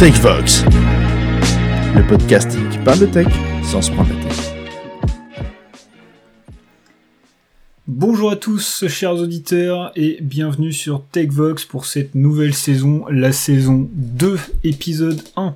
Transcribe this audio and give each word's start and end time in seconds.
TechVox, 0.00 0.64
le 1.94 2.06
podcasting 2.08 2.70
qui 2.70 2.78
parle 2.78 3.00
de 3.00 3.04
tech 3.04 3.26
sans 3.62 3.82
se 3.82 3.90
prendre 3.90 4.08
la 4.08 4.24
tête. 4.24 4.54
Bonjour 7.86 8.30
à 8.30 8.36
tous, 8.36 8.86
chers 8.88 9.16
auditeurs, 9.16 9.92
et 9.96 10.16
bienvenue 10.22 10.72
sur 10.72 11.04
TechVox 11.12 11.66
pour 11.66 11.84
cette 11.84 12.14
nouvelle 12.14 12.54
saison, 12.54 13.04
la 13.10 13.32
saison 13.32 13.90
2, 13.92 14.38
épisode 14.64 15.22
1. 15.36 15.54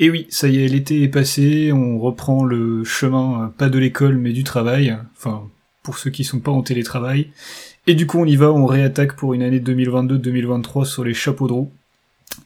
Et 0.00 0.10
oui, 0.10 0.26
ça 0.30 0.48
y 0.48 0.64
est, 0.64 0.66
l'été 0.66 1.04
est 1.04 1.08
passé, 1.08 1.70
on 1.72 2.00
reprend 2.00 2.44
le 2.44 2.82
chemin, 2.82 3.44
euh, 3.44 3.46
pas 3.56 3.68
de 3.68 3.78
l'école, 3.78 4.18
mais 4.18 4.32
du 4.32 4.42
travail, 4.42 4.98
enfin, 5.16 5.44
pour 5.84 5.96
ceux 5.96 6.10
qui 6.10 6.24
sont 6.24 6.40
pas 6.40 6.50
en 6.50 6.62
télétravail. 6.62 7.28
Et 7.86 7.94
du 7.94 8.08
coup, 8.08 8.18
on 8.18 8.26
y 8.26 8.34
va, 8.34 8.50
on 8.50 8.66
réattaque 8.66 9.14
pour 9.14 9.32
une 9.32 9.42
année 9.42 9.60
2022-2023 9.60 10.84
sur 10.86 11.04
les 11.04 11.14
chapeaux 11.14 11.46
de 11.46 11.52
roue 11.52 11.72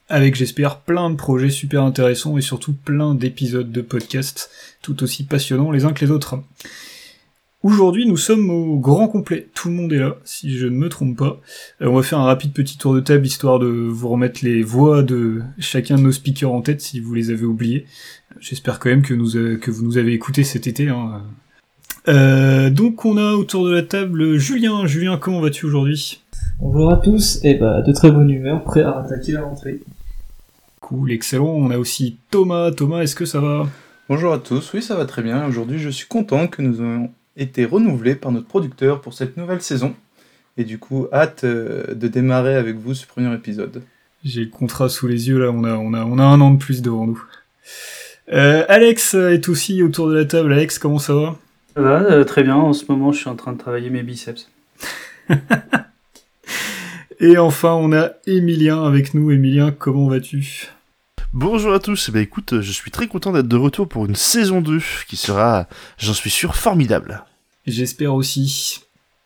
avec 0.08 0.34
j'espère 0.34 0.80
plein 0.80 1.10
de 1.10 1.16
projets 1.16 1.50
super 1.50 1.82
intéressants 1.82 2.36
et 2.36 2.42
surtout 2.42 2.72
plein 2.72 3.14
d'épisodes 3.14 3.72
de 3.72 3.80
podcasts 3.80 4.50
tout 4.82 5.02
aussi 5.02 5.24
passionnants 5.24 5.70
les 5.70 5.84
uns 5.84 5.92
que 5.92 6.04
les 6.04 6.10
autres. 6.10 6.38
Aujourd'hui, 7.64 8.06
nous 8.06 8.18
sommes 8.18 8.50
au 8.50 8.78
grand 8.78 9.08
complet. 9.08 9.48
Tout 9.54 9.68
le 9.68 9.74
monde 9.74 9.90
est 9.94 9.98
là, 9.98 10.18
si 10.24 10.54
je 10.54 10.66
ne 10.66 10.76
me 10.76 10.90
trompe 10.90 11.16
pas. 11.16 11.40
Euh, 11.80 11.86
on 11.86 11.94
va 11.94 12.02
faire 12.02 12.18
un 12.18 12.24
rapide 12.24 12.52
petit 12.52 12.76
tour 12.76 12.94
de 12.94 13.00
table 13.00 13.24
histoire 13.24 13.58
de 13.58 13.66
vous 13.66 14.10
remettre 14.10 14.44
les 14.44 14.62
voix 14.62 15.02
de 15.02 15.40
chacun 15.58 15.96
de 15.96 16.02
nos 16.02 16.12
speakers 16.12 16.52
en 16.52 16.60
tête 16.60 16.82
si 16.82 17.00
vous 17.00 17.14
les 17.14 17.30
avez 17.30 17.46
oubliés. 17.46 17.86
J'espère 18.38 18.78
quand 18.78 18.90
même 18.90 19.00
que, 19.00 19.14
euh, 19.14 19.58
vous 19.66 19.82
nous 19.82 19.96
avez 19.96 20.12
écoutés 20.12 20.44
cet 20.44 20.66
été. 20.66 20.88
Hein. 20.88 21.22
Euh, 22.06 22.68
donc 22.68 23.06
on 23.06 23.16
a 23.16 23.32
autour 23.32 23.64
de 23.64 23.72
la 23.72 23.82
table 23.82 24.36
Julien. 24.36 24.84
Julien, 24.84 25.16
comment 25.16 25.40
vas-tu 25.40 25.64
aujourd'hui? 25.64 26.20
Bonjour 26.60 26.92
à 26.92 26.96
tous, 26.96 27.40
et 27.44 27.54
bah 27.54 27.82
de 27.82 27.92
très 27.92 28.10
bonne 28.10 28.30
humeur, 28.30 28.62
prêt 28.64 28.82
à 28.82 28.98
attaquer 28.98 29.32
la 29.32 29.42
rentrée. 29.42 29.80
Cool, 30.80 31.12
excellent. 31.12 31.46
On 31.46 31.70
a 31.70 31.78
aussi 31.78 32.18
Thomas. 32.30 32.70
Thomas, 32.70 33.00
est-ce 33.02 33.14
que 33.14 33.24
ça 33.24 33.40
va? 33.40 33.66
Bonjour 34.08 34.32
à 34.32 34.38
tous, 34.38 34.72
oui 34.74 34.82
ça 34.82 34.96
va 34.96 35.06
très 35.06 35.22
bien. 35.22 35.46
Aujourd'hui 35.46 35.78
je 35.78 35.88
suis 35.88 36.06
content 36.06 36.46
que 36.46 36.62
nous 36.62 36.80
ayons 36.80 37.10
été 37.36 37.64
renouvelés 37.64 38.14
par 38.14 38.32
notre 38.32 38.46
producteur 38.46 39.00
pour 39.00 39.14
cette 39.14 39.36
nouvelle 39.36 39.62
saison. 39.62 39.94
Et 40.56 40.64
du 40.64 40.78
coup, 40.78 41.08
hâte 41.12 41.44
euh, 41.44 41.94
de 41.94 42.06
démarrer 42.06 42.54
avec 42.54 42.76
vous 42.76 42.94
ce 42.94 43.06
premier 43.06 43.34
épisode. 43.34 43.82
J'ai 44.24 44.44
le 44.44 44.50
contrat 44.50 44.88
sous 44.88 45.06
les 45.08 45.28
yeux 45.28 45.38
là, 45.38 45.50
on 45.50 45.64
a, 45.64 45.74
on 45.74 45.94
a, 45.94 46.04
on 46.04 46.18
a 46.18 46.22
un 46.22 46.40
an 46.40 46.50
de 46.50 46.58
plus 46.58 46.82
devant 46.82 47.06
nous. 47.06 47.22
Euh, 48.32 48.64
Alex 48.68 49.14
est 49.14 49.48
aussi 49.48 49.82
autour 49.82 50.08
de 50.08 50.14
la 50.14 50.24
table. 50.24 50.52
Alex, 50.52 50.78
comment 50.78 50.98
ça 50.98 51.14
va? 51.14 51.36
Ça 51.74 51.82
va, 51.82 52.02
euh, 52.02 52.24
très 52.24 52.42
bien. 52.42 52.56
En 52.56 52.72
ce 52.72 52.84
moment, 52.90 53.10
je 53.12 53.18
suis 53.18 53.28
en 53.28 53.36
train 53.36 53.52
de 53.52 53.58
travailler 53.58 53.90
mes 53.90 54.02
biceps. 54.02 54.48
Et 57.26 57.38
enfin, 57.38 57.72
on 57.72 57.90
a 57.94 58.10
Emilien 58.26 58.84
avec 58.84 59.14
nous. 59.14 59.30
Emilien, 59.30 59.70
comment 59.70 60.08
vas-tu? 60.08 60.68
Bonjour 61.32 61.72
à 61.72 61.78
tous, 61.78 62.10
ben, 62.10 62.20
écoute, 62.20 62.60
je 62.60 62.70
suis 62.70 62.90
très 62.90 63.06
content 63.06 63.32
d'être 63.32 63.48
de 63.48 63.56
retour 63.56 63.88
pour 63.88 64.04
une 64.04 64.14
saison 64.14 64.60
2 64.60 64.78
qui 65.08 65.16
sera, 65.16 65.66
j'en 65.96 66.12
suis 66.12 66.28
sûr, 66.28 66.54
formidable. 66.54 67.24
J'espère 67.66 68.12
aussi. 68.12 68.80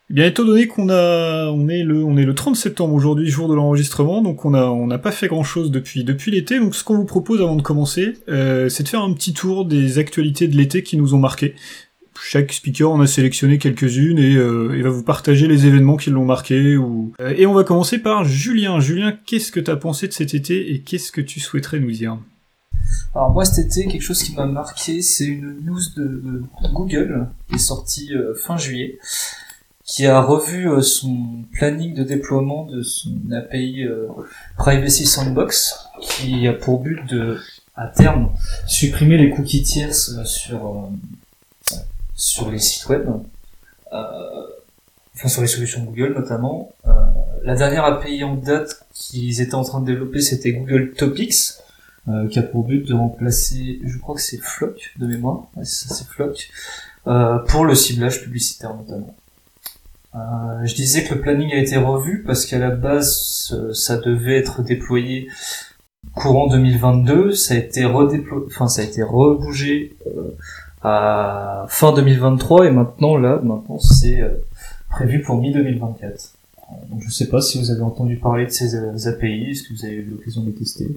Eh 0.09 0.13
bien, 0.13 0.27
étant 0.27 0.45
donné 0.45 0.67
qu'on 0.67 0.87
a, 0.87 1.47
on 1.47 1.67
est 1.67 1.83
le, 1.83 2.01
on 2.05 2.15
est 2.15 2.23
le 2.23 2.33
30 2.33 2.55
septembre 2.55 2.93
aujourd'hui, 2.93 3.29
jour 3.29 3.49
de 3.49 3.53
l'enregistrement, 3.53 4.21
donc 4.21 4.45
on 4.45 4.53
a, 4.53 4.67
on 4.67 4.87
n'a 4.87 4.97
pas 4.97 5.11
fait 5.11 5.27
grand 5.27 5.43
chose 5.43 5.69
depuis, 5.69 6.05
depuis 6.05 6.31
l'été. 6.31 6.57
Donc, 6.57 6.75
ce 6.75 6.85
qu'on 6.85 6.95
vous 6.95 7.05
propose 7.05 7.41
avant 7.41 7.57
de 7.57 7.61
commencer, 7.61 8.13
euh, 8.29 8.69
c'est 8.69 8.83
de 8.83 8.87
faire 8.87 9.03
un 9.03 9.11
petit 9.11 9.33
tour 9.33 9.65
des 9.65 9.97
actualités 9.97 10.47
de 10.47 10.55
l'été 10.55 10.83
qui 10.83 10.95
nous 10.95 11.15
ont 11.15 11.19
marqué 11.19 11.53
chaque 12.21 12.51
speaker 12.51 12.91
en 12.91 13.01
a 13.01 13.07
sélectionné 13.07 13.57
quelques-unes 13.57 14.19
et, 14.19 14.35
euh, 14.35 14.81
va 14.83 14.89
vous 14.89 15.03
partager 15.03 15.47
les 15.47 15.65
événements 15.65 15.97
qui 15.97 16.09
l'ont 16.09 16.25
marqué. 16.25 16.77
Ou... 16.77 17.13
Euh, 17.19 17.33
et 17.37 17.45
on 17.45 17.53
va 17.53 17.63
commencer 17.63 17.99
par 17.99 18.23
Julien. 18.23 18.79
Julien, 18.79 19.17
qu'est-ce 19.25 19.51
que 19.51 19.59
tu 19.59 19.71
as 19.71 19.77
pensé 19.77 20.07
de 20.07 20.13
cet 20.13 20.33
été 20.33 20.73
et 20.73 20.81
qu'est-ce 20.81 21.11
que 21.11 21.21
tu 21.21 21.39
souhaiterais 21.39 21.79
nous 21.79 21.91
dire? 21.91 22.17
Alors 23.13 23.31
moi 23.31 23.45
cet 23.45 23.67
été, 23.67 23.87
quelque 23.87 24.01
chose 24.01 24.21
qui 24.23 24.35
m'a 24.35 24.45
marqué, 24.45 25.01
c'est 25.01 25.25
une 25.25 25.59
news 25.63 25.81
de, 25.95 26.43
Google 26.73 27.27
qui 27.47 27.55
est 27.55 27.59
sortie 27.59 28.13
euh, 28.13 28.33
fin 28.35 28.57
juillet, 28.57 28.99
qui 29.83 30.05
a 30.05 30.21
revu 30.21 30.67
son 30.83 31.43
planning 31.51 31.93
de 31.93 32.03
déploiement 32.03 32.65
de 32.65 32.81
son 32.83 33.11
API 33.31 33.85
Privacy 34.55 35.07
Sandbox, 35.07 35.75
qui 35.99 36.47
a 36.47 36.53
pour 36.53 36.79
but 36.79 37.03
de, 37.09 37.37
à 37.75 37.87
terme, 37.87 38.29
supprimer 38.67 39.17
les 39.17 39.31
cookies 39.31 39.63
tierces 39.63 40.23
sur 40.25 40.89
sur 42.19 42.51
les 42.51 42.59
sites 42.59 42.87
web, 42.89 43.07
euh, 43.93 44.43
enfin 45.15 45.29
sur 45.29 45.41
les 45.41 45.47
solutions 45.47 45.83
Google 45.83 46.13
notamment. 46.13 46.73
Euh, 46.85 46.91
la 47.43 47.55
dernière 47.55 47.85
API 47.85 48.23
en 48.25 48.35
date 48.35 48.85
qu'ils 48.93 49.41
étaient 49.41 49.55
en 49.55 49.63
train 49.63 49.79
de 49.79 49.85
développer, 49.85 50.19
c'était 50.19 50.51
Google 50.51 50.91
Topics, 50.91 51.53
euh, 52.09 52.27
qui 52.27 52.37
a 52.37 52.43
pour 52.43 52.65
but 52.65 52.85
de 52.85 52.93
remplacer, 52.93 53.79
je 53.85 53.97
crois 53.97 54.15
que 54.15 54.21
c'est 54.21 54.41
Flock 54.41 54.93
de 54.99 55.07
mémoire, 55.07 55.47
ouais, 55.55 55.63
ça 55.63 55.95
c'est 55.95 56.07
Flock, 56.07 56.49
pour 57.47 57.63
le 57.65 57.73
ciblage 57.73 58.21
publicitaire 58.21 58.75
notamment. 58.75 59.15
je 60.65 60.75
disais 60.75 61.05
que 61.05 61.15
le 61.15 61.21
planning 61.21 61.53
a 61.53 61.57
été 61.57 61.77
revu 61.77 62.23
parce 62.23 62.45
qu'à 62.45 62.59
la 62.59 62.71
base 62.71 63.55
ça 63.73 63.97
devait 63.97 64.37
être 64.37 64.61
déployé 64.61 65.29
courant 66.15 66.47
2022, 66.47 67.31
ça 67.31 67.53
a 67.53 67.57
été 67.57 67.85
redéployé, 67.85 68.45
enfin 68.47 68.67
ça 68.67 68.81
a 68.81 68.85
été 68.85 69.03
rebougé 69.03 69.95
à 70.81 71.65
fin 71.69 71.93
2023 71.93 72.67
et 72.67 72.71
maintenant 72.71 73.17
là, 73.17 73.39
maintenant 73.43 73.79
c'est 73.79 74.21
euh, 74.21 74.29
prévu 74.89 75.21
pour 75.21 75.39
mi-2024. 75.41 76.33
Donc 76.89 77.01
je 77.05 77.09
sais 77.09 77.27
pas 77.27 77.41
si 77.41 77.59
vous 77.59 77.71
avez 77.71 77.81
entendu 77.81 78.17
parler 78.17 78.45
de 78.45 78.51
ces 78.51 78.75
euh, 78.75 79.09
API, 79.09 79.51
est-ce 79.51 79.63
que 79.63 79.73
vous 79.73 79.85
avez 79.85 79.95
eu 79.95 80.05
l'occasion 80.05 80.41
de 80.41 80.47
les 80.47 80.53
tester? 80.53 80.87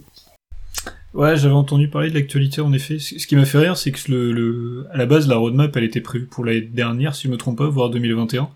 Ouais, 1.14 1.36
j'avais 1.36 1.54
entendu 1.54 1.88
parler 1.88 2.08
de 2.08 2.14
l'actualité 2.14 2.62
en 2.62 2.72
effet. 2.72 2.98
Ce 2.98 3.26
qui 3.26 3.36
m'a 3.36 3.44
fait 3.44 3.58
rire, 3.58 3.76
c'est 3.76 3.92
que 3.92 4.10
le, 4.10 4.32
le, 4.32 4.86
à 4.92 4.96
la 4.96 5.04
base, 5.04 5.28
la 5.28 5.36
roadmap, 5.36 5.76
elle 5.76 5.84
était 5.84 6.00
prévue 6.00 6.24
pour 6.24 6.44
l'année 6.44 6.62
dernière, 6.62 7.14
si 7.14 7.26
je 7.26 7.32
me 7.32 7.36
trompe 7.36 7.58
pas, 7.58 7.68
voire 7.68 7.90
2021. 7.90 8.48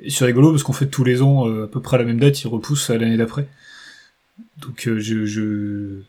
Et 0.00 0.08
c'est 0.08 0.24
rigolo 0.24 0.50
parce 0.50 0.62
qu'en 0.62 0.72
fait, 0.72 0.86
tous 0.86 1.04
les 1.04 1.20
ans, 1.20 1.46
euh, 1.46 1.64
à 1.64 1.66
peu 1.68 1.80
près 1.80 1.96
à 1.96 1.98
la 1.98 2.06
même 2.06 2.18
date, 2.18 2.40
ils 2.42 2.48
repoussent 2.48 2.88
à 2.88 2.96
l'année 2.96 3.18
d'après. 3.18 3.46
Donc, 4.62 4.82
je, 4.82 4.98
je, 5.26 6.00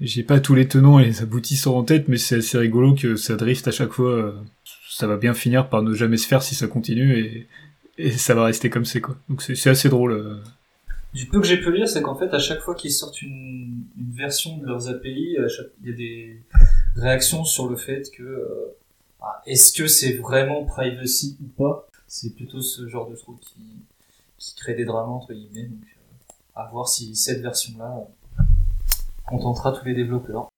j'ai 0.00 0.22
pas 0.22 0.40
tous 0.40 0.54
les 0.54 0.68
tenants 0.68 0.98
et 0.98 1.06
les 1.06 1.22
aboutissants 1.22 1.76
en 1.76 1.84
tête, 1.84 2.08
mais 2.08 2.18
c'est 2.18 2.36
assez 2.36 2.58
rigolo 2.58 2.94
que 2.94 3.16
ça 3.16 3.36
drift 3.36 3.66
à 3.66 3.70
chaque 3.70 3.92
fois. 3.92 4.10
Euh, 4.10 4.32
ça 4.90 5.06
va 5.06 5.16
bien 5.16 5.34
finir 5.34 5.68
par 5.68 5.82
ne 5.82 5.94
jamais 5.94 6.16
se 6.16 6.26
faire 6.26 6.42
si 6.42 6.54
ça 6.54 6.66
continue 6.66 7.46
et, 7.98 8.10
ça 8.18 8.34
va 8.34 8.44
rester 8.44 8.68
comme 8.68 8.84
c'est 8.84 9.00
quoi. 9.00 9.16
Donc 9.30 9.40
c'est 9.40 9.70
assez 9.70 9.88
drôle. 9.88 10.12
Euh. 10.12 10.36
Du 11.14 11.24
peu 11.26 11.40
que 11.40 11.46
j'ai 11.46 11.58
pu 11.58 11.72
lire, 11.72 11.88
c'est 11.88 12.02
qu'en 12.02 12.14
fait, 12.14 12.32
à 12.34 12.38
chaque 12.38 12.60
fois 12.60 12.74
qu'ils 12.74 12.92
sortent 12.92 13.22
une, 13.22 13.84
version 14.12 14.58
de 14.58 14.66
leurs 14.66 14.88
API, 14.88 15.36
il 15.82 15.88
y 15.88 15.92
a 15.92 15.96
des 15.96 16.42
réactions 16.94 17.44
sur 17.44 17.68
le 17.68 17.76
fait 17.76 18.10
que 18.14 18.22
euh, 18.22 18.76
ah, 19.22 19.42
est-ce 19.46 19.72
que 19.72 19.86
c'est 19.86 20.14
vraiment 20.14 20.64
privacy 20.64 21.38
ou 21.42 21.46
pas? 21.46 21.88
C'est 22.06 22.34
plutôt 22.34 22.60
ce 22.60 22.86
genre 22.86 23.08
de 23.10 23.16
truc 23.16 23.40
qui, 23.40 23.62
qui 24.38 24.54
crée 24.56 24.74
des 24.74 24.84
dramas 24.84 25.12
entre 25.12 25.32
guillemets. 25.32 25.68
Donc, 25.68 25.84
à 26.54 26.68
voir 26.70 26.88
si 26.88 27.14
cette 27.16 27.40
version-là 27.40 28.08
contentera 29.26 29.72
tous 29.72 29.84
les 29.84 29.94
développeurs. 29.94 30.48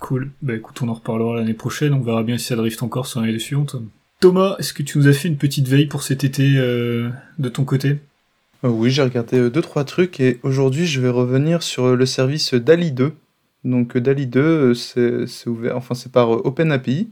Cool. 0.00 0.30
Bah 0.42 0.54
écoute, 0.54 0.80
on 0.82 0.88
en 0.88 0.94
reparlera 0.94 1.36
l'année 1.36 1.54
prochaine. 1.54 1.92
On 1.92 2.00
verra 2.00 2.22
bien 2.22 2.38
si 2.38 2.46
ça 2.46 2.56
drift 2.56 2.82
encore 2.82 3.06
sur 3.06 3.20
l'année 3.20 3.38
suivante. 3.38 3.76
Thomas, 4.20 4.56
est-ce 4.58 4.72
que 4.72 4.82
tu 4.82 4.98
nous 4.98 5.08
as 5.08 5.12
fait 5.12 5.28
une 5.28 5.36
petite 5.36 5.68
veille 5.68 5.86
pour 5.86 6.02
cet 6.02 6.24
été 6.24 6.54
euh, 6.56 7.10
de 7.38 7.48
ton 7.48 7.64
côté? 7.64 7.98
Euh, 8.64 8.68
Oui, 8.68 8.90
j'ai 8.90 9.02
regardé 9.02 9.38
2 9.38 9.50
deux 9.50 9.62
trois 9.62 9.84
trucs 9.84 10.20
et 10.20 10.40
aujourd'hui 10.42 10.86
je 10.86 11.00
vais 11.00 11.08
revenir 11.08 11.62
sur 11.62 11.94
le 11.94 12.06
service 12.06 12.54
DALI 12.54 12.92
2. 12.92 13.12
Donc 13.64 13.96
DALI 13.96 14.26
2, 14.26 14.74
c'est 14.74 15.46
ouvert, 15.46 15.76
enfin 15.76 15.94
c'est 15.94 16.12
par 16.12 16.30
OpenAPI. 16.30 17.10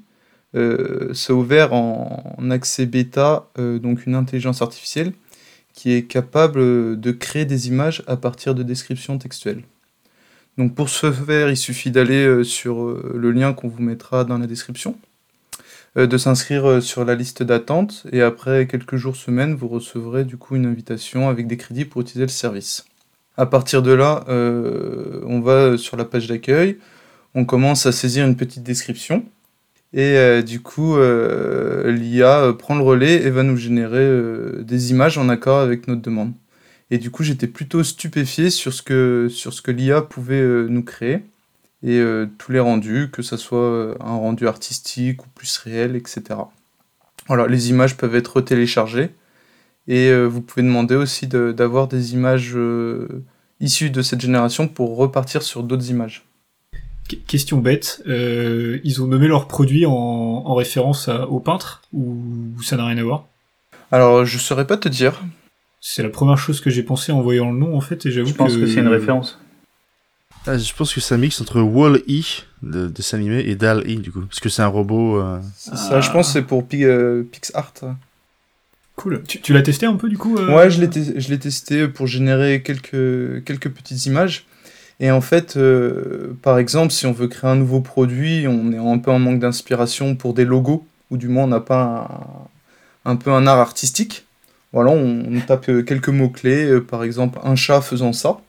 Euh, 0.55 1.13
c'est 1.13 1.33
ouvert 1.33 1.75
en, 1.75 2.51
accès 2.51 2.87
bêta, 2.87 3.49
donc 3.57 4.07
une 4.07 4.15
intelligence 4.15 4.63
artificielle 4.63 5.13
qui 5.75 5.93
est 5.93 6.05
capable 6.05 6.99
de 6.99 7.13
créer 7.13 7.45
des 7.45 7.69
images 7.69 8.03
à 8.07 8.17
partir 8.17 8.55
de 8.55 8.63
descriptions 8.63 9.19
textuelles. 9.19 9.63
Donc 10.59 10.75
pour 10.75 10.89
ce 10.89 11.13
faire, 11.13 11.51
il 11.51 11.57
suffit 11.57 11.91
d'aller 11.91 12.25
euh, 12.25 12.43
sur 12.43 12.83
euh, 12.83 13.13
le 13.15 13.31
lien 13.31 13.53
qu'on 13.53 13.69
vous 13.69 13.83
mettra 13.83 14.25
dans 14.25 14.39
la 14.39 14.47
description, 14.47 14.97
euh, 15.99 16.07
de 16.07 16.17
s'inscrire 16.17 16.83
sur 16.83 17.05
la 17.05 17.15
liste 17.15 17.43
d'attente 17.43 18.07
et 18.11 18.23
après 18.23 18.67
quelques 18.67 18.97
jours, 18.97 19.17
semaines, 19.17 19.55
vous 19.55 19.69
recevrez 19.69 20.25
du 20.25 20.39
coup 20.39 20.57
une 20.57 20.65
invitation 20.65 21.29
avec 21.29 21.47
des 21.47 21.59
crédits 21.59 21.85
pour 21.85 22.01
utiliser 22.01 22.25
le 22.25 22.29
service. 22.29 22.87
À 23.37 23.45
partir 23.45 23.83
de 23.83 23.93
là, 23.93 24.25
on 24.29 25.41
va 25.41 25.77
sur 25.77 25.99
la 25.99 26.07
page 26.07 26.27
d'accueil, 26.27 26.79
on 27.35 27.45
commence 27.45 27.85
à 27.85 27.93
saisir 27.93 28.25
une 28.25 28.35
petite 28.35 28.63
description 28.63 29.27
et 29.93 30.43
du 30.43 30.61
coup 30.61 30.97
l'IA 30.97 32.55
prend 32.59 32.77
le 32.77 32.83
relais 32.83 33.17
et 33.17 33.29
va 33.29 33.43
nous 33.43 33.59
générer 33.59 34.11
des 34.63 34.91
images 34.91 35.19
en 35.19 35.29
accord 35.29 35.59
avec 35.59 35.87
notre 35.87 36.01
demande. 36.01 36.33
Et 36.91 36.99
du 36.99 37.11
coup, 37.11 37.23
j'étais 37.23 37.47
plutôt 37.49 37.83
stupéfié 37.83 38.51
sur 38.51 38.73
ce 38.73 38.83
que, 38.83 39.29
sur 39.31 39.53
ce 39.53 39.63
que 39.63 39.71
l'IA 39.71 40.03
pouvait 40.03 40.41
euh, 40.41 40.67
nous 40.69 40.83
créer. 40.83 41.25
Et 41.83 41.99
euh, 41.99 42.27
tous 42.39 42.53
les 42.53 42.61
rendus, 42.61 43.11
que 43.13 43.23
ce 43.23 43.37
soit 43.37 43.59
euh, 43.59 43.95
un 44.01 44.15
rendu 44.17 44.47
artistique 44.49 45.25
ou 45.25 45.29
plus 45.35 45.57
réel, 45.59 45.97
etc. 45.97 46.41
Voilà, 47.27 47.47
les 47.47 47.71
images 47.71 47.97
peuvent 47.97 48.15
être 48.15 48.41
téléchargées. 48.41 49.11
Et 49.89 50.13
vous 50.13 50.41
pouvez 50.41 50.63
demander 50.67 50.97
aussi 50.97 51.29
d'avoir 51.29 51.87
des 51.87 52.13
images 52.13 52.57
issues 53.61 53.91
de 53.91 54.03
cette 54.03 54.21
génération 54.21 54.67
pour 54.67 54.97
repartir 54.97 55.43
sur 55.43 55.63
d'autres 55.63 55.91
images. 55.91 56.25
Qu- 57.09 57.19
question 57.19 57.59
bête, 57.59 58.03
euh, 58.09 58.81
ils 58.83 59.01
ont 59.03 59.07
nommé 59.07 59.29
leur 59.29 59.47
produit 59.47 59.87
en, 59.87 59.93
en 59.93 60.55
référence 60.55 61.09
à- 61.09 61.29
au 61.29 61.39
peintre 61.39 61.83
ou 61.93 62.17
ça 62.65 62.77
n'a 62.77 62.85
rien 62.87 62.99
à 62.99 63.03
voir? 63.05 63.27
Alors, 63.93 64.25
je 64.25 64.39
saurais 64.39 64.67
pas 64.67 64.77
te 64.77 64.89
dire. 64.89 65.23
C'est 65.89 66.03
la 66.03 66.09
première 66.09 66.37
chose 66.37 66.61
que 66.61 66.69
j'ai 66.69 66.83
pensé 66.83 67.13
en 67.13 67.23
voyant 67.23 67.53
le 67.53 67.57
nom 67.57 67.77
en 67.77 67.81
fait 67.81 68.07
et 68.07 68.11
j'avoue 68.11 68.29
Je 68.29 68.35
pense 68.35 68.57
que, 68.57 68.67
c'est 68.67 68.81
une 68.81 68.89
référence? 68.89 69.39
Ah, 70.45 70.59
je 70.59 70.75
pense 70.75 70.93
que 70.93 71.01
c'est 71.01 71.15
un 71.15 71.19
mix 71.19 71.41
entre 71.41 71.61
Wall-E, 71.61 72.23
de 72.63 72.89
dessin 72.89 73.19
animé, 73.19 73.45
et 73.47 73.55
Dal-E, 73.55 73.95
du 74.01 74.11
coup. 74.11 74.23
Parce 74.23 74.41
que 74.41 74.49
c'est 74.49 74.63
un 74.63 74.67
robot... 74.67 75.21
euh, 75.21 75.39
Ça, 75.55 76.01
je 76.01 76.11
pense, 76.11 76.27
que 76.27 76.33
c'est 76.33 76.43
pour 76.43 76.67
Pi- 76.67 76.85
euh, 76.85 77.23
PixArt. 77.23 77.85
Cool. 78.97 79.23
Tu, 79.29 79.41
tu 79.41 79.53
l'as 79.53 79.63
testé 79.63 79.87
un 79.87 79.95
peu 79.95 80.09
du 80.09 80.19
coup 80.19 80.37
euh? 80.37 80.53
Ouais, 80.53 80.71
je 80.71 80.81
l'ai 80.81 80.91
te- 80.91 81.21
je 81.21 81.29
l'ai 81.29 81.39
testé 81.39 81.87
pour 81.87 82.09
générer 82.09 82.63
quelques, 82.63 83.45
quelques 83.45 83.71
petites 83.71 84.07
images. 84.07 84.45
Et 84.99 85.13
en 85.13 85.21
fait, 85.21 85.57
euh, 85.57 86.37
par 86.43 86.59
exemple, 86.59 86.93
si 86.93 87.07
on 87.07 87.13
veut 87.13 87.29
créer 87.29 87.49
un 87.49 87.57
nouveau 87.57 87.81
produit, 87.81 88.49
on 88.49 88.73
est 88.73 88.79
un 88.79 88.99
peu 88.99 89.13
en 89.13 89.21
manque 89.21 89.39
d'inspiration 89.39 90.17
pour 90.17 90.35
des 90.35 90.45
logos, 90.45 90.85
ou 91.13 91.17
du 91.17 91.29
moins 91.29 91.45
on 91.45 91.49
n'a 91.49 91.61
pas 91.61 92.49
un, 93.05 93.13
un 93.13 93.15
peu 93.17 93.31
un 93.31 93.47
art 93.47 93.61
artistique. 93.61 94.26
Voilà, 94.77 94.91
on, 94.91 95.25
on 95.35 95.41
tape 95.41 95.71
euh, 95.71 95.83
quelques 95.83 96.11
mots-clés, 96.11 96.67
euh, 96.67 96.81
par 96.83 97.03
exemple 97.03 97.39
un 97.43 97.57
chat 97.57 97.81
faisant 97.81 98.13
ça. 98.13 98.43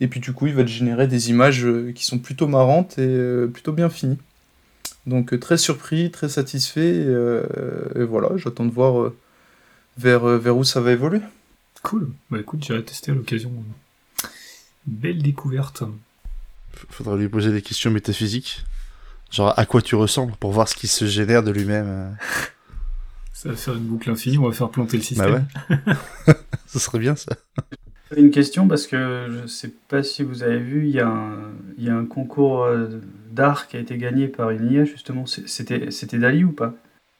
Et 0.00 0.08
puis 0.08 0.18
du 0.18 0.32
coup, 0.32 0.46
il 0.46 0.54
va 0.54 0.62
te 0.62 0.70
générer 0.70 1.06
des 1.06 1.28
images 1.28 1.62
euh, 1.66 1.92
qui 1.92 2.06
sont 2.06 2.18
plutôt 2.18 2.46
marrantes 2.46 2.98
et 2.98 3.06
euh, 3.06 3.48
plutôt 3.48 3.72
bien 3.72 3.90
finies. 3.90 4.16
Donc 5.06 5.34
euh, 5.34 5.38
très 5.38 5.58
surpris, 5.58 6.10
très 6.10 6.30
satisfait. 6.30 6.88
Et, 6.88 7.04
euh, 7.06 7.42
et 7.96 8.04
voilà, 8.04 8.30
j'attends 8.36 8.64
de 8.64 8.70
voir 8.70 8.98
euh, 8.98 9.14
vers, 9.98 10.26
euh, 10.26 10.38
vers 10.38 10.56
où 10.56 10.64
ça 10.64 10.80
va 10.80 10.92
évoluer. 10.92 11.20
Cool. 11.82 12.08
Bah 12.30 12.38
écoute, 12.40 12.64
j'irai 12.64 12.82
tester 12.82 13.10
à 13.10 13.14
l'occasion. 13.14 13.52
Belle 14.86 15.22
découverte. 15.22 15.82
Faudra 16.88 17.14
lui 17.14 17.28
poser 17.28 17.52
des 17.52 17.60
questions 17.60 17.90
métaphysiques. 17.90 18.64
Genre, 19.30 19.52
à 19.58 19.66
quoi 19.66 19.82
tu 19.82 19.96
ressembles 19.96 20.32
pour 20.40 20.50
voir 20.50 20.66
ce 20.66 20.74
qui 20.74 20.88
se 20.88 21.04
génère 21.04 21.42
de 21.42 21.50
lui-même. 21.50 22.16
Ça 23.40 23.50
va 23.50 23.54
faire 23.54 23.74
une 23.74 23.84
boucle 23.84 24.10
infinie, 24.10 24.36
on 24.38 24.48
va 24.48 24.52
faire 24.52 24.68
planter 24.68 24.96
le 24.96 25.02
système. 25.04 25.46
Bah 25.68 25.76
ouais. 25.76 26.34
ça 26.66 26.80
serait 26.80 26.98
bien, 26.98 27.14
ça. 27.14 27.36
Une 28.16 28.32
question 28.32 28.66
parce 28.66 28.88
que 28.88 29.28
je 29.30 29.46
sais 29.46 29.70
pas 29.88 30.02
si 30.02 30.24
vous 30.24 30.42
avez 30.42 30.58
vu, 30.58 30.86
il 30.88 30.90
y 30.90 30.98
a 30.98 31.06
un, 31.06 31.52
il 31.76 31.84
y 31.84 31.88
a 31.88 31.94
un 31.94 32.04
concours 32.04 32.64
euh, 32.64 32.88
d'art 33.30 33.68
qui 33.68 33.76
a 33.76 33.80
été 33.80 33.96
gagné 33.96 34.26
par 34.26 34.50
une 34.50 34.68
IA 34.72 34.84
justement. 34.84 35.24
C'était 35.26 35.92
c'était 35.92 36.18
Dali 36.18 36.42
ou 36.42 36.50
pas? 36.50 36.74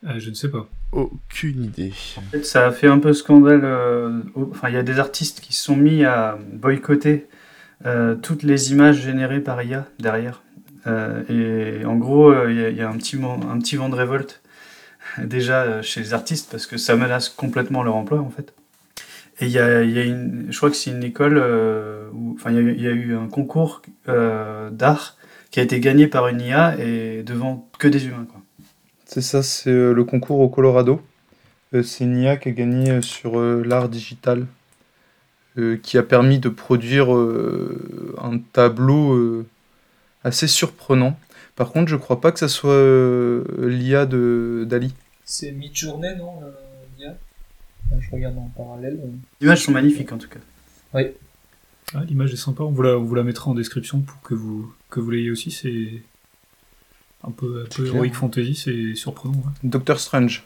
Euh, 0.08 0.18
je 0.18 0.30
ne 0.30 0.34
sais 0.34 0.50
pas. 0.50 0.66
Aucune 0.90 1.62
idée. 1.62 1.92
En 2.16 2.22
fait, 2.32 2.44
ça 2.44 2.66
a 2.66 2.72
fait 2.72 2.88
un 2.88 2.98
peu 2.98 3.12
scandale. 3.12 3.60
euh, 3.62 4.20
au- 4.34 4.48
Enfin, 4.50 4.70
il 4.70 4.74
y 4.74 4.78
a 4.78 4.82
des 4.82 4.98
artistes 4.98 5.38
qui 5.40 5.52
se 5.52 5.62
sont 5.62 5.76
mis 5.76 6.04
à 6.04 6.36
boycotter 6.52 7.28
euh, 7.86 8.16
toutes 8.16 8.42
les 8.42 8.72
images 8.72 9.00
générées 9.02 9.40
par 9.40 9.62
IA 9.62 9.86
derrière. 10.00 10.42
Euh, 10.88 11.22
et 11.28 11.84
en 11.84 11.94
gros, 11.96 12.30
euh, 12.32 12.50
il 12.50 12.58
y, 12.58 12.64
a- 12.64 12.70
il 12.70 12.76
y 12.76 12.80
a 12.82 12.88
un 12.90 12.96
petit, 12.96 13.16
un 13.22 13.58
petit 13.60 13.76
vent 13.76 13.88
de 13.88 13.94
révolte 13.94 14.42
déjà 15.26 15.62
euh, 15.62 15.82
chez 15.82 16.00
les 16.00 16.14
artistes 16.14 16.48
parce 16.50 16.66
que 16.66 16.76
ça 16.76 16.96
menace 16.96 17.28
complètement 17.28 17.82
leur 17.82 17.96
emploi 17.96 18.20
en 18.20 18.30
fait. 18.30 18.54
Et 19.40 19.46
il 19.46 19.52
y 19.52 19.58
a, 19.58 19.82
une, 19.82 20.46
je 20.50 20.56
crois 20.56 20.70
que 20.70 20.76
c'est 20.76 20.90
une 20.90 21.04
école 21.04 21.38
euh, 21.38 22.08
où, 22.12 22.34
enfin, 22.34 22.50
il 22.50 22.80
y, 22.80 22.88
a 22.88 22.90
eu- 22.90 23.16
un 23.16 23.28
concours 23.28 23.82
euh, 24.08 24.70
d'art 24.70 25.16
qui 25.50 25.60
a 25.60 25.62
été 25.62 25.78
gagné 25.80 26.08
par 26.08 26.28
une 26.28 26.40
IA 26.40 26.76
et 26.78 27.22
devant 27.22 27.68
que 27.78 27.86
des 27.88 28.06
humains 28.06 28.26
quoi. 28.30 28.40
C'est 29.06 29.22
ça, 29.22 29.42
c'est 29.42 29.70
le 29.70 30.04
concours 30.04 30.40
au 30.40 30.48
Colorado. 30.48 31.00
C'est 31.72 32.04
une 32.04 32.18
IA 32.18 32.36
qui 32.36 32.48
a 32.48 32.52
gagné 32.52 33.00
sur 33.00 33.40
l'art 33.40 33.88
digital, 33.88 34.46
qui 35.82 35.96
a 35.96 36.02
permis 36.02 36.38
de 36.38 36.50
produire 36.50 37.10
un 37.10 38.38
tableau 38.52 39.44
assez 40.24 40.46
surprenant. 40.46 41.18
Par 41.56 41.72
contre, 41.72 41.88
je 41.88 41.96
crois 41.96 42.20
pas 42.20 42.32
que 42.32 42.38
ça 42.38 42.48
soit 42.48 42.82
l'IA 43.58 44.06
de 44.06 44.64
Dali. 44.68 44.94
C'est 45.30 45.52
Midjourney, 45.52 46.16
non 46.16 46.40
euh, 46.42 46.50
l'IA? 46.98 47.14
Je 48.00 48.10
regarde 48.10 48.38
en 48.38 48.50
parallèle. 48.56 48.98
euh. 49.04 49.08
Les 49.40 49.46
images 49.46 49.62
sont 49.64 49.72
magnifiques 49.72 50.10
en 50.10 50.16
tout 50.16 50.28
cas. 50.28 50.40
Ah, 51.94 52.02
l'image 52.04 52.32
est 52.32 52.36
sympa, 52.36 52.62
on 52.64 52.70
vous, 52.70 52.80
la, 52.82 52.98
on 52.98 53.02
vous 53.04 53.14
la 53.14 53.22
mettra 53.24 53.50
en 53.50 53.54
description 53.54 54.00
pour 54.00 54.18
que 54.22 54.32
vous, 54.34 54.72
que 54.88 55.00
vous 55.00 55.10
l'ayez 55.10 55.30
aussi. 55.30 55.50
C'est 55.50 56.02
un 57.22 57.30
peu, 57.30 57.64
un 57.66 57.74
peu. 57.74 57.86
Heroic 57.86 58.12
Fantasy, 58.14 58.54
c'est 58.54 58.94
surprenant. 58.94 59.34
ouais. 59.34 59.52
Doctor 59.64 60.00
Strange, 60.00 60.44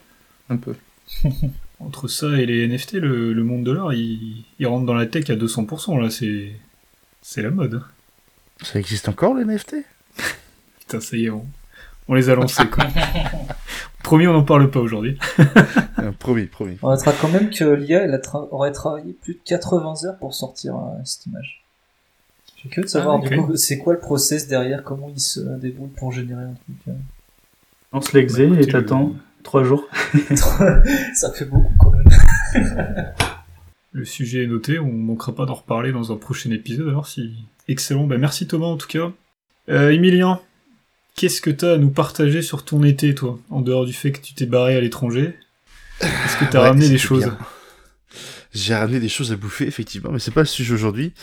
un 0.49 0.57
peu. 0.57 0.75
Entre 1.79 2.09
ça 2.09 2.27
et 2.39 2.45
les 2.45 2.67
NFT, 2.67 2.93
le, 2.95 3.31
le 3.33 3.43
monde 3.43 3.63
de 3.65 3.71
l'art, 3.71 3.93
il, 3.93 4.43
il 4.59 4.67
rentre 4.67 4.85
dans 4.85 4.93
la 4.93 5.05
tech 5.05 5.29
à 5.29 5.35
200%. 5.35 6.01
Là, 6.01 6.09
c'est 6.09 6.51
c'est 7.21 7.41
la 7.41 7.51
mode. 7.51 7.81
Ça 8.61 8.79
existe 8.79 9.07
encore, 9.07 9.33
les 9.35 9.45
NFT 9.45 9.75
Putain, 10.79 10.99
ça 10.99 11.15
y 11.17 11.25
est, 11.25 11.29
on, 11.29 11.45
on 12.07 12.13
les 12.15 12.29
a 12.29 12.35
lancés. 12.35 12.65
Quoi. 12.67 12.85
Promis, 14.03 14.27
on 14.27 14.33
n'en 14.33 14.43
parle 14.43 14.69
pas 14.69 14.79
aujourd'hui. 14.81 15.17
Euh, 15.99 16.11
Promis, 16.19 16.45
promis. 16.47 16.77
On 16.81 16.89
notera 16.89 17.13
quand 17.13 17.29
même 17.29 17.49
que 17.49 17.63
l'IA 17.63 18.03
elle 18.03 18.13
a 18.13 18.17
tra- 18.17 18.47
aurait 18.51 18.71
travaillé 18.73 19.13
plus 19.13 19.35
de 19.35 19.39
80 19.45 19.93
heures 20.05 20.17
pour 20.17 20.33
sortir 20.33 20.75
euh, 20.75 20.79
cette 21.05 21.25
image. 21.27 21.63
J'ai 22.61 22.69
que 22.69 22.81
de 22.81 22.87
savoir 22.87 23.15
Ah, 23.15 23.25
ok. 23.25 23.29
du 23.29 23.37
coup 23.41 23.55
c'est 23.55 23.77
quoi 23.77 23.93
le 23.93 23.99
process 23.99 24.47
derrière, 24.47 24.83
comment 24.83 25.09
il 25.13 25.19
se 25.21 25.39
débrouille 25.59 25.89
pour 25.97 26.11
générer 26.11 26.43
un 26.43 26.53
truc. 26.53 26.75
euh? 26.89 26.91
Lance 27.93 28.11
l'exé 28.13 28.47
Bah, 28.47 28.59
et 28.59 28.67
t'attends 28.67 29.13
trois 29.43 29.63
jours. 29.63 29.87
Ça 30.35 31.31
fait 31.33 31.45
beaucoup 31.45 31.73
quand 31.79 31.91
même. 31.91 33.13
Le 33.93 34.05
sujet 34.05 34.43
est 34.43 34.47
noté, 34.47 34.79
on 34.79 34.91
manquera 34.91 35.33
pas 35.35 35.45
d'en 35.45 35.53
reparler 35.53 35.91
dans 35.91 36.11
un 36.11 36.15
prochain 36.17 36.49
épisode. 36.51 36.87
Alors, 36.89 37.05
si 37.07 37.31
excellent, 37.67 38.05
bah 38.05 38.17
merci 38.17 38.47
Thomas 38.47 38.65
en 38.65 38.75
tout 38.77 38.87
cas. 38.87 39.11
Euh, 39.69 39.91
Emilien, 39.91 40.39
qu'est-ce 41.15 41.41
que 41.41 41.49
t'as 41.49 41.73
à 41.73 41.77
nous 41.77 41.89
partager 41.89 42.41
sur 42.41 42.63
ton 42.65 42.83
été, 42.83 43.13
toi, 43.15 43.39
en 43.49 43.61
dehors 43.61 43.85
du 43.85 43.93
fait 43.93 44.11
que 44.11 44.19
tu 44.21 44.33
t'es 44.33 44.45
barré 44.45 44.75
à 44.75 44.81
l'étranger? 44.81 45.35
Est-ce 46.01 46.37
que 46.37 46.45
t'as 46.51 46.61
Ouais, 46.61 46.67
ramené 46.69 46.89
des 46.89 46.97
choses? 46.97 47.23
bien. 47.23 47.37
J'ai 48.53 48.75
ramené 48.75 48.99
des 48.99 49.09
choses 49.09 49.31
à 49.31 49.35
bouffer, 49.35 49.65
effectivement, 49.65 50.11
mais 50.11 50.19
c'est 50.19 50.29
pas 50.29 50.41
le 50.41 50.45
sujet 50.47 50.73
aujourd'hui. 50.75 51.13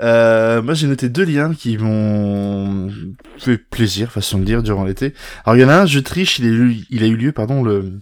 Euh, 0.00 0.60
moi, 0.60 0.74
j'ai 0.74 0.88
noté 0.88 1.08
deux 1.08 1.24
liens 1.24 1.54
qui 1.54 1.78
m'ont 1.78 2.90
fait 3.38 3.58
plaisir, 3.58 4.10
façon 4.10 4.38
de 4.40 4.44
dire, 4.44 4.62
durant 4.64 4.84
l'été. 4.84 5.14
Alors, 5.44 5.56
il 5.56 5.60
y 5.60 5.64
en 5.64 5.68
a 5.68 5.82
un, 5.82 5.86
je 5.86 6.00
triche, 6.00 6.40
il, 6.40 6.46
est 6.46 6.48
eu, 6.48 6.78
il 6.90 7.04
a 7.04 7.06
eu 7.06 7.14
lieu, 7.14 7.30
pardon, 7.30 7.62
le, 7.62 7.92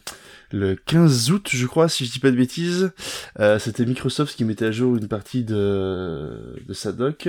le 0.50 0.74
15 0.76 1.30
août, 1.30 1.48
je 1.52 1.66
crois, 1.66 1.88
si 1.88 2.06
je 2.06 2.12
dis 2.12 2.18
pas 2.18 2.30
de 2.30 2.36
bêtises. 2.36 2.90
Euh, 3.38 3.58
C'était 3.58 3.84
Microsoft 3.84 4.36
qui 4.36 4.44
mettait 4.44 4.66
à 4.66 4.72
jour 4.72 4.96
une 4.96 5.08
partie 5.08 5.44
de, 5.44 6.56
de 6.66 6.72
sa 6.72 6.92
doc. 6.92 7.28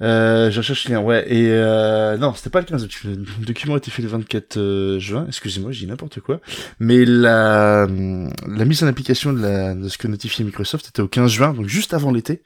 Euh, 0.00 0.50
je 0.50 0.56
recherche 0.58 0.88
le 0.88 0.94
lien, 0.94 1.00
ouais. 1.00 1.24
Et 1.28 1.48
euh, 1.50 2.16
non, 2.16 2.32
c'était 2.34 2.50
pas 2.50 2.60
le 2.60 2.66
15 2.66 2.84
août. 2.84 2.90
Le 3.04 3.44
document 3.44 3.74
a 3.74 3.78
été 3.78 3.90
fait 3.90 4.02
le 4.02 4.08
24 4.08 4.56
euh, 4.56 4.98
juin. 4.98 5.24
Excusez-moi, 5.28 5.72
je 5.72 5.80
dis 5.80 5.86
n'importe 5.86 6.20
quoi. 6.20 6.40
Mais 6.78 7.04
la, 7.04 7.86
mise 7.88 8.84
en 8.84 8.86
application 8.86 9.32
de 9.32 9.88
ce 9.88 9.98
que 9.98 10.08
notifiait 10.08 10.44
Microsoft 10.44 10.88
était 10.88 11.02
au 11.02 11.08
15 11.08 11.30
juin, 11.30 11.52
donc 11.52 11.66
juste 11.66 11.94
avant 11.94 12.12
l'été. 12.12 12.42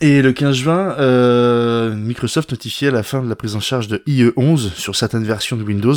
Et 0.00 0.22
le 0.22 0.32
15 0.32 0.56
juin, 0.56 0.96
euh, 0.98 1.94
Microsoft 1.94 2.50
notifiait 2.50 2.90
la 2.90 3.02
fin 3.02 3.22
de 3.22 3.28
la 3.28 3.36
prise 3.36 3.56
en 3.56 3.60
charge 3.60 3.88
de 3.88 4.02
IE11 4.06 4.72
sur 4.74 4.96
certaines 4.96 5.24
versions 5.24 5.56
de 5.56 5.62
Windows. 5.62 5.94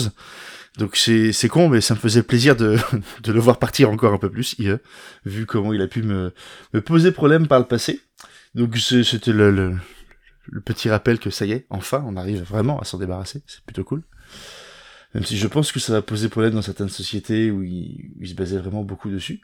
Donc 0.77 0.97
c'est 0.97 1.47
con, 1.47 1.69
mais 1.69 1.81
ça 1.81 1.93
me 1.93 1.99
faisait 1.99 2.23
plaisir 2.23 2.55
de, 2.55 2.77
de 3.23 3.31
le 3.31 3.39
voir 3.39 3.59
partir 3.59 3.89
encore 3.89 4.13
un 4.13 4.17
peu 4.17 4.29
plus, 4.29 4.55
IE, 4.59 4.75
vu 5.25 5.45
comment 5.45 5.73
il 5.73 5.81
a 5.81 5.87
pu 5.87 6.03
me, 6.03 6.33
me 6.73 6.81
poser 6.81 7.11
problème 7.11 7.47
par 7.47 7.59
le 7.59 7.65
passé. 7.65 8.01
Donc 8.55 8.77
c'était 8.77 9.33
le, 9.33 9.51
le, 9.51 9.75
le 10.47 10.61
petit 10.61 10.89
rappel 10.89 11.19
que 11.19 11.29
ça 11.29 11.45
y 11.45 11.51
est, 11.51 11.65
enfin, 11.69 12.03
on 12.07 12.17
arrive 12.17 12.43
vraiment 12.43 12.79
à 12.79 12.85
s'en 12.85 12.97
débarrasser, 12.97 13.41
c'est 13.47 13.61
plutôt 13.61 13.83
cool. 13.83 14.03
Même 15.13 15.23
si 15.23 15.37
je 15.37 15.47
pense 15.47 15.71
que 15.71 15.79
ça 15.79 15.93
va 15.93 16.01
poser 16.01 16.27
problème 16.27 16.55
dans 16.55 16.61
certaines 16.61 16.89
sociétés 16.89 17.49
où 17.49 17.63
ils, 17.63 18.11
ils 18.19 18.27
se 18.27 18.33
basaient 18.33 18.57
vraiment 18.57 18.83
beaucoup 18.83 19.09
dessus. 19.09 19.39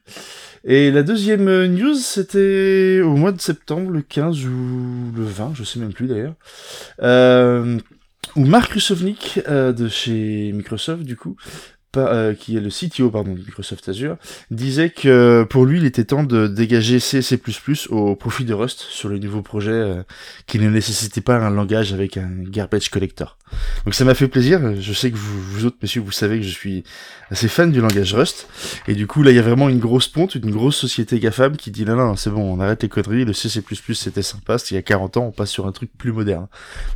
Et 0.66 0.92
la 0.92 1.02
deuxième 1.02 1.66
news, 1.68 1.96
c'était 1.96 3.00
au 3.02 3.16
mois 3.16 3.32
de 3.32 3.40
septembre, 3.40 3.90
le 3.90 4.02
15 4.02 4.46
ou 4.48 5.14
le 5.16 5.24
20, 5.24 5.54
je 5.56 5.64
sais 5.64 5.80
même 5.80 5.94
plus 5.94 6.08
d'ailleurs, 6.08 6.36
euh, 7.02 7.80
où 8.36 8.46
Mark 8.46 8.72
Rusovnik 8.72 9.42
euh, 9.48 9.74
de 9.74 9.88
chez 9.88 10.52
Microsoft, 10.54 11.04
du 11.04 11.16
coup, 11.16 11.36
euh, 11.98 12.34
qui 12.34 12.56
est 12.56 12.62
le 12.62 12.70
CTO 12.70 13.10
pardon, 13.10 13.34
de 13.34 13.40
Microsoft 13.40 13.90
Azure, 13.90 14.16
disait 14.50 14.92
que 14.92 15.46
pour 15.50 15.66
lui, 15.66 15.80
il 15.80 15.86
était 15.86 16.06
temps 16.06 16.24
de 16.24 16.48
dégager 16.48 17.00
C 17.00 17.22
C++ 17.22 17.40
au 17.90 18.16
profit 18.16 18.46
de 18.46 18.54
Rust 18.54 18.80
sur 18.80 19.10
le 19.10 19.20
nouveau 19.20 19.42
projet 19.42 19.72
euh, 19.72 20.04
qui 20.48 20.60
ne 20.60 20.70
nécessitait 20.70 21.22
pas 21.22 21.36
un 21.36 21.50
langage 21.50 21.92
avec 21.92 22.16
un 22.16 22.30
garbage 22.44 22.90
collector. 22.90 23.38
Donc 23.86 23.94
ça 23.96 24.06
m'a 24.06 24.14
fait 24.14 24.28
plaisir. 24.28 24.60
Je 24.80 24.94
sais 24.94 25.12
que 25.12 25.18
vous, 25.18 25.42
vous 25.42 25.66
autres, 25.66 25.78
messieurs, 25.82 26.02
vous 26.02 26.12
savez 26.12 26.38
que 26.40 26.46
je 26.46 26.52
suis 26.52 26.84
assez 27.30 27.48
fan 27.48 27.72
du 27.72 27.82
langage 27.82 28.14
Rust. 28.14 28.48
Et 28.88 28.94
du 28.94 29.08
coup, 29.08 29.24
là, 29.24 29.32
il 29.32 29.36
y 29.36 29.40
a 29.40 29.44
vraiment 29.44 29.70
une 29.70 29.80
grosse 29.80 30.08
ponte, 30.08 30.36
une 30.36 30.52
grosse 30.52 30.78
société 30.78 31.20
GAFAM 31.20 31.58
qui 31.58 31.72
dit 31.72 31.86
non, 31.86 31.96
non, 31.96 32.16
c'est 32.16 32.30
bon, 32.30 32.42
on 32.42 32.60
arrête 32.60 32.84
les 32.84 32.90
conneries. 32.90 33.26
Le 33.26 33.34
C++, 33.34 33.50
c'était 33.94 34.22
sympa. 34.22 34.58
C'était 34.58 34.72
il 34.72 34.76
y 34.76 34.80
a 34.80 34.84
40 34.84 35.18
ans, 35.18 35.26
on 35.28 35.32
passe 35.32 35.50
sur 35.50 35.68
un 35.68 35.72
truc 35.72 35.90
plus 35.98 36.12
moderne. 36.12 36.48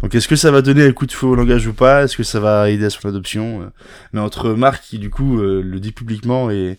Donc 0.01 0.13
est-ce 0.15 0.27
que 0.27 0.35
ça 0.35 0.51
va 0.51 0.61
donner 0.61 0.85
un 0.85 0.91
coup 0.91 1.05
de 1.05 1.11
feu 1.11 1.27
au 1.27 1.35
langage 1.35 1.67
ou 1.67 1.73
pas? 1.73 2.03
Est-ce 2.03 2.17
que 2.17 2.23
ça 2.23 2.39
va 2.39 2.69
aider 2.69 2.85
à 2.85 2.89
son 2.89 3.07
adoption? 3.07 3.71
Mais 4.13 4.19
entre 4.19 4.51
Marc, 4.53 4.83
qui 4.83 4.99
du 4.99 5.09
coup 5.09 5.39
euh, 5.39 5.61
le 5.63 5.79
dit 5.79 5.91
publiquement, 5.91 6.49
et, 6.51 6.77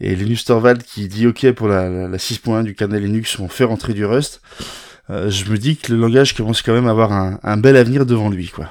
et 0.00 0.14
Linus 0.14 0.44
Torvald 0.44 0.82
qui 0.82 1.08
dit 1.08 1.26
ok 1.26 1.52
pour 1.52 1.68
la 1.68 2.08
6.1 2.16 2.62
du 2.64 2.74
kernel 2.74 3.02
Linux, 3.02 3.38
on 3.38 3.48
fait 3.48 3.64
rentrer 3.64 3.94
du 3.94 4.04
Rust. 4.04 4.40
euh, 5.10 5.30
je 5.30 5.50
me 5.50 5.56
dis 5.56 5.76
que 5.76 5.92
le 5.92 5.98
langage 5.98 6.34
commence 6.34 6.62
quand 6.62 6.72
même 6.72 6.86
à 6.86 6.90
avoir 6.90 7.12
un, 7.12 7.38
un 7.42 7.56
bel 7.56 7.76
avenir 7.76 8.04
devant 8.06 8.28
lui, 8.28 8.48
quoi. 8.48 8.70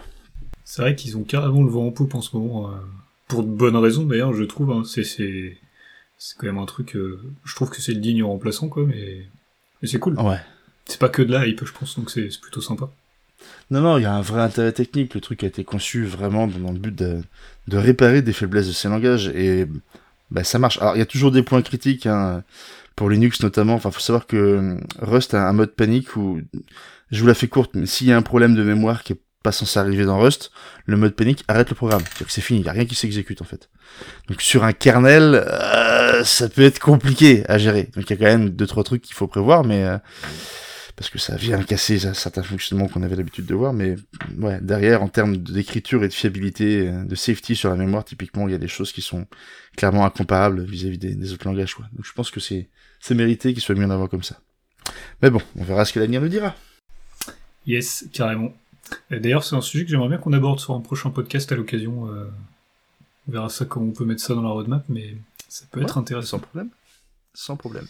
C'est 0.77 0.83
vrai 0.83 0.95
qu'ils 0.95 1.17
ont 1.17 1.23
carrément 1.23 1.63
le 1.63 1.71
vent 1.71 1.87
en 1.87 1.91
poupe 1.91 2.13
en 2.13 2.21
ce 2.21 2.37
moment, 2.37 2.69
euh, 2.69 2.75
pour 3.27 3.41
de 3.41 3.49
bonnes 3.49 3.75
raisons 3.75 4.05
d'ailleurs, 4.05 4.35
je 4.35 4.43
trouve. 4.43 4.69
Hein. 4.69 4.83
C'est 4.85 5.03
c'est 5.03 5.57
c'est 6.19 6.37
quand 6.37 6.45
même 6.45 6.59
un 6.59 6.67
truc. 6.67 6.95
euh, 6.95 7.19
je 7.45 7.55
trouve 7.55 7.71
que 7.71 7.81
c'est 7.81 7.93
le 7.95 7.99
digne 7.99 8.21
remplaçant, 8.21 8.69
quoi, 8.69 8.85
mais 8.85 9.25
mais 9.81 9.87
c'est 9.87 9.97
cool. 9.97 10.13
Ouais. 10.19 10.39
C'est 10.85 10.99
pas 10.99 11.09
que 11.09 11.23
de 11.23 11.31
la 11.31 11.47
hype, 11.47 11.65
je 11.65 11.73
pense, 11.73 11.97
donc 11.97 12.11
c'est 12.11 12.29
c'est 12.29 12.39
plutôt 12.39 12.61
sympa. 12.61 12.91
Non, 13.71 13.81
non, 13.81 13.97
il 13.97 14.03
y 14.03 14.05
a 14.05 14.13
un 14.13 14.21
vrai 14.21 14.39
intérêt 14.39 14.71
technique. 14.71 15.15
Le 15.15 15.21
truc 15.21 15.43
a 15.43 15.47
été 15.47 15.63
conçu 15.63 16.05
vraiment 16.05 16.45
dans 16.45 16.71
le 16.71 16.77
but 16.77 16.93
de, 16.93 17.23
de 17.67 17.77
réparer 17.77 18.21
des 18.21 18.33
faiblesses 18.33 18.67
de 18.67 18.71
ces 18.71 18.87
langages 18.87 19.29
et 19.29 19.65
bah, 20.29 20.43
ça 20.43 20.59
marche. 20.59 20.79
Alors, 20.79 20.95
il 20.95 20.99
y 20.99 21.01
a 21.01 21.07
toujours 21.07 21.31
des 21.31 21.41
points 21.41 21.63
critiques 21.63 22.05
hein, 22.05 22.43
pour 22.95 23.09
Linux 23.09 23.41
notamment. 23.41 23.73
Enfin, 23.73 23.89
faut 23.89 23.99
savoir 23.99 24.27
que 24.27 24.37
euh, 24.37 24.77
Rust 24.99 25.33
a 25.33 25.49
un 25.49 25.53
mode 25.53 25.71
panique 25.71 26.15
où 26.17 26.39
je 27.09 27.19
vous 27.19 27.25
la 27.27 27.33
fais 27.33 27.47
courte, 27.47 27.71
mais 27.73 27.87
s'il 27.87 28.05
y 28.05 28.11
a 28.11 28.17
un 28.17 28.21
problème 28.21 28.53
de 28.53 28.61
mémoire 28.61 29.01
qui 29.01 29.13
est 29.13 29.19
pas 29.43 29.51
censé 29.51 29.79
arriver 29.79 30.05
dans 30.05 30.19
Rust, 30.19 30.51
le 30.85 30.97
mode 30.97 31.15
panique 31.15 31.43
arrête 31.47 31.69
le 31.69 31.75
programme. 31.75 32.01
C'est-à-dire 32.01 32.27
que 32.27 32.33
c'est 32.33 32.41
fini, 32.41 32.59
il 32.59 32.65
y 32.65 32.69
a 32.69 32.73
rien 32.73 32.85
qui 32.85 32.95
s'exécute 32.95 33.41
en 33.41 33.45
fait. 33.45 33.69
Donc 34.27 34.41
sur 34.41 34.63
un 34.63 34.73
kernel, 34.73 35.35
euh, 35.35 36.23
ça 36.23 36.49
peut 36.49 36.63
être 36.63 36.79
compliqué 36.79 37.43
à 37.49 37.57
gérer. 37.57 37.89
Donc 37.95 38.09
il 38.09 38.09
y 38.09 38.13
a 38.13 38.17
quand 38.17 38.37
même 38.37 38.49
deux 38.49 38.67
trois 38.67 38.83
trucs 38.83 39.01
qu'il 39.01 39.15
faut 39.15 39.27
prévoir, 39.27 39.63
mais 39.63 39.83
euh, 39.83 39.97
parce 40.97 41.11
que 41.11 41.19
ça 41.19 41.35
vient 41.35 41.61
casser 41.61 41.99
certains 41.99 42.41
fonctionnements 42.41 42.87
qu'on 42.87 43.03
avait 43.03 43.15
l'habitude 43.15 43.45
de 43.45 43.53
voir, 43.53 43.71
mais 43.71 43.95
ouais, 44.39 44.59
derrière, 44.61 45.03
en 45.03 45.07
termes 45.07 45.37
d'écriture 45.37 46.03
et 46.03 46.07
de 46.07 46.13
fiabilité, 46.13 46.87
euh, 46.87 47.03
de 47.03 47.15
safety 47.15 47.55
sur 47.55 47.69
la 47.69 47.75
mémoire, 47.75 48.03
typiquement, 48.03 48.47
il 48.47 48.51
y 48.51 48.55
a 48.55 48.57
des 48.57 48.67
choses 48.67 48.91
qui 48.91 49.03
sont 49.03 49.27
clairement 49.75 50.05
incomparables 50.05 50.63
vis-à-vis 50.63 50.97
des, 50.97 51.13
des 51.13 51.33
autres 51.33 51.47
langages, 51.47 51.75
quoi. 51.75 51.85
Donc 51.93 52.03
je 52.03 52.13
pense 52.13 52.31
que 52.31 52.39
c'est 52.39 52.67
mérité 53.11 53.53
qu'il 53.53 53.61
soit 53.61 53.75
mis 53.75 53.85
en 53.85 53.91
avant 53.91 54.07
comme 54.07 54.23
ça. 54.23 54.39
Mais 55.21 55.29
bon, 55.29 55.41
on 55.55 55.63
verra 55.63 55.85
ce 55.85 55.93
que 55.93 55.99
l'avenir 55.99 56.19
nous 56.19 56.29
dira. 56.29 56.55
Yes, 57.67 58.05
carrément. 58.11 58.53
D'ailleurs, 59.11 59.43
c'est 59.43 59.55
un 59.55 59.61
sujet 59.61 59.83
que 59.85 59.91
j'aimerais 59.91 60.09
bien 60.09 60.17
qu'on 60.17 60.33
aborde 60.33 60.59
sur 60.59 60.73
un 60.73 60.79
prochain 60.81 61.09
podcast 61.09 61.51
à 61.51 61.55
l'occasion. 61.55 62.07
euh, 62.09 62.25
on 63.27 63.31
verra 63.31 63.49
ça 63.49 63.65
comment 63.65 63.87
on 63.87 63.91
peut 63.91 64.05
mettre 64.05 64.21
ça 64.21 64.33
dans 64.35 64.41
la 64.41 64.49
roadmap, 64.49 64.83
mais 64.89 65.15
ça 65.49 65.65
peut 65.71 65.81
être 65.81 65.97
intéressant. 65.97 66.37
Sans 66.37 66.39
problème. 66.39 66.69
Sans 67.33 67.55
problème. 67.57 67.85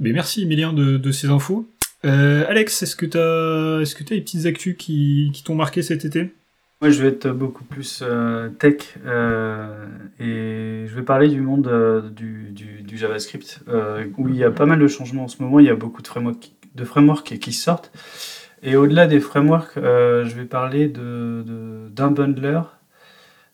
Mais 0.00 0.12
merci 0.12 0.42
Emilien 0.42 0.72
de, 0.72 0.96
de 0.98 1.10
ces 1.12 1.28
infos. 1.28 1.68
Euh, 2.04 2.44
Alex, 2.48 2.82
est-ce 2.82 2.96
que 2.96 3.06
t'as 3.06 3.80
est-ce 3.80 3.94
que 3.94 4.04
t'as 4.04 4.14
des 4.14 4.20
petites 4.20 4.44
actus 4.46 4.76
qui, 4.76 5.30
qui 5.32 5.42
t'ont 5.42 5.54
marqué 5.54 5.80
cet 5.82 6.04
été? 6.04 6.34
Moi, 6.82 6.90
je 6.90 7.00
vais 7.00 7.08
être 7.08 7.28
beaucoup 7.30 7.64
plus 7.64 8.00
euh, 8.02 8.50
tech 8.50 8.96
euh, 9.06 9.86
et 10.20 10.86
je 10.86 10.94
vais 10.94 11.02
parler 11.02 11.28
du 11.28 11.40
monde 11.40 11.66
euh, 11.68 12.10
du, 12.10 12.50
du- 12.50 12.82
du 12.82 12.98
JavaScript 12.98 13.60
euh, 13.68 14.04
où 14.18 14.28
il 14.28 14.36
y 14.36 14.44
a 14.44 14.50
pas 14.50 14.66
mal 14.66 14.78
de 14.78 14.86
changements 14.88 15.24
en 15.24 15.28
ce 15.28 15.42
moment. 15.42 15.60
Il 15.60 15.66
y 15.66 15.70
a 15.70 15.76
beaucoup 15.76 16.02
de 16.02 16.06
frameworks, 16.08 16.50
de 16.74 16.84
frameworks 16.84 17.38
qui 17.38 17.52
sortent. 17.54 17.90
Et 18.66 18.76
au-delà 18.76 19.06
des 19.06 19.20
frameworks, 19.20 19.76
euh, 19.76 20.24
je 20.24 20.34
vais 20.34 20.46
parler 20.46 20.88
d'un 20.88 22.10
bundler, 22.10 22.62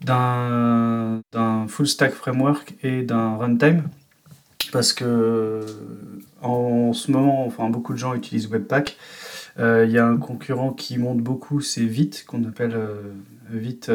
d'un, 0.01 1.21
full 1.67 1.89
stack 1.89 2.13
framework 2.13 2.75
et 2.85 3.03
d'un 3.03 3.37
runtime. 3.37 3.83
Parce 4.73 4.93
que 4.93 5.67
en 6.43 6.93
ce 6.93 7.11
moment, 7.11 7.45
enfin, 7.45 7.69
beaucoup 7.71 7.93
de 7.93 7.99
gens 7.99 8.15
utilisent 8.15 8.49
Webpack. 8.49 8.97
Euh, 9.59 9.85
Il 9.85 9.91
y 9.91 9.99
a 9.99 10.07
un 10.07 10.17
concurrent 10.17 10.73
qui 10.73 10.97
monte 10.97 11.19
beaucoup, 11.19 11.61
c'est 11.61 11.85
Vite, 11.85 12.25
qu'on 12.29 12.45
appelle 12.45 12.75
euh, 12.77 13.03
Vite 13.51 13.91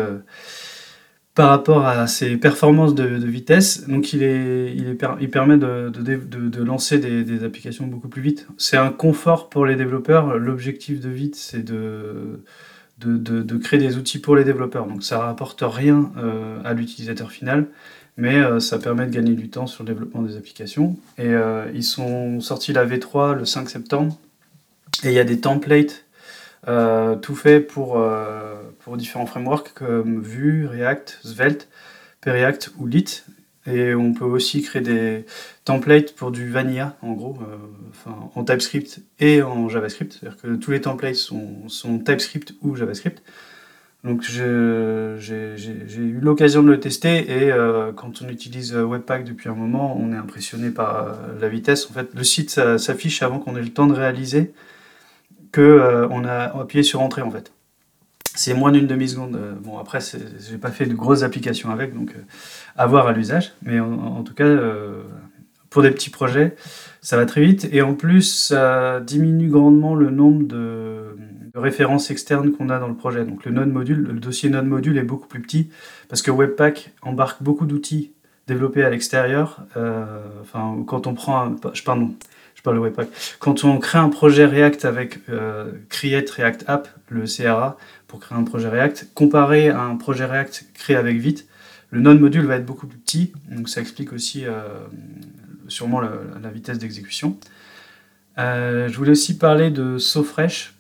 par 1.35 1.49
rapport 1.49 1.85
à 1.85 2.07
ses 2.07 2.37
performances 2.37 2.95
de, 2.95 3.05
vitesse. 3.05 3.87
Donc 3.87 4.13
il, 4.13 4.23
est, 4.23 4.73
il, 4.73 4.87
est 4.87 4.97
il 5.19 5.29
permet 5.29 5.57
de, 5.57 5.89
de, 5.89 6.15
de- 6.15 6.63
lancer 6.63 6.97
des, 6.97 7.43
applications 7.43 7.85
beaucoup 7.85 8.07
plus 8.07 8.21
vite. 8.21 8.47
C'est 8.57 8.77
un 8.77 8.89
confort 8.89 9.49
pour 9.49 9.65
les 9.65 9.75
développeurs. 9.75 10.37
L'objectif 10.37 11.01
de 11.01 11.09
Vite, 11.09 11.35
c'est 11.35 11.63
de, 11.63 12.41
de, 12.99 13.57
créer 13.57 13.79
des 13.79 13.97
outils 13.97 14.19
pour 14.19 14.37
les 14.37 14.45
développeurs. 14.45 14.87
Donc 14.87 15.03
ça 15.03 15.19
rapporte 15.19 15.61
rien 15.61 16.09
euh, 16.17 16.59
à 16.63 16.73
l'utilisateur 16.73 17.31
final. 17.31 17.67
Mais 18.17 18.37
euh, 18.37 18.61
ça 18.61 18.79
permet 18.79 19.05
de 19.07 19.11
gagner 19.11 19.33
du 19.33 19.49
temps 19.49 19.67
sur 19.67 19.83
le 19.83 19.89
développement 19.89 20.21
des 20.21 20.37
applications. 20.37 20.95
Et 21.17 21.27
euh, 21.27 21.65
ils 21.73 21.83
sont 21.83 22.39
sortis 22.39 22.71
la 22.71 22.85
V3 22.85 23.35
le 23.35 23.43
5 23.43 23.69
septembre. 23.69 24.17
Et 25.03 25.09
il 25.09 25.13
y 25.13 25.19
a 25.19 25.25
des 25.25 25.41
templates 25.41 26.05
euh, 26.69 27.15
tout 27.17 27.35
faits 27.35 27.67
pour, 27.67 28.01
pour 28.85 28.97
différents 28.97 29.25
frameworks 29.25 29.73
comme 29.73 30.21
Vue, 30.21 30.67
React, 30.67 31.19
Svelte, 31.23 31.67
Preact 32.21 32.71
ou 32.77 32.85
Lit. 32.85 33.23
Et 33.65 33.95
on 33.95 34.13
peut 34.13 34.25
aussi 34.25 34.61
créer 34.61 34.83
des 34.83 35.25
templates 35.63 36.13
pour 36.13 36.29
du 36.29 36.51
vanilla, 36.51 36.95
en 37.01 37.13
gros, 37.13 37.35
euh, 37.41 38.11
en 38.35 38.43
TypeScript 38.43 39.01
et 39.19 39.41
en 39.41 39.69
JavaScript. 39.69 40.13
C'est-à-dire 40.13 40.39
que 40.39 40.55
tous 40.55 40.69
les 40.69 40.81
templates 40.81 41.15
sont, 41.15 41.99
TypeScript 42.05 42.53
ou 42.61 42.75
JavaScript. 42.75 43.23
Donc 44.03 44.21
j'ai 44.21 44.35
eu 44.35 46.19
l'occasion 46.21 46.61
de 46.61 46.69
le 46.69 46.79
tester 46.79 47.25
et 47.27 47.51
euh, 47.51 47.91
quand 47.91 48.21
on 48.21 48.29
utilise 48.29 48.75
Webpack 48.75 49.23
depuis 49.23 49.49
un 49.49 49.55
moment, 49.55 49.97
on 49.99 50.13
est 50.13 50.17
impressionné 50.17 50.69
par 50.69 50.95
euh, 50.95 51.13
la 51.41 51.49
vitesse. 51.49 51.89
En 51.89 51.93
fait, 51.93 52.13
le 52.13 52.23
site 52.23 52.51
s'affiche 52.77 53.23
avant 53.23 53.39
qu'on 53.39 53.55
ait 53.55 53.63
le 53.63 53.73
temps 53.73 53.87
de 53.87 53.95
réaliser 53.95 54.53
que 55.55 55.61
euh, 55.61 56.07
on 56.11 56.25
a 56.25 56.59
appuyé 56.59 56.83
sur 56.83 57.01
entrée 57.01 57.21
en 57.21 57.31
fait. 57.31 57.53
C'est 58.35 58.53
moins 58.53 58.71
d'une 58.71 58.87
demi-seconde. 58.87 59.35
Euh, 59.35 59.53
Bon 59.61 59.77
après, 59.77 59.99
j'ai 60.01 60.57
pas 60.57 60.71
fait 60.71 60.85
de 60.85 60.93
grosses 60.93 61.23
applications 61.23 61.71
avec, 61.71 61.93
donc 61.93 62.11
euh, 62.11 62.21
à 62.75 62.85
voir 62.85 63.07
à 63.07 63.13
l'usage. 63.13 63.53
Mais 63.63 63.79
en, 63.79 63.93
en 63.93 64.23
tout 64.23 64.33
cas, 64.33 64.43
euh, 64.45 65.03
pour 65.69 65.81
des 65.81 65.91
petits 65.91 66.09
projets, 66.09 66.55
ça 67.01 67.17
va 67.17 67.25
très 67.25 67.41
vite. 67.41 67.67
Et 67.71 67.81
en 67.81 67.93
plus, 67.93 68.23
ça 68.23 68.99
diminue 68.99 69.49
grandement 69.49 69.95
le 69.95 70.09
nombre 70.09 70.47
de, 70.47 71.17
de 71.53 71.59
références 71.59 72.11
externes 72.11 72.51
qu'on 72.51 72.69
a 72.69 72.79
dans 72.79 72.87
le 72.87 72.95
projet. 72.95 73.25
Donc 73.25 73.45
le 73.45 73.51
node 73.51 73.69
module, 73.69 74.03
le 74.03 74.19
dossier 74.19 74.49
node 74.49 74.65
module 74.67 74.97
est 74.97 75.03
beaucoup 75.03 75.27
plus 75.27 75.41
petit 75.41 75.69
parce 76.09 76.21
que 76.21 76.31
Webpack 76.31 76.93
embarque 77.01 77.41
beaucoup 77.41 77.65
d'outils 77.65 78.11
développés 78.47 78.83
à 78.83 78.89
l'extérieur. 78.89 79.61
Euh, 79.77 80.05
enfin, 80.41 80.83
quand 80.85 81.07
on 81.07 81.13
prend 81.13 81.45
un, 81.45 81.55
pardon, 81.83 82.13
je 82.53 82.61
parle 82.61 82.77
de 82.77 82.81
Webpack. 82.81 83.09
Quand 83.39 83.63
on 83.63 83.79
crée 83.79 83.97
un 83.97 84.09
projet 84.09 84.45
React 84.45 84.85
avec 84.85 85.19
euh, 85.29 85.71
Create 85.89 86.29
React 86.29 86.65
App, 86.67 86.87
le 87.09 87.25
CRA, 87.25 87.77
pour 88.07 88.19
créer 88.19 88.37
un 88.37 88.43
projet 88.43 88.69
React, 88.69 89.09
comparé 89.13 89.69
à 89.69 89.81
un 89.81 89.95
projet 89.95 90.25
React 90.25 90.67
créé 90.73 90.95
avec 90.95 91.17
Vite, 91.17 91.47
le 91.91 92.01
node 92.01 92.19
module 92.19 92.45
va 92.45 92.55
être 92.55 92.65
beaucoup 92.65 92.87
plus 92.87 92.97
petit. 92.97 93.33
Donc 93.49 93.69
ça 93.69 93.81
explique 93.81 94.13
aussi 94.13 94.45
euh, 94.45 94.61
sûrement 95.67 96.01
la, 96.01 96.49
vitesse 96.49 96.77
d'exécution. 96.77 97.37
Je 98.37 98.95
voulais 98.95 99.11
aussi 99.11 99.37
parler 99.37 99.71
de 99.71 99.97
SoFresh, 99.97 100.75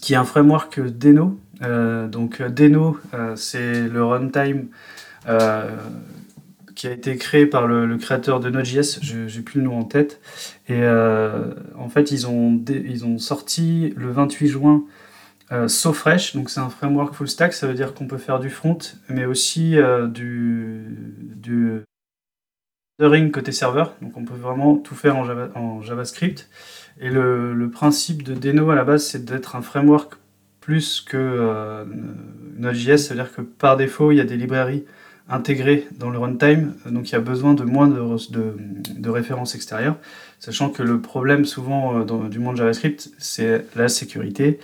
qui 0.00 0.14
est 0.14 0.16
un 0.16 0.24
framework 0.24 0.80
Deno. 0.80 1.38
Donc 1.60 2.42
Deno, 2.42 2.98
c'est 3.36 3.88
le 3.88 4.04
runtime 4.04 4.68
qui 6.74 6.86
a 6.86 6.92
été 6.92 7.16
créé 7.16 7.46
par 7.46 7.66
le, 7.66 7.96
créateur 7.96 8.40
de 8.40 8.50
Node.js, 8.50 9.00
j'ai 9.02 9.42
plus 9.42 9.60
le 9.60 9.64
nom 9.66 9.78
en 9.78 9.84
tête. 9.84 10.20
Et 10.68 10.82
euh, 10.82 11.54
en 11.76 11.88
fait, 11.88 12.10
ils 12.10 12.26
ont, 12.26 12.62
ils 12.68 13.04
ont 13.04 13.18
sorti 13.18 13.92
le 13.96 14.10
28 14.10 14.48
juin 14.48 14.84
euh, 15.52 15.66
donc 16.34 16.48
c'est 16.48 16.60
un 16.60 16.70
framework 16.70 17.14
full 17.14 17.28
stack, 17.28 17.52
ça 17.52 17.66
veut 17.66 17.74
dire 17.74 17.92
qu'on 17.92 18.06
peut 18.06 18.16
faire 18.16 18.40
du 18.40 18.48
front, 18.48 18.78
mais 19.08 19.26
aussi 19.26 19.76
euh, 19.76 20.06
du, 20.06 20.86
du 21.36 21.82
rendering 22.98 23.30
côté 23.30 23.52
serveur, 23.52 23.94
donc 24.00 24.16
on 24.16 24.24
peut 24.24 24.34
vraiment 24.34 24.76
tout 24.76 24.94
faire 24.94 25.16
en, 25.16 25.24
Java- 25.24 25.50
en 25.54 25.82
JavaScript. 25.82 26.48
Et 27.00 27.10
le, 27.10 27.52
le 27.52 27.70
principe 27.70 28.22
de 28.22 28.34
Deno 28.34 28.70
à 28.70 28.74
la 28.74 28.84
base, 28.84 29.04
c'est 29.04 29.24
d'être 29.24 29.56
un 29.56 29.62
framework 29.62 30.14
plus 30.60 31.00
que 31.00 31.16
euh, 31.18 31.84
Node.js, 32.56 32.98
c'est-à-dire 32.98 33.32
que 33.34 33.42
par 33.42 33.76
défaut, 33.76 34.12
il 34.12 34.16
y 34.16 34.20
a 34.20 34.24
des 34.24 34.36
librairies 34.36 34.84
intégrées 35.28 35.86
dans 35.98 36.10
le 36.10 36.18
runtime, 36.18 36.74
donc 36.90 37.08
il 37.08 37.12
y 37.12 37.16
a 37.16 37.20
besoin 37.20 37.54
de 37.54 37.64
moins 37.64 37.88
de, 37.88 38.00
de, 38.32 38.56
de 38.98 39.10
références 39.10 39.54
extérieures, 39.54 39.96
sachant 40.40 40.68
que 40.70 40.82
le 40.82 41.00
problème 41.00 41.44
souvent 41.44 42.00
euh, 42.00 42.28
du 42.28 42.38
monde 42.38 42.56
JavaScript, 42.56 43.10
c'est 43.18 43.64
la 43.76 43.88
sécurité 43.88 44.58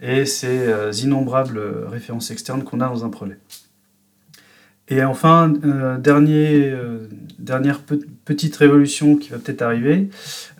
et 0.00 0.24
ces 0.24 0.68
euh, 0.68 0.92
innombrables 0.92 1.58
euh, 1.58 1.88
références 1.88 2.30
externes 2.30 2.62
qu'on 2.64 2.80
a 2.80 2.88
dans 2.88 3.04
un 3.04 3.10
projet. 3.10 3.38
Et 4.88 5.02
enfin, 5.02 5.50
dernier, 5.98 6.74
dernière 7.38 7.80
pe- 7.80 8.04
petite 8.26 8.54
révolution 8.56 9.16
qui 9.16 9.30
va 9.30 9.38
peut-être 9.38 9.62
arriver, 9.62 10.10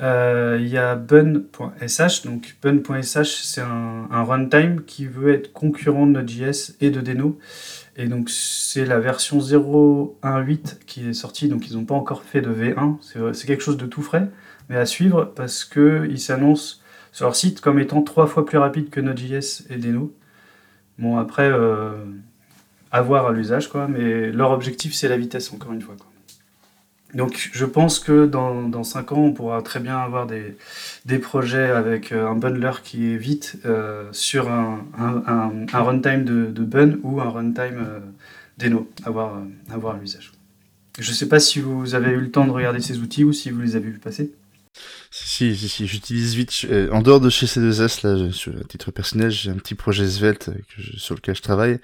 il 0.01 0.67
y 0.67 0.79
a 0.79 0.97
bun.sh. 0.97 2.23
Donc 2.25 2.57
bun.sh, 2.63 3.43
c'est 3.43 3.61
un 3.61 4.23
runtime 4.25 4.81
qui 4.87 5.05
veut 5.05 5.35
être 5.35 5.53
concurrent 5.53 6.07
de 6.07 6.13
Node.js 6.13 6.75
et 6.81 6.91
de 6.91 7.03
Deno. 7.03 7.39
Et 7.97 8.09
donc 8.09 8.29
c'est 8.31 8.85
la 8.85 8.99
version 8.99 9.39
0.1.8 9.39 10.85
qui 10.87 11.09
est 11.09 11.13
sortie, 11.13 11.49
donc 11.49 11.69
ils 11.69 11.77
n'ont 11.77 11.85
pas 11.85 11.95
encore 11.95 12.23
fait 12.23 12.41
de 12.41 12.51
V1. 12.51 12.97
C'est 13.33 13.47
quelque 13.47 13.63
chose 13.63 13.77
de 13.77 13.87
tout 13.87 14.03
frais, 14.03 14.29
mais 14.69 14.77
à 14.77 14.87
suivre 14.87 15.33
parce 15.37 15.65
qu'ils 15.65 16.21
s'annoncent 16.21 16.81
sur 17.13 17.27
leur 17.27 17.37
site 17.37 17.61
comme 17.61 17.79
étant 17.79 18.03
trois 18.03 18.27
fois 18.27 18.45
plus 18.45 18.59
rapide 18.59 18.91
que 18.91 19.01
Node.js 19.01 19.65
et 19.71 19.77
Deno. 19.77 20.13
Bon 20.99 21.19
après, 21.19 21.49
euh, 21.51 22.05
à 22.91 23.03
voir 23.03 23.27
à 23.27 23.33
l'usage, 23.33 23.69
quoi, 23.69 23.87
mais 23.87 24.31
leur 24.33 24.51
objectif 24.51 24.93
c'est 24.95 25.09
la 25.09 25.17
vitesse 25.17 25.53
encore 25.53 25.73
une 25.73 25.83
fois. 25.83 25.95
Donc 27.14 27.50
je 27.52 27.64
pense 27.64 28.00
que 28.00 28.26
dans, 28.26 28.68
dans 28.68 28.83
5 28.83 29.12
ans, 29.12 29.21
on 29.21 29.33
pourra 29.33 29.62
très 29.62 29.80
bien 29.80 29.99
avoir 29.99 30.26
des, 30.26 30.56
des 31.06 31.18
projets 31.18 31.71
avec 31.71 32.12
euh, 32.12 32.28
un 32.28 32.35
bundler 32.35 32.73
qui 32.83 33.12
est 33.12 33.16
vite 33.16 33.56
euh, 33.64 34.09
sur 34.12 34.50
un, 34.50 34.85
un, 34.99 35.66
un, 35.73 35.83
runtime 35.83 36.25
de, 36.25 36.64
Bun 36.64 36.99
ou 37.02 37.21
un 37.21 37.30
runtime 37.30 37.85
euh, 37.87 38.00
d'Eno, 38.59 38.88
à 39.04 39.11
voir, 39.11 39.40
à 39.71 39.76
voir 39.76 39.97
l'usage. 39.97 40.33
Je 40.99 41.11
ne 41.11 41.14
sais 41.14 41.28
pas 41.28 41.40
si 41.40 41.61
vous 41.61 41.94
avez 41.94 42.11
eu 42.11 42.21
le 42.21 42.30
temps 42.30 42.47
de 42.47 42.52
regarder 42.52 42.80
ces 42.80 42.99
outils 42.99 43.25
ou 43.25 43.33
si 43.33 43.50
vous 43.50 43.61
les 43.61 43.76
avez 43.76 43.90
vus 43.90 43.99
passer. 43.99 44.33
Si, 45.11 45.57
si, 45.57 45.69
si, 45.69 45.87
j'utilise 45.87 46.35
vite. 46.35 46.66
Euh, 46.69 46.90
en 46.90 47.00
dehors 47.00 47.21
de 47.21 47.31
chez 47.31 47.47
C2S, 47.47 48.04
là, 48.04 48.33
sur, 48.33 48.52
à 48.57 48.64
titre 48.64 48.90
personnel, 48.90 49.31
j'ai 49.31 49.50
un 49.50 49.54
petit 49.54 49.75
projet 49.75 50.09
Svelte 50.09 50.50
que 50.75 50.99
sur 50.99 51.14
lequel 51.14 51.37
je 51.37 51.43
travaille. 51.43 51.78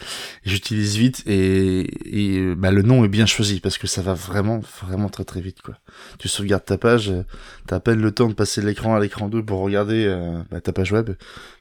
J'utilise 0.44 0.97
vite 0.97 1.23
et, 1.26 1.87
et 2.06 2.54
bah, 2.56 2.73
le 2.73 2.82
nom 2.82 3.04
est 3.04 3.09
bien 3.09 3.26
choisi 3.26 3.61
parce 3.61 3.78
que 3.78 3.87
ça 3.87 4.02
va 4.02 4.14
vraiment, 4.14 4.61
vraiment 4.82 5.09
très 5.09 5.25
très 5.25 5.40
vite, 5.40 5.62
quoi. 5.62 5.76
Tu 6.18 6.28
sauvegardes 6.28 6.64
ta 6.64 6.78
page, 6.78 7.11
euh, 7.11 7.23
t'as 7.66 7.76
à 7.76 7.80
peine 7.80 8.00
le 8.00 8.11
temps 8.11 8.28
de 8.28 8.35
passer 8.35 8.62
l'écran 8.62 8.97
à 8.97 9.00
l'écran 9.00 9.28
2 9.28 9.44
pour 9.44 9.61
regarder 9.61 10.06
euh, 10.06 10.42
bah, 10.50 10.61
ta 10.61 10.73
page 10.73 10.90
web, 10.90 11.11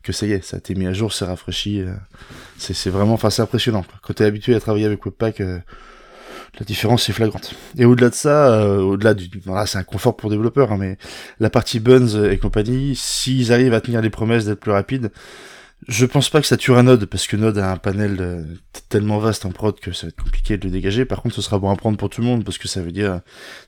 que 0.01 0.11
ça 0.11 0.25
y 0.25 0.31
est, 0.31 0.43
ça 0.43 0.57
a 0.57 0.59
été 0.59 0.73
mis 0.73 0.87
à 0.87 0.93
jour, 0.93 1.13
c'est 1.13 1.25
rafraîchi. 1.25 1.83
c'est 2.57 2.89
vraiment, 2.89 3.13
enfin, 3.13 3.29
c'est 3.29 3.43
impressionnant. 3.43 3.83
Quoi. 3.83 3.99
Quand 4.01 4.13
t'es 4.15 4.25
habitué 4.25 4.55
à 4.55 4.59
travailler 4.59 4.85
avec 4.85 5.05
Webpack, 5.05 5.41
la 6.57 6.65
différence 6.65 7.07
est 7.09 7.13
flagrante. 7.13 7.53
Et 7.77 7.85
au-delà 7.85 8.09
de 8.09 8.15
ça, 8.15 8.53
euh, 8.53 8.79
au-delà 8.79 9.13
du, 9.13 9.29
voilà, 9.45 9.65
c'est 9.65 9.77
un 9.77 9.83
confort 9.83 10.15
pour 10.15 10.29
développeurs, 10.29 10.71
hein, 10.71 10.77
mais 10.79 10.97
la 11.39 11.49
partie 11.49 11.79
Buns 11.79 12.29
et 12.29 12.37
compagnie, 12.37 12.95
s'ils 12.95 13.53
arrivent 13.53 13.73
à 13.73 13.81
tenir 13.81 14.01
les 14.01 14.09
promesses 14.09 14.45
d'être 14.45 14.59
plus 14.59 14.71
rapides, 14.71 15.11
je 15.87 16.05
pense 16.05 16.29
pas 16.29 16.41
que 16.41 16.47
ça 16.47 16.57
tuera 16.57 16.83
Node, 16.83 17.05
parce 17.05 17.27
que 17.27 17.35
Node 17.35 17.57
a 17.57 17.71
un 17.71 17.77
panel 17.77 18.45
tellement 18.89 19.19
vaste 19.19 19.45
en 19.45 19.51
prod 19.51 19.79
que 19.79 19.91
ça 19.91 20.07
va 20.07 20.09
être 20.09 20.21
compliqué 20.21 20.57
de 20.57 20.65
le 20.65 20.71
dégager. 20.71 21.05
Par 21.05 21.21
contre, 21.21 21.35
ce 21.35 21.41
sera 21.41 21.59
bon 21.59 21.69
à 21.69 21.75
prendre 21.75 21.97
pour 21.97 22.09
tout 22.09 22.21
le 22.21 22.27
monde, 22.27 22.43
parce 22.43 22.57
que 22.57 22.67
ça 22.67 22.81
veut 22.81 22.91
dire 22.91 23.21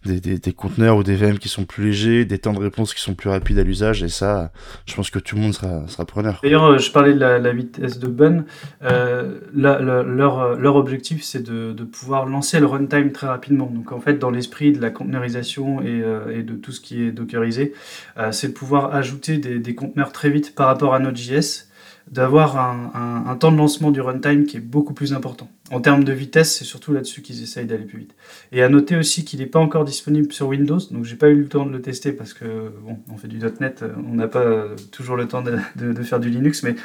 des, 0.05 0.19
des, 0.19 0.53
conteneurs 0.53 0.97
ou 0.97 1.03
des 1.03 1.15
VM 1.15 1.39
qui 1.39 1.49
sont 1.49 1.65
plus 1.65 1.85
légers, 1.85 2.25
des 2.25 2.37
temps 2.37 2.53
de 2.53 2.59
réponse 2.59 2.93
qui 2.93 3.01
sont 3.01 3.15
plus 3.15 3.29
rapides 3.29 3.57
à 3.59 3.63
l'usage, 3.63 4.03
et 4.03 4.09
ça, 4.09 4.51
je 4.85 4.95
pense 4.95 5.09
que 5.09 5.19
tout 5.19 5.35
le 5.35 5.41
monde 5.41 5.53
sera, 5.53 5.87
sera 5.87 6.05
preneur. 6.05 6.39
D'ailleurs, 6.43 6.65
euh, 6.65 6.77
je 6.77 6.91
parlais 6.91 7.13
de 7.13 7.19
la, 7.19 7.53
vitesse 7.53 7.99
de 7.99 8.07
Bun. 8.07 8.45
Euh, 8.83 9.39
leur, 9.53 10.55
leur 10.55 10.75
objectif, 10.75 11.23
c'est 11.23 11.43
de, 11.43 11.71
de, 11.73 11.83
pouvoir 11.83 12.25
lancer 12.25 12.59
le 12.59 12.65
runtime 12.65 13.11
très 13.11 13.27
rapidement. 13.27 13.65
Donc, 13.65 13.91
en 13.91 13.99
fait, 13.99 14.19
dans 14.19 14.31
l'esprit 14.31 14.71
de 14.71 14.81
la 14.81 14.89
conteneurisation 14.89 15.81
et, 15.81 16.01
euh, 16.03 16.37
et, 16.37 16.43
de 16.43 16.53
tout 16.53 16.71
ce 16.71 16.81
qui 16.81 17.03
est 17.03 17.11
dockerisé, 17.11 17.73
euh, 18.17 18.31
c'est 18.31 18.49
de 18.49 18.53
pouvoir 18.53 18.93
ajouter 18.93 19.37
des, 19.37 19.59
des 19.59 19.75
conteneurs 19.75 20.11
très 20.11 20.29
vite 20.29 20.55
par 20.55 20.67
rapport 20.67 20.93
à 20.93 20.99
Node.js 20.99 21.67
d'avoir 22.11 22.57
un, 22.57 23.35
temps 23.37 23.53
de 23.53 23.57
lancement 23.57 23.89
du 23.89 24.01
runtime 24.01 24.45
qui 24.45 24.57
est 24.57 24.61
beaucoup 24.61 24.93
plus 24.93 25.13
important. 25.13 25.49
En 25.71 25.79
termes 25.79 26.03
de 26.03 26.11
vitesse, 26.11 26.57
c'est 26.57 26.65
surtout 26.65 26.91
là-dessus 26.91 27.21
qu'ils 27.21 27.41
essayent 27.41 27.65
d'aller 27.65 27.85
plus 27.85 27.99
vite. 27.99 28.15
Et 28.51 28.61
à 28.61 28.67
noter 28.67 28.97
aussi 28.97 29.23
qu'il 29.23 29.39
n'est 29.39 29.45
pas 29.45 29.59
encore 29.59 29.85
disponible 29.85 30.31
sur 30.33 30.49
Windows, 30.49 30.79
donc 30.91 31.05
j'ai 31.05 31.15
pas 31.15 31.29
eu 31.29 31.35
le 31.35 31.47
temps 31.47 31.65
de 31.65 31.71
le 31.71 31.81
tester 31.81 32.11
parce 32.11 32.33
que 32.33 32.73
bon, 32.83 32.97
on 33.09 33.17
fait 33.17 33.29
du 33.29 33.39
.NET, 33.39 33.85
on 34.05 34.15
n'a 34.15 34.27
pas 34.27 34.65
toujours 34.91 35.15
le 35.15 35.27
temps 35.27 35.41
de, 35.41 36.03
faire 36.03 36.19
du 36.19 36.29
Linux, 36.29 36.63
mais 36.63 36.75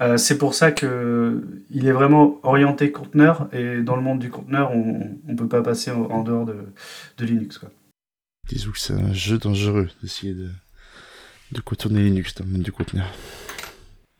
euh, 0.00 0.16
c'est 0.16 0.38
pour 0.38 0.54
ça 0.54 0.72
que 0.72 1.42
il 1.70 1.86
est 1.86 1.92
vraiment 1.92 2.40
orienté 2.42 2.90
conteneur 2.90 3.48
et 3.52 3.82
dans 3.82 3.96
le 3.96 4.02
monde 4.02 4.20
du 4.20 4.30
conteneur, 4.30 4.72
on 4.72 5.10
ne 5.26 5.36
peut 5.36 5.48
pas 5.48 5.60
passer 5.60 5.90
en, 5.90 6.22
dehors 6.22 6.46
de, 6.46 6.56
de 7.18 7.24
Linux. 7.26 7.58
Quoi. 7.58 7.70
Disons 8.48 8.70
que 8.70 8.78
c'est 8.78 8.94
un 8.94 9.12
jeu 9.12 9.36
dangereux 9.36 9.90
d'essayer 10.00 10.32
de, 10.32 10.48
de 11.52 11.60
contourner 11.60 12.02
Linux 12.04 12.34
dans 12.34 12.46
le 12.46 12.52
monde 12.52 12.62
du 12.62 12.72
conteneur 12.72 13.06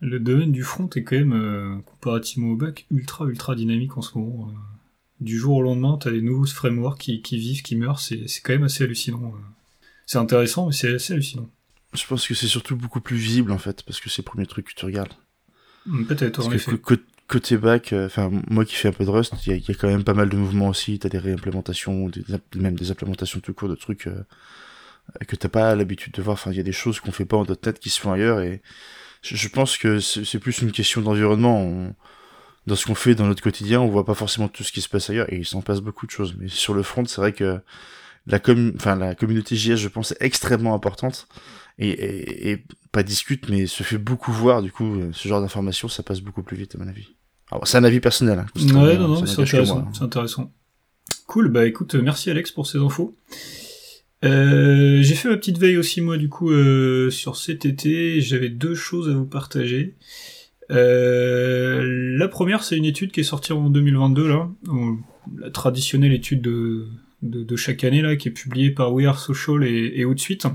le 0.03 0.19
domaine 0.19 0.51
du 0.51 0.63
front 0.63 0.89
est 0.95 1.03
quand 1.03 1.15
même, 1.15 1.33
euh, 1.33 1.77
comparativement 1.85 2.49
au 2.49 2.55
bac, 2.55 2.85
ultra 2.91 3.25
ultra 3.25 3.55
dynamique 3.55 3.97
en 3.97 4.01
ce 4.01 4.17
moment. 4.17 4.49
Euh. 4.49 4.53
Du 5.21 5.37
jour 5.37 5.55
au 5.55 5.61
lendemain, 5.61 5.97
tu 5.99 6.09
as 6.09 6.11
des 6.11 6.21
nouveaux 6.21 6.45
frameworks 6.45 6.99
qui, 6.99 7.21
qui 7.21 7.37
vivent, 7.37 7.61
qui 7.61 7.77
meurent, 7.77 7.99
c'est 7.99 8.25
quand 8.43 8.51
même 8.51 8.63
assez 8.63 8.83
hallucinant. 8.83 9.33
Euh. 9.33 9.39
C'est 10.05 10.17
intéressant, 10.17 10.67
mais 10.67 10.73
c'est 10.73 10.95
assez 10.95 11.13
hallucinant. 11.13 11.49
Je 11.93 12.05
pense 12.05 12.27
que 12.27 12.33
c'est 12.33 12.47
surtout 12.47 12.75
beaucoup 12.75 12.99
plus 12.99 13.15
visible 13.15 13.51
en 13.51 13.57
fait, 13.57 13.83
parce 13.83 14.01
que 14.01 14.09
c'est 14.09 14.23
le 14.23 14.25
premier 14.25 14.45
truc 14.45 14.67
que 14.67 14.73
tu 14.73 14.85
regardes. 14.85 15.13
Hmm, 15.85 16.03
peut-être, 16.03 16.45
en 16.45 16.51
effet. 16.51 16.71
Côté 17.25 17.55
bac, 17.55 17.93
enfin 17.93 18.29
moi 18.49 18.65
qui 18.65 18.75
fais 18.75 18.89
un 18.89 18.91
peu 18.91 19.05
de 19.05 19.09
Rust, 19.09 19.33
il 19.47 19.55
y, 19.55 19.57
y, 19.57 19.71
a 19.71 19.73
quand 19.73 19.87
même 19.87 20.03
pas 20.03 20.13
mal 20.13 20.27
de 20.27 20.35
mouvements 20.35 20.67
aussi, 20.67 20.99
t'as 20.99 21.07
des 21.07 21.17
réimplémentations, 21.17 22.09
des, 22.09 22.21
même 22.55 22.75
des 22.75 22.91
implémentations 22.91 23.39
tout 23.39 23.53
court 23.53 23.69
de 23.69 23.75
trucs 23.75 24.09
que 25.25 25.35
t'as 25.37 25.47
pas 25.47 25.73
l'habitude 25.73 26.13
de 26.13 26.21
voir, 26.21 26.33
enfin 26.33 26.51
il 26.51 26.57
y 26.57 26.59
a 26.59 26.63
des 26.63 26.73
choses 26.73 26.99
qu'on 26.99 27.13
fait 27.13 27.25
pas 27.25 27.37
en 27.37 27.45
.NET 27.45 27.79
qui 27.79 27.89
se 27.89 28.01
font 28.01 28.11
ailleurs 28.11 28.41
et 28.41 28.61
je 29.23 29.47
pense 29.47 29.77
que 29.77 29.99
c'est 29.99 30.39
plus 30.39 30.61
une 30.61 30.71
question 30.71 31.01
d'environnement. 31.01 31.93
Dans 32.65 32.75
ce 32.75 32.85
qu'on 32.85 32.95
fait 32.95 33.13
dans 33.13 33.27
notre 33.27 33.43
quotidien, 33.43 33.81
on 33.81 33.89
voit 33.89 34.05
pas 34.05 34.13
forcément 34.13 34.47
tout 34.47 34.63
ce 34.63 34.71
qui 34.71 34.79
se 34.79 34.87
passe 34.87 35.09
ailleurs, 35.09 35.31
et 35.33 35.37
il 35.37 35.45
s'en 35.45 35.61
passe 35.61 35.81
beaucoup 35.81 36.05
de 36.05 36.11
choses. 36.11 36.35
Mais 36.39 36.47
sur 36.47 36.73
le 36.73 36.81
front, 36.81 37.03
c'est 37.05 37.19
vrai 37.19 37.33
que 37.33 37.59
la, 38.25 38.39
com 38.39 38.71
enfin, 38.77 38.95
la 38.95 39.15
communauté 39.15 39.57
JS, 39.57 39.75
je 39.75 39.89
pense, 39.89 40.13
est 40.13 40.17
extrêmement 40.21 40.73
importante, 40.73 41.27
et, 41.77 41.89
et, 41.89 42.51
et, 42.51 42.63
pas 42.93 43.03
discute, 43.03 43.49
mais 43.49 43.67
se 43.67 43.83
fait 43.83 43.97
beaucoup 43.97 44.31
voir, 44.31 44.61
du 44.61 44.71
coup, 44.71 44.97
ce 45.11 45.27
genre 45.27 45.41
d'informations, 45.41 45.89
ça 45.89 46.03
passe 46.03 46.21
beaucoup 46.21 46.43
plus 46.43 46.55
vite, 46.55 46.75
à 46.75 46.77
mon 46.77 46.87
avis. 46.87 47.09
C'est 47.65 47.77
un 47.77 47.83
avis 47.83 47.99
personnel. 47.99 48.39
Hein, 48.39 48.45
ouais, 48.55 48.97
non, 48.97 49.07
non, 49.09 49.25
c'est 49.25 49.41
intéressant. 49.41 49.79
Hein. 49.79 49.91
C'est 49.93 50.03
intéressant. 50.03 50.51
Cool, 51.27 51.49
bah 51.49 51.65
écoute, 51.65 51.95
merci 51.95 52.29
Alex 52.29 52.51
pour 52.51 52.67
ces 52.67 52.77
infos. 52.77 53.15
Euh, 54.23 55.01
j'ai 55.01 55.15
fait 55.15 55.27
ma 55.27 55.35
petite 55.35 55.57
veille 55.57 55.77
aussi 55.77 55.99
moi 55.99 56.17
du 56.17 56.29
coup 56.29 56.51
euh, 56.51 57.09
sur 57.09 57.35
cet 57.35 57.65
été. 57.65 58.21
J'avais 58.21 58.49
deux 58.49 58.75
choses 58.75 59.09
à 59.09 59.13
vous 59.13 59.25
partager. 59.25 59.95
Euh, 60.71 62.17
la 62.17 62.27
première, 62.27 62.63
c'est 62.63 62.77
une 62.77 62.85
étude 62.85 63.11
qui 63.11 63.19
est 63.19 63.23
sortie 63.23 63.53
en 63.53 63.69
2022 63.69 64.27
là, 64.27 64.49
la 65.37 65.49
traditionnelle 65.49 66.13
étude 66.13 66.41
de, 66.41 67.55
chaque 67.55 67.83
année 67.83 68.01
là, 68.01 68.15
qui 68.15 68.29
est 68.29 68.31
publiée 68.31 68.71
par 68.71 68.93
We 68.93 69.05
Are 69.05 69.19
Social 69.19 69.63
et, 69.63 69.93
et 69.95 70.05
Outsuite. 70.05 70.47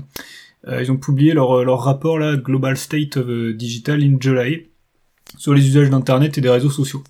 Euh, 0.67 0.81
ils 0.81 0.91
ont 0.91 0.97
publié 0.97 1.33
leur, 1.33 1.79
rapport 1.79 2.19
là, 2.19 2.35
Global 2.35 2.75
State 2.75 3.17
of 3.17 3.27
Digital 3.55 4.03
in 4.03 4.17
July, 4.19 4.67
sur 5.37 5.53
les 5.53 5.65
usages 5.67 5.89
d'internet 5.89 6.37
et 6.37 6.41
des 6.41 6.49
réseaux 6.49 6.71
sociaux. 6.71 7.03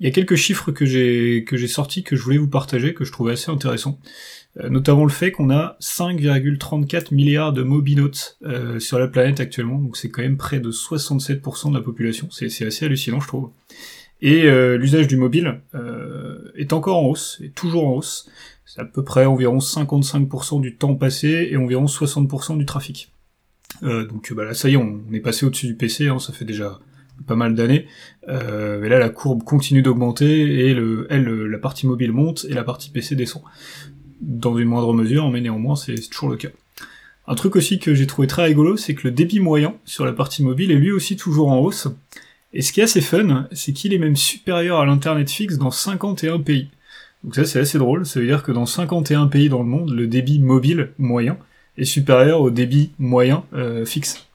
Il 0.00 0.06
y 0.06 0.08
a 0.08 0.12
quelques 0.12 0.36
chiffres 0.36 0.70
que 0.70 0.86
j'ai 0.86 1.44
que 1.44 1.56
j'ai 1.56 1.66
sortis 1.66 2.04
que 2.04 2.14
je 2.14 2.22
voulais 2.22 2.38
vous 2.38 2.48
partager 2.48 2.94
que 2.94 3.04
je 3.04 3.10
trouvais 3.10 3.32
assez 3.32 3.50
intéressants. 3.50 3.98
Euh, 4.60 4.70
notamment 4.70 5.04
le 5.04 5.10
fait 5.10 5.30
qu'on 5.30 5.50
a 5.50 5.76
5,34 5.80 7.14
milliards 7.14 7.52
de 7.52 7.62
mobinotes 7.62 8.38
euh, 8.42 8.80
sur 8.80 8.98
la 8.98 9.06
planète 9.06 9.40
actuellement, 9.40 9.78
donc 9.78 9.96
c'est 9.96 10.08
quand 10.08 10.22
même 10.22 10.36
près 10.36 10.58
de 10.58 10.70
67% 10.70 11.70
de 11.70 11.74
la 11.76 11.82
population, 11.82 12.28
c'est 12.30 12.66
assez 12.66 12.84
hallucinant 12.84 13.20
je 13.20 13.28
trouve. 13.28 13.50
Et 14.20 14.44
euh, 14.44 14.76
l'usage 14.76 15.06
du 15.06 15.16
mobile 15.16 15.60
euh, 15.76 16.50
est 16.56 16.72
encore 16.72 16.96
en 16.96 17.06
hausse, 17.06 17.40
est 17.44 17.54
toujours 17.54 17.86
en 17.86 17.92
hausse, 17.92 18.28
c'est 18.66 18.80
à 18.80 18.84
peu 18.84 19.04
près 19.04 19.26
environ 19.26 19.58
55% 19.58 20.60
du 20.60 20.76
temps 20.76 20.96
passé 20.96 21.48
et 21.50 21.56
environ 21.56 21.84
60% 21.84 22.58
du 22.58 22.66
trafic. 22.66 23.12
Donc 23.82 24.32
bah 24.32 24.44
là 24.44 24.54
ça 24.54 24.68
y 24.68 24.72
est, 24.72 24.76
on, 24.76 25.02
est 25.12 25.20
passé 25.20 25.46
au-dessus 25.46 25.68
du 25.68 25.74
PC, 25.76 26.08
hein, 26.08 26.18
ça 26.18 26.32
fait 26.32 26.46
déjà 26.46 26.80
pas 27.26 27.36
mal 27.36 27.54
d'années, 27.54 27.86
mais 28.26 28.88
là 28.88 28.98
la 28.98 29.10
courbe 29.10 29.44
continue 29.44 29.82
d'augmenter 29.82 30.66
et 30.66 30.74
le, 30.74 31.06
elle, 31.10 31.28
la 31.28 31.58
partie 31.58 31.86
mobile 31.86 32.10
monte 32.10 32.44
et 32.48 32.54
la 32.54 32.64
partie 32.64 32.90
PC 32.90 33.14
descend 33.14 33.42
dans 34.20 34.56
une 34.56 34.68
moindre 34.68 34.92
mesure, 34.92 35.30
mais 35.30 35.40
néanmoins 35.40 35.76
c'est 35.76 36.08
toujours 36.10 36.30
le 36.30 36.36
cas. 36.36 36.48
Un 37.26 37.34
truc 37.34 37.56
aussi 37.56 37.78
que 37.78 37.94
j'ai 37.94 38.06
trouvé 38.06 38.26
très 38.26 38.44
rigolo, 38.44 38.78
c'est 38.78 38.94
que 38.94 39.06
le 39.06 39.10
débit 39.10 39.38
moyen 39.38 39.74
sur 39.84 40.06
la 40.06 40.14
partie 40.14 40.42
mobile 40.42 40.70
est 40.70 40.76
lui 40.76 40.90
aussi 40.90 41.16
toujours 41.16 41.50
en 41.50 41.58
hausse. 41.58 41.88
Et 42.54 42.62
ce 42.62 42.72
qui 42.72 42.80
est 42.80 42.84
assez 42.84 43.02
fun, 43.02 43.46
c'est 43.52 43.74
qu'il 43.74 43.92
est 43.92 43.98
même 43.98 44.16
supérieur 44.16 44.80
à 44.80 44.86
l'internet 44.86 45.30
fixe 45.30 45.58
dans 45.58 45.70
51 45.70 46.40
pays. 46.40 46.68
Donc 47.24 47.34
ça 47.34 47.44
c'est 47.44 47.60
assez 47.60 47.78
drôle, 47.78 48.06
ça 48.06 48.20
veut 48.20 48.26
dire 48.26 48.42
que 48.42 48.52
dans 48.52 48.64
51 48.64 49.26
pays 49.26 49.48
dans 49.48 49.58
le 49.58 49.68
monde, 49.68 49.90
le 49.90 50.06
débit 50.06 50.38
mobile 50.38 50.92
moyen 50.98 51.36
est 51.76 51.84
supérieur 51.84 52.40
au 52.40 52.50
débit 52.50 52.92
moyen 52.98 53.44
euh, 53.52 53.84
fixe. 53.84 54.26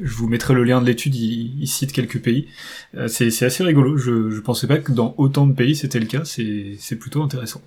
Je 0.00 0.12
vous 0.12 0.28
mettrai 0.28 0.54
le 0.54 0.64
lien 0.64 0.82
de 0.82 0.86
l'étude, 0.86 1.14
il, 1.14 1.62
il, 1.62 1.66
cite 1.66 1.92
quelques 1.92 2.20
pays. 2.20 2.48
Euh, 2.96 3.08
c'est 3.08 3.44
assez 3.44 3.64
rigolo, 3.64 3.96
je, 3.96 4.30
je 4.30 4.40
pensais 4.40 4.66
pas 4.66 4.78
que 4.78 4.92
dans 4.92 5.14
autant 5.18 5.46
de 5.46 5.54
pays 5.54 5.74
c'était 5.74 6.00
le 6.00 6.06
cas, 6.06 6.24
c'est 6.24 6.96
plutôt 6.96 7.22
intéressant. 7.22 7.62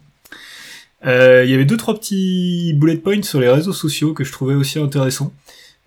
Euh, 1.06 1.44
il 1.44 1.52
y 1.52 1.54
avait 1.54 1.66
deux 1.66 1.78
trois 1.78 1.96
petits 1.96 2.74
bullet 2.76 2.98
points 2.98 3.24
sur 3.24 3.40
les 3.40 3.50
réseaux 3.50 3.74
sociaux 3.74 4.14
que 4.14 4.24
je 4.24 4.32
trouvais 4.32 4.56
aussi 4.56 4.80
intéressants. 4.80 5.34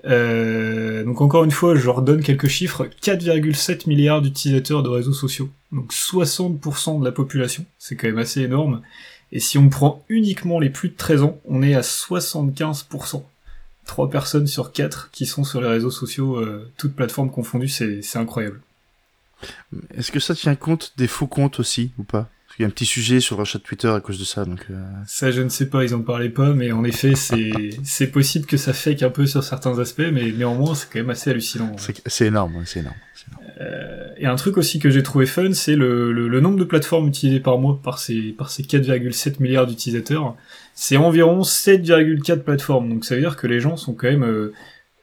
Euh, 0.05 1.05
donc 1.05 1.21
encore 1.21 1.45
une 1.45 1.51
fois, 1.51 1.75
je 1.75 1.89
redonne 1.89 2.23
quelques 2.23 2.49
chiffres. 2.49 2.89
4,7 3.03 3.89
milliards 3.89 4.23
d'utilisateurs 4.23 4.83
de 4.83 4.89
réseaux 4.89 5.13
sociaux. 5.13 5.49
Donc 5.73 5.93
60% 5.93 7.01
de 7.01 7.05
la 7.05 7.13
population. 7.13 7.65
C'est 7.79 7.97
quand 7.97 8.09
même 8.09 8.19
assez 8.19 8.43
énorme. 8.43 8.83
Et 9.33 9.41
si 9.41 9.59
on 9.59 9.69
prend 9.69 10.05
uniquement 10.09 10.61
les 10.61 10.71
plus 10.71 10.91
de 10.91 10.97
13 10.97 11.23
ans, 11.23 11.39
on 11.47 11.63
est 11.63 11.75
à 11.75 11.81
75%. 11.81 13.23
3 13.87 14.11
personnes 14.11 14.47
sur 14.47 14.73
4 14.73 15.11
qui 15.13 15.27
sont 15.27 15.45
sur 15.45 15.61
les 15.61 15.69
réseaux 15.69 15.91
sociaux, 15.91 16.37
euh, 16.37 16.71
toutes 16.77 16.95
plateformes 16.95 17.31
confondues, 17.31 17.69
c'est 17.69 18.17
incroyable. 18.17 18.61
Est-ce 19.95 20.13
que 20.13 20.21
ça 20.21 20.35
tient 20.35 20.55
compte 20.57 20.93
des 20.97 21.07
faux 21.07 21.27
comptes 21.27 21.61
aussi, 21.61 21.91
ou 21.99 22.05
pas? 22.05 22.29
Il 22.59 22.63
y 22.63 22.65
a 22.65 22.69
un 22.69 22.71
petit 22.71 22.87
sujet 22.87 23.21
sur 23.21 23.37
le 23.37 23.41
rachat 23.41 23.59
de 23.59 23.65
Twitter 23.65 23.89
à 23.89 24.01
cause 24.01 24.19
de 24.19 24.25
ça, 24.25 24.45
donc. 24.45 24.67
Euh... 24.71 24.83
Ça, 25.07 25.31
je 25.31 25.43
ne 25.43 25.49
sais 25.49 25.67
pas, 25.67 25.85
ils 25.85 25.95
en 25.95 26.03
parlaient 26.03 26.31
pas, 26.31 26.53
mais 26.53 26.73
en 26.73 26.85
effet, 26.85 27.15
c'est 27.15 27.51
c'est 27.85 28.07
possible 28.07 28.47
que 28.47 28.57
ça 28.57 28.73
fake 28.73 29.03
un 29.03 29.11
peu 29.11 29.27
sur 29.27 29.45
certains 29.45 29.79
aspects, 29.79 30.09
mais 30.13 30.33
néanmoins, 30.33 30.75
c'est 30.75 30.89
quand 30.91 30.99
même 30.99 31.11
assez 31.11 31.31
hallucinant. 31.31 31.77
C'est 32.07 32.27
énorme, 32.27 32.63
c'est 32.65 32.81
énorme. 32.81 32.97
Euh, 33.61 34.09
et 34.19 34.27
un 34.27 34.37
truc 34.37 34.59
aussi 34.59 34.79
que 34.79 34.91
j'ai 34.91 35.03
trouvé 35.03 35.27
fun, 35.27 35.53
c'est 35.53 35.77
le, 35.77 36.13
le, 36.13 36.41
nombre 36.41 36.59
de 36.59 36.65
plateformes 36.65 37.09
utilisées 37.09 37.41
par 37.41 37.59
mois 37.59 37.81
par 37.83 37.99
ces, 37.99 38.33
par 38.33 38.51
ces 38.51 38.63
4,7 38.63 39.41
milliards 39.41 39.67
d'utilisateurs. 39.67 40.37
C'est 40.75 40.97
environ 40.97 41.41
7,4 41.41 42.41
plateformes. 42.41 42.89
Donc 42.91 43.05
ça 43.05 43.15
veut 43.15 43.23
dire 43.23 43.37
que 43.37 43.47
les 43.47 43.61
gens 43.61 43.77
sont 43.77 43.95
quand 43.95 44.09
même, 44.09 44.25
euh, 44.25 44.53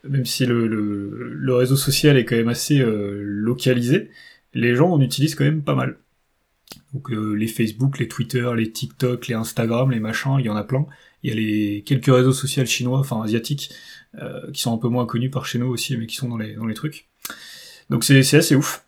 même 0.07 0.25
si 0.25 0.45
le, 0.45 0.67
le, 0.67 1.33
le, 1.33 1.55
réseau 1.55 1.75
social 1.75 2.15
est 2.15 2.25
quand 2.25 2.35
même 2.35 2.49
assez 2.49 2.79
euh, 2.79 3.21
localisé, 3.23 4.11
les 4.53 4.75
gens 4.75 4.91
en 4.91 5.01
utilisent 5.01 5.35
quand 5.35 5.45
même 5.45 5.63
pas 5.63 5.75
mal. 5.75 5.95
Donc 6.93 7.09
les 7.11 7.47
Facebook, 7.47 7.99
les 7.99 8.07
Twitter, 8.07 8.49
les 8.55 8.71
TikTok, 8.71 9.27
les 9.27 9.35
Instagram, 9.35 9.91
les 9.91 9.99
machins, 9.99 10.35
il 10.39 10.45
y 10.45 10.49
en 10.49 10.55
a 10.55 10.63
plein. 10.63 10.85
Il 11.23 11.29
y 11.29 11.33
a 11.33 11.35
les 11.35 11.83
quelques 11.83 12.13
réseaux 12.13 12.33
sociaux 12.33 12.65
chinois, 12.65 12.99
enfin 12.99 13.21
asiatiques, 13.21 13.71
qui 14.53 14.61
sont 14.61 14.73
un 14.73 14.77
peu 14.77 14.89
moins 14.89 15.05
connus 15.05 15.29
par 15.29 15.45
chez 15.45 15.59
nous 15.59 15.67
aussi, 15.67 15.97
mais 15.97 16.05
qui 16.05 16.15
sont 16.15 16.29
dans 16.29 16.37
les, 16.37 16.55
dans 16.55 16.65
les 16.65 16.73
trucs. 16.73 17.07
Donc 17.89 18.03
c'est 18.03 18.19
assez 18.35 18.55
ouf. 18.55 18.85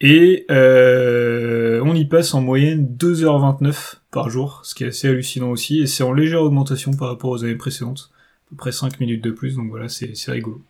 Et 0.00 0.46
euh, 0.50 1.82
on 1.84 1.94
y 1.94 2.06
passe 2.06 2.32
en 2.32 2.40
moyenne 2.40 2.96
2h29 2.98 3.96
par 4.10 4.30
jour, 4.30 4.62
ce 4.64 4.74
qui 4.74 4.84
est 4.84 4.88
assez 4.88 5.08
hallucinant 5.08 5.50
aussi, 5.50 5.80
et 5.80 5.86
c'est 5.86 6.02
en 6.02 6.12
légère 6.12 6.40
augmentation 6.40 6.92
par 6.94 7.08
rapport 7.08 7.30
aux 7.30 7.44
années 7.44 7.56
précédentes, 7.56 8.10
à 8.46 8.50
peu 8.50 8.56
près 8.56 8.72
5 8.72 8.98
minutes 8.98 9.22
de 9.22 9.30
plus, 9.30 9.56
donc 9.56 9.68
voilà, 9.68 9.88
c'est 9.88 10.14
rigolo. 10.28 10.64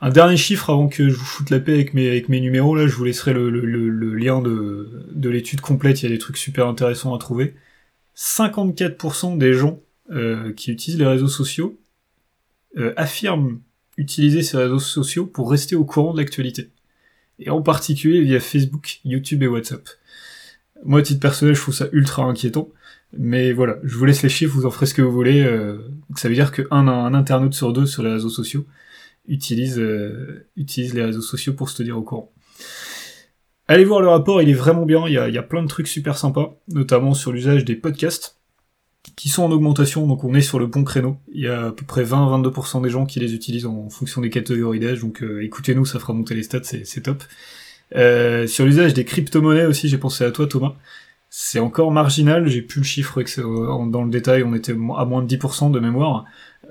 Un 0.00 0.10
dernier 0.10 0.36
chiffre 0.36 0.70
avant 0.70 0.88
que 0.88 1.08
je 1.08 1.14
vous 1.14 1.24
foute 1.24 1.50
la 1.50 1.58
paix 1.58 1.74
avec 1.74 1.92
mes, 1.92 2.08
avec 2.08 2.28
mes 2.28 2.40
numéros, 2.40 2.76
là 2.76 2.86
je 2.86 2.94
vous 2.94 3.04
laisserai 3.04 3.32
le, 3.32 3.50
le, 3.50 4.14
lien 4.14 4.40
de, 4.40 5.06
de 5.10 5.28
l'étude 5.28 5.60
complète, 5.60 6.02
il 6.02 6.04
y 6.04 6.06
a 6.06 6.10
des 6.10 6.18
trucs 6.18 6.36
super 6.36 6.68
intéressants 6.68 7.14
à 7.14 7.18
trouver. 7.18 7.56
54% 8.16 9.38
des 9.38 9.54
gens 9.54 9.80
euh, 10.10 10.52
qui 10.52 10.70
utilisent 10.70 10.98
les 10.98 11.06
réseaux 11.06 11.28
sociaux 11.28 11.80
euh, 12.76 12.92
affirment 12.96 13.60
utiliser 13.96 14.42
ces 14.42 14.56
réseaux 14.56 14.78
sociaux 14.78 15.26
pour 15.26 15.50
rester 15.50 15.74
au 15.74 15.84
courant 15.84 16.12
de 16.12 16.18
l'actualité. 16.18 16.70
Et 17.40 17.50
en 17.50 17.62
particulier 17.62 18.20
via 18.22 18.38
Facebook, 18.38 19.00
YouTube 19.04 19.42
et 19.42 19.48
WhatsApp. 19.48 19.88
Moi, 20.84 21.00
à 21.00 21.02
titre 21.02 21.20
personnel, 21.20 21.56
je 21.56 21.60
trouve 21.60 21.74
ça 21.74 21.88
ultra 21.92 22.22
inquiétant. 22.22 22.68
Mais 23.16 23.52
voilà, 23.52 23.78
je 23.82 23.96
vous 23.96 24.04
laisse 24.04 24.22
les 24.22 24.28
chiffres, 24.28 24.54
vous 24.54 24.66
en 24.66 24.70
ferez 24.70 24.86
ce 24.86 24.94
que 24.94 25.02
vous 25.02 25.10
voulez. 25.10 25.42
Euh, 25.42 25.78
ça 26.16 26.28
veut 26.28 26.34
dire 26.34 26.52
qu'un 26.52 26.88
un 26.88 27.14
internaute 27.14 27.54
sur 27.54 27.72
deux 27.72 27.86
sur 27.86 28.02
les 28.02 28.12
réseaux 28.12 28.28
sociaux 28.28 28.64
utilise, 29.28 29.78
euh, 29.78 30.48
utilise 30.56 30.94
les 30.94 31.04
réseaux 31.04 31.22
sociaux 31.22 31.52
pour 31.52 31.70
se 31.70 31.76
tenir 31.76 31.96
au 31.96 32.02
courant. 32.02 32.32
Allez 33.68 33.84
voir 33.84 34.00
le 34.00 34.08
rapport, 34.08 34.40
il 34.40 34.48
est 34.48 34.54
vraiment 34.54 34.86
bien, 34.86 35.06
il 35.06 35.12
y 35.12 35.18
a, 35.18 35.28
il 35.28 35.34
y 35.34 35.38
a 35.38 35.42
plein 35.42 35.62
de 35.62 35.68
trucs 35.68 35.88
super 35.88 36.16
sympas, 36.16 36.58
notamment 36.68 37.14
sur 37.14 37.32
l'usage 37.32 37.64
des 37.64 37.76
podcasts 37.76 38.38
qui 39.16 39.28
sont 39.28 39.42
en 39.42 39.50
augmentation, 39.50 40.06
donc 40.06 40.24
on 40.24 40.34
est 40.34 40.40
sur 40.40 40.58
le 40.58 40.66
bon 40.66 40.84
créneau. 40.84 41.18
Il 41.32 41.42
y 41.42 41.48
a 41.48 41.66
à 41.66 41.72
peu 41.72 41.84
près 41.84 42.04
20-22% 42.04 42.82
des 42.82 42.90
gens 42.90 43.06
qui 43.06 43.20
les 43.20 43.34
utilisent 43.34 43.66
en 43.66 43.88
fonction 43.90 44.20
des 44.20 44.30
catégories 44.30 44.80
d'âge, 44.80 45.00
donc 45.00 45.22
euh, 45.22 45.44
écoutez-nous, 45.44 45.84
ça 45.84 45.98
fera 45.98 46.12
monter 46.12 46.34
les 46.34 46.42
stats, 46.42 46.62
c'est 46.62 47.02
top. 47.02 47.22
Euh, 47.96 48.46
sur 48.46 48.64
l'usage 48.64 48.94
des 48.94 49.04
crypto-monnaies 49.04 49.66
aussi, 49.66 49.88
j'ai 49.88 49.98
pensé 49.98 50.24
à 50.24 50.30
toi 50.30 50.46
Thomas. 50.46 50.74
C'est 51.30 51.58
encore 51.58 51.90
marginal, 51.90 52.48
j'ai 52.48 52.62
plus 52.62 52.80
le 52.80 52.86
chiffre 52.86 53.22
dans 53.86 54.02
le 54.02 54.10
détail, 54.10 54.42
on 54.44 54.54
était 54.54 54.72
à 54.72 55.04
moins 55.04 55.22
de 55.22 55.36
10% 55.36 55.70
de 55.70 55.80
mémoire. 55.80 56.24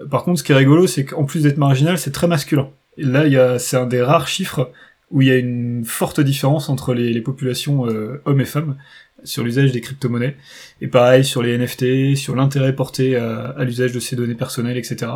Par 0.09 0.23
contre, 0.23 0.39
ce 0.39 0.43
qui 0.43 0.51
est 0.51 0.55
rigolo, 0.55 0.87
c'est 0.87 1.05
qu'en 1.05 1.25
plus 1.25 1.43
d'être 1.43 1.57
marginal, 1.57 1.97
c'est 1.97 2.11
très 2.11 2.27
masculin. 2.27 2.69
Et 2.97 3.03
là, 3.03 3.59
c'est 3.59 3.77
un 3.77 3.87
des 3.87 4.01
rares 4.01 4.27
chiffres 4.27 4.71
où 5.11 5.21
il 5.21 5.27
y 5.27 5.31
a 5.31 5.37
une 5.37 5.85
forte 5.85 6.19
différence 6.19 6.69
entre 6.69 6.93
les, 6.93 7.21
populations 7.21 7.87
euh, 7.87 8.21
hommes 8.25 8.41
et 8.41 8.45
femmes 8.45 8.77
sur 9.23 9.43
l'usage 9.43 9.71
des 9.71 9.81
crypto-monnaies. 9.81 10.35
Et 10.81 10.87
pareil 10.87 11.23
sur 11.23 11.41
les 11.41 11.57
NFT, 11.57 12.15
sur 12.15 12.35
l'intérêt 12.35 12.75
porté 12.75 13.15
à, 13.15 13.63
l'usage 13.63 13.91
de 13.91 13.99
ces 13.99 14.15
données 14.15 14.35
personnelles, 14.35 14.77
etc. 14.77 15.11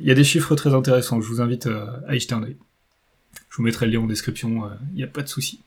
Il 0.00 0.06
y 0.06 0.10
a 0.10 0.14
des 0.14 0.24
chiffres 0.24 0.54
très 0.56 0.74
intéressants, 0.74 1.20
je 1.20 1.28
vous 1.28 1.40
invite 1.40 1.66
à, 1.66 2.14
y 2.14 2.18
jeter 2.18 2.34
un 2.34 2.42
œil. 2.42 2.56
Je 3.50 3.56
vous 3.58 3.62
mettrai 3.62 3.86
le 3.86 3.92
lien 3.92 4.00
en 4.00 4.06
description, 4.06 4.64
euh, 4.64 4.68
il 4.92 4.96
n'y 4.96 5.04
a 5.04 5.08
pas 5.08 5.22
de 5.22 5.28
souci. 5.28 5.60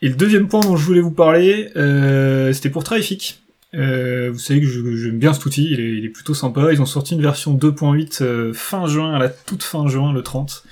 Et 0.00 0.08
le 0.08 0.14
deuxième 0.14 0.46
point 0.46 0.60
dont 0.60 0.76
je 0.76 0.84
voulais 0.84 1.00
vous 1.00 1.10
parler, 1.10 1.70
euh, 1.76 2.52
c'était 2.52 2.70
pour 2.70 2.84
Traffic. 2.84 3.42
Euh, 3.74 4.30
vous 4.32 4.38
savez 4.38 4.60
que 4.60 4.66
j'aime 4.66 5.18
bien 5.18 5.32
cet 5.32 5.44
outil, 5.44 5.70
il 5.70 6.04
est, 6.04 6.08
plutôt 6.08 6.34
sympa. 6.34 6.72
Ils 6.72 6.80
ont 6.80 6.86
sorti 6.86 7.14
une 7.14 7.22
version 7.22 7.54
2.8 7.54 8.52
fin 8.54 8.86
juin, 8.86 9.14
à 9.14 9.18
la 9.18 9.28
toute 9.28 9.62
fin 9.62 9.86
juin, 9.88 10.12
le 10.12 10.22
30. 10.22 10.64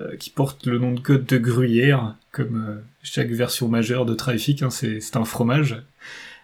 Euh, 0.00 0.16
qui 0.16 0.30
porte 0.30 0.64
le 0.64 0.78
nom 0.78 0.92
de 0.92 1.00
code 1.00 1.26
de 1.26 1.36
gruyère, 1.36 2.14
comme 2.30 2.64
euh, 2.66 2.80
chaque 3.02 3.28
version 3.28 3.68
majeure 3.68 4.06
de 4.06 4.14
Traffic, 4.14 4.62
hein, 4.62 4.70
c'est 4.70 5.16
un 5.16 5.26
fromage. 5.26 5.82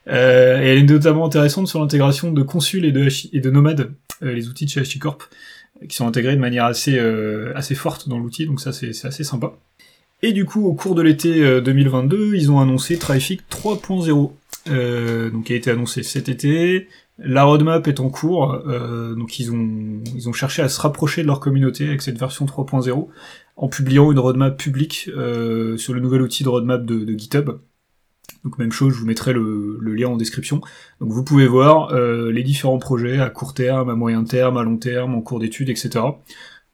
Euh, 0.07 0.61
et 0.61 0.67
elle 0.67 0.79
est 0.79 0.83
notamment 0.83 1.25
intéressante 1.25 1.67
sur 1.67 1.81
l'intégration 1.81 2.31
de 2.31 2.43
Consul 2.43 2.85
et 2.85 2.93
de, 2.93 3.09
et 3.33 3.41
de 3.41 3.51
Nomad, 3.51 3.91
les 4.21 4.49
outils 4.49 4.67
de 4.67 4.71
chez 4.71 4.81
HashiCorp, 4.81 5.31
qui 5.89 5.97
sont 5.97 6.07
intégrés 6.07 6.35
de 6.35 6.41
manière 6.41 6.67
assez, 6.67 6.99
assez 7.55 7.75
forte 7.75 8.09
dans 8.09 8.19
l'outil, 8.19 8.45
donc 8.45 8.61
ça 8.61 8.73
c'est 8.73 8.91
assez 9.05 9.25
sympa. 9.25 9.55
Et 10.21 10.33
du 10.33 10.45
coup, 10.45 10.67
au 10.67 10.75
cours 10.75 10.95
de 10.95 11.03
l'été 11.03 11.61
2022, 11.61 12.35
ils 12.35 12.51
ont 12.51 12.61
annoncé 12.61 12.99
Traffic 12.99 13.43
3.0, 13.51 14.33
donc 14.69 15.45
qui 15.45 15.53
a 15.53 15.57
été 15.57 15.71
annoncé 15.71 16.03
cet 16.03 16.29
été, 16.29 16.89
la 17.19 17.43
roadmap 17.43 17.87
est 17.89 17.99
en 17.99 18.11
cours, 18.11 18.63
euh, 18.69 19.15
donc 19.15 19.41
ils 19.41 19.51
ont, 19.51 20.01
ils 20.15 20.29
ont 20.29 20.33
cherché 20.33 20.63
à 20.63 20.69
se 20.69 20.81
rapprocher 20.81 21.23
de 21.23 21.27
leur 21.27 21.41
communauté 21.41 21.89
avec 21.89 22.01
cette 22.01 22.19
version 22.19 22.47
3.0 22.47 23.09
en 23.57 23.69
publiant 23.69 24.13
une 24.13 24.21
roadmap 24.21 24.57
publique 24.57 25.11
euh, 25.17 25.77
sur 25.77 25.95
le 25.95 26.01
nouvel 26.01 26.23
outil 26.23 26.45
de 26.45 26.49
roadmap 26.49 26.85
de, 26.85 27.19
GitHub. 27.19 27.59
Donc 28.45 28.57
même 28.59 28.71
chose, 28.71 28.95
je 28.95 29.01
vous 29.01 29.07
mettrai 29.07 29.33
le, 29.33 29.79
lien 29.81 30.09
en 30.09 30.17
description. 30.17 30.61
Donc 31.01 31.11
vous 31.11 31.25
pouvez 31.25 31.49
voir 31.49 31.93
euh, 31.93 32.31
les 32.31 32.45
différents 32.45 32.79
projets 32.79 33.19
à 33.19 33.31
court 33.31 33.53
terme, 33.53 33.91
à 33.91 33.97
moyen 33.97 34.23
terme, 34.23 34.57
à 34.57 34.63
long 34.63 34.77
terme, 34.77 35.17
en 35.17 35.21
cours 35.21 35.41
d'études, 35.41 35.71
etc. 35.71 36.05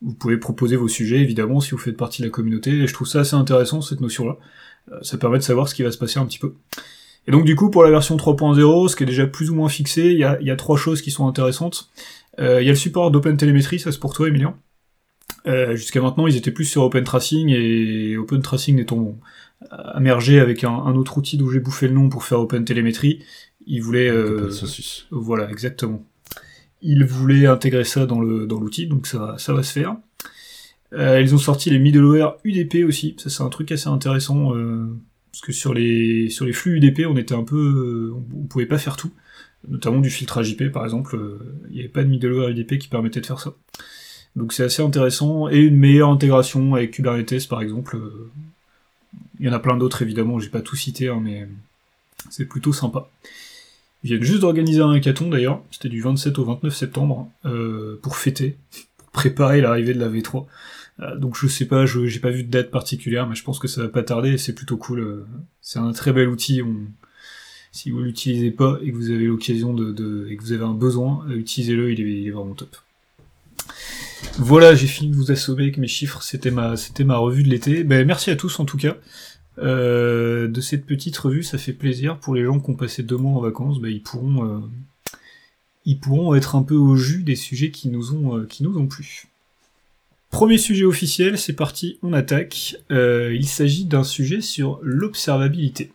Vous 0.02 0.12
pouvez 0.12 0.36
proposer 0.36 0.76
vos 0.76 0.88
sujets 0.88 1.20
évidemment 1.20 1.60
si 1.60 1.70
vous 1.70 1.78
faites 1.78 1.96
partie 1.96 2.20
de 2.20 2.26
la 2.26 2.30
communauté, 2.30 2.70
et 2.70 2.86
je 2.86 2.92
trouve 2.92 3.08
ça 3.08 3.20
assez 3.20 3.34
intéressant 3.34 3.80
cette 3.80 4.02
notion-là. 4.02 4.36
ça 5.00 5.16
permet 5.16 5.38
de 5.38 5.42
savoir 5.42 5.68
ce 5.68 5.74
qui 5.74 5.82
va 5.82 5.90
se 5.90 5.96
passer 5.96 6.18
un 6.18 6.26
petit 6.26 6.38
peu. 6.38 6.54
Et 7.26 7.32
donc 7.32 7.44
du 7.44 7.56
coup, 7.56 7.70
pour 7.70 7.84
la 7.84 7.90
version 7.90 8.16
3.0, 8.16 8.88
ce 8.88 8.96
qui 8.96 9.02
est 9.02 9.06
déjà 9.06 9.26
plus 9.26 9.50
ou 9.50 9.54
moins 9.54 9.68
fixé, 9.68 10.10
il 10.10 10.18
y 10.18 10.24
a, 10.24 10.40
y 10.40 10.50
a 10.50 10.56
trois 10.56 10.76
choses 10.76 11.02
qui 11.02 11.10
sont 11.10 11.26
intéressantes. 11.26 11.90
Euh, 12.38 12.60
il 12.60 12.66
y 12.66 12.68
a 12.68 12.72
le 12.72 12.78
support 12.78 13.10
d'OpenTelemetry, 13.10 13.78
ça 13.78 13.92
c'est 13.92 14.00
pour 14.00 14.12
toi 14.12 14.28
Emilien. 14.28 14.56
Euh, 15.46 15.76
Jusqu'à 15.76 16.00
maintenant, 16.00 16.26
ils 16.26 16.36
étaient 16.36 16.50
plus 16.50 16.64
sur 16.64 16.82
OpenTracing, 16.82 17.48
et 17.50 18.16
OpenTracing 18.16 18.78
étant 18.78 19.18
immergé 19.96 20.40
avec 20.40 20.64
un, 20.64 20.70
un, 20.72 20.94
autre 20.94 21.16
outil 21.16 21.38
d'où 21.38 21.50
j'ai 21.50 21.60
bouffé 21.60 21.88
le 21.88 21.94
nom 21.94 22.08
pour 22.08 22.24
faire 22.24 22.40
OpenTelemetry, 22.40 23.24
ils 23.66 23.82
voulaient... 23.82 24.10
Euh, 24.10 24.50
voilà, 25.10 25.50
exactement. 25.50 26.04
Ils 26.82 27.04
voulaient 27.04 27.46
intégrer 27.46 27.84
ça 27.84 28.04
dans 28.04 28.20
le 28.20 28.46
dans 28.46 28.60
l'outil, 28.60 28.86
donc 28.86 29.06
ça, 29.06 29.36
ça 29.38 29.54
va 29.54 29.62
se 29.62 29.72
faire. 29.72 29.96
Euh, 30.92 31.20
ils 31.20 31.34
ont 31.34 31.38
sorti 31.38 31.70
les 31.70 31.78
middleware 31.78 32.36
UDP 32.44 32.86
aussi, 32.86 33.16
ça 33.18 33.30
c'est 33.30 33.42
un 33.42 33.48
truc 33.48 33.72
assez 33.72 33.88
intéressant 33.88 34.54
euh, 34.54 34.86
parce 35.34 35.40
que 35.40 35.52
sur 35.52 35.74
les 35.74 36.30
sur 36.30 36.44
les 36.44 36.52
flux 36.52 36.76
UDP, 36.76 37.08
on 37.08 37.16
était 37.16 37.34
un 37.34 37.42
peu, 37.42 38.14
on 38.14 38.46
pouvait 38.46 38.66
pas 38.66 38.78
faire 38.78 38.96
tout, 38.96 39.10
notamment 39.66 39.98
du 39.98 40.08
filtrage 40.08 40.48
IP 40.48 40.70
par 40.70 40.84
exemple. 40.84 41.16
Euh, 41.16 41.40
il 41.70 41.74
n'y 41.74 41.80
avait 41.80 41.88
pas 41.88 42.04
de 42.04 42.08
middleware 42.08 42.50
UDP 42.50 42.78
qui 42.78 42.86
permettait 42.86 43.20
de 43.20 43.26
faire 43.26 43.40
ça. 43.40 43.52
Donc 44.36 44.52
c'est 44.52 44.62
assez 44.62 44.80
intéressant 44.80 45.48
et 45.48 45.58
une 45.58 45.76
meilleure 45.76 46.10
intégration 46.10 46.76
avec 46.76 46.92
Kubernetes 46.92 47.48
par 47.48 47.62
exemple. 47.62 47.96
Euh, 47.96 48.30
il 49.40 49.46
y 49.46 49.48
en 49.48 49.52
a 49.52 49.58
plein 49.58 49.76
d'autres 49.76 50.02
évidemment, 50.02 50.38
j'ai 50.38 50.50
pas 50.50 50.60
tout 50.60 50.76
cité, 50.76 51.08
hein, 51.08 51.18
mais 51.20 51.48
c'est 52.30 52.46
plutôt 52.46 52.72
sympa. 52.72 53.10
Ils 54.04 54.10
viennent 54.10 54.22
juste 54.22 54.42
d'organiser 54.42 54.82
un 54.82 54.92
hackathon 54.92 55.30
d'ailleurs, 55.30 55.64
c'était 55.72 55.88
du 55.88 56.00
27 56.00 56.38
au 56.38 56.44
29 56.44 56.72
septembre, 56.72 57.28
euh, 57.44 57.98
pour 58.02 58.18
fêter, 58.18 58.56
pour 58.98 59.08
préparer 59.08 59.60
l'arrivée 59.60 59.94
de 59.94 60.00
la 60.00 60.08
V3. 60.08 60.46
Euh, 61.00 61.16
donc 61.16 61.36
je 61.36 61.46
sais 61.48 61.66
pas, 61.66 61.86
je 61.86 62.06
j'ai 62.06 62.20
pas 62.20 62.30
vu 62.30 62.44
de 62.44 62.50
date 62.50 62.70
particulière, 62.70 63.26
mais 63.26 63.34
je 63.34 63.42
pense 63.42 63.58
que 63.58 63.68
ça 63.68 63.82
va 63.82 63.88
pas 63.88 64.02
tarder 64.02 64.38
c'est 64.38 64.54
plutôt 64.54 64.76
cool. 64.76 65.00
Euh, 65.00 65.26
c'est 65.60 65.78
un 65.78 65.92
très 65.92 66.12
bel 66.12 66.28
outil. 66.28 66.60
Si 67.72 67.90
vous 67.90 68.00
l'utilisez 68.00 68.52
pas 68.52 68.78
et 68.82 68.92
que 68.92 68.96
vous 68.96 69.10
avez 69.10 69.24
l'occasion 69.24 69.74
de, 69.74 70.28
et 70.30 70.36
que 70.36 70.42
vous 70.42 70.52
avez 70.52 70.64
un 70.64 70.74
besoin, 70.74 71.26
euh, 71.28 71.36
utilisez-le, 71.36 71.92
il 71.92 72.28
est, 72.28 72.30
vraiment 72.30 72.54
top. 72.54 72.76
Voilà, 74.38 74.74
j'ai 74.74 74.86
fini 74.86 75.10
de 75.10 75.16
vous 75.16 75.32
assommer 75.32 75.64
avec 75.64 75.78
mes 75.78 75.88
chiffres. 75.88 76.22
C'était 76.22 76.50
ma 76.50 76.76
c'était 76.76 77.04
ma 77.04 77.16
revue 77.16 77.42
de 77.42 77.48
l'été. 77.48 77.84
Ben 77.84 78.06
merci 78.06 78.30
à 78.30 78.36
tous 78.36 78.60
en 78.60 78.64
tout 78.64 78.76
cas. 78.78 78.96
de 79.58 80.60
cette 80.60 80.86
petite 80.86 81.16
revue, 81.18 81.42
ça 81.42 81.58
fait 81.58 81.72
plaisir 81.72 82.18
pour 82.18 82.34
les 82.34 82.44
gens 82.44 82.60
qui 82.60 82.70
ont 82.70 82.74
passé 82.74 83.02
deux 83.02 83.16
mois 83.16 83.32
en 83.32 83.40
vacances. 83.40 83.80
Ben, 83.80 83.90
ils 83.90 84.02
pourront 84.02 84.62
ils 85.84 85.98
pourront 85.98 86.34
être 86.34 86.56
un 86.56 86.62
peu 86.62 86.74
au 86.76 86.96
jus 86.96 87.22
des 87.22 87.36
sujets 87.36 87.70
qui 87.70 87.88
nous 87.88 88.14
ont 88.14 88.44
qui 88.46 88.62
nous 88.62 88.78
ont 88.78 88.86
plu. 88.86 89.26
Premier 90.34 90.58
sujet 90.58 90.84
officiel, 90.84 91.38
c'est 91.38 91.52
parti, 91.52 91.96
on 92.02 92.12
attaque. 92.12 92.74
Euh, 92.90 93.32
il 93.36 93.46
s'agit 93.46 93.84
d'un 93.84 94.02
sujet 94.02 94.40
sur 94.40 94.80
l'observabilité. 94.82 95.92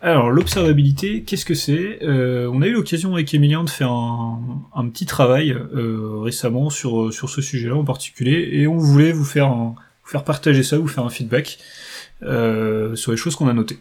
Alors 0.00 0.30
l'observabilité, 0.30 1.24
qu'est-ce 1.24 1.44
que 1.44 1.52
c'est? 1.52 1.98
Euh, 2.02 2.50
On 2.50 2.62
a 2.62 2.68
eu 2.68 2.72
l'occasion 2.72 3.12
avec 3.12 3.34
Emilien 3.34 3.62
de 3.62 3.68
faire 3.68 3.90
un, 3.90 4.88
petit 4.88 5.04
travail 5.04 5.50
euh, 5.50 6.20
récemment 6.22 6.70
sur, 6.70 7.12
sur 7.12 7.28
ce 7.28 7.42
sujet-là 7.42 7.76
en 7.76 7.84
particulier, 7.84 8.48
et 8.52 8.66
on 8.66 8.78
voulait 8.78 9.12
vous 9.12 9.26
faire, 9.26 9.52
vous 9.52 9.76
faire 10.06 10.24
partager 10.24 10.62
ça, 10.62 10.78
vous 10.78 10.88
faire 10.88 11.04
un 11.04 11.10
feedback 11.10 11.58
sur 12.22 13.10
les 13.10 13.18
choses 13.18 13.36
qu'on 13.36 13.48
a 13.48 13.52
notées. 13.52 13.78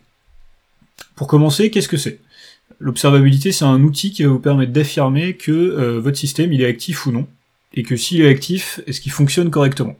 Pour 1.15 1.27
commencer, 1.27 1.71
qu'est-ce 1.71 1.87
que 1.87 1.95
c'est? 1.95 2.19
L'observabilité, 2.81 3.53
c'est 3.53 3.63
un 3.63 3.81
outil 3.81 4.11
qui 4.11 4.23
va 4.23 4.29
vous 4.29 4.39
permettre 4.39 4.73
d'affirmer 4.73 5.37
que 5.37 5.99
votre 5.99 6.17
système 6.17 6.51
il 6.51 6.61
est 6.61 6.67
actif 6.67 7.05
ou 7.05 7.13
non, 7.13 7.27
et 7.73 7.83
que 7.83 7.95
s'il 7.95 8.21
est 8.21 8.29
actif, 8.29 8.81
est-ce 8.87 9.01
qu'il 9.01 9.11
fonctionne 9.11 9.49
correctement? 9.49 9.95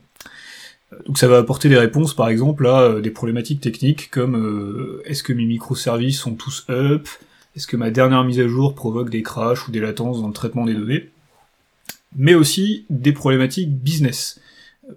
Donc 1.06 1.18
ça 1.18 1.26
va 1.26 1.38
apporter 1.38 1.68
des 1.68 1.78
réponses 1.78 2.14
par 2.14 2.28
exemple 2.28 2.66
à 2.66 3.00
des 3.00 3.10
problématiques 3.10 3.60
techniques 3.60 4.10
comme 4.10 5.00
est-ce 5.04 5.24
que 5.24 5.32
mes 5.32 5.44
microservices 5.44 6.20
sont 6.20 6.34
tous 6.34 6.64
up, 6.68 7.08
est-ce 7.56 7.66
que 7.66 7.76
ma 7.76 7.90
dernière 7.90 8.22
mise 8.22 8.38
à 8.38 8.46
jour 8.46 8.74
provoque 8.74 9.10
des 9.10 9.22
crashs 9.22 9.66
ou 9.66 9.72
des 9.72 9.80
latences 9.80 10.20
dans 10.20 10.28
le 10.28 10.32
traitement 10.32 10.64
des 10.66 10.74
données, 10.74 11.10
mais 12.14 12.34
aussi 12.34 12.86
des 12.90 13.12
problématiques 13.12 13.76
business. 13.76 14.40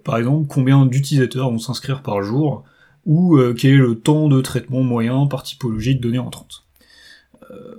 Par 0.04 0.18
exemple, 0.18 0.46
combien 0.48 0.86
d'utilisateurs 0.86 1.50
vont 1.50 1.58
s'inscrire 1.58 2.02
par 2.02 2.22
jour, 2.22 2.64
ou 3.06 3.38
quel 3.56 3.74
est 3.74 3.78
le 3.78 3.98
temps 3.98 4.28
de 4.28 4.40
traitement 4.40 4.82
moyen 4.82 5.26
par 5.26 5.42
typologie 5.42 5.96
de 5.96 6.00
données 6.00 6.18
entrantes? 6.18 6.64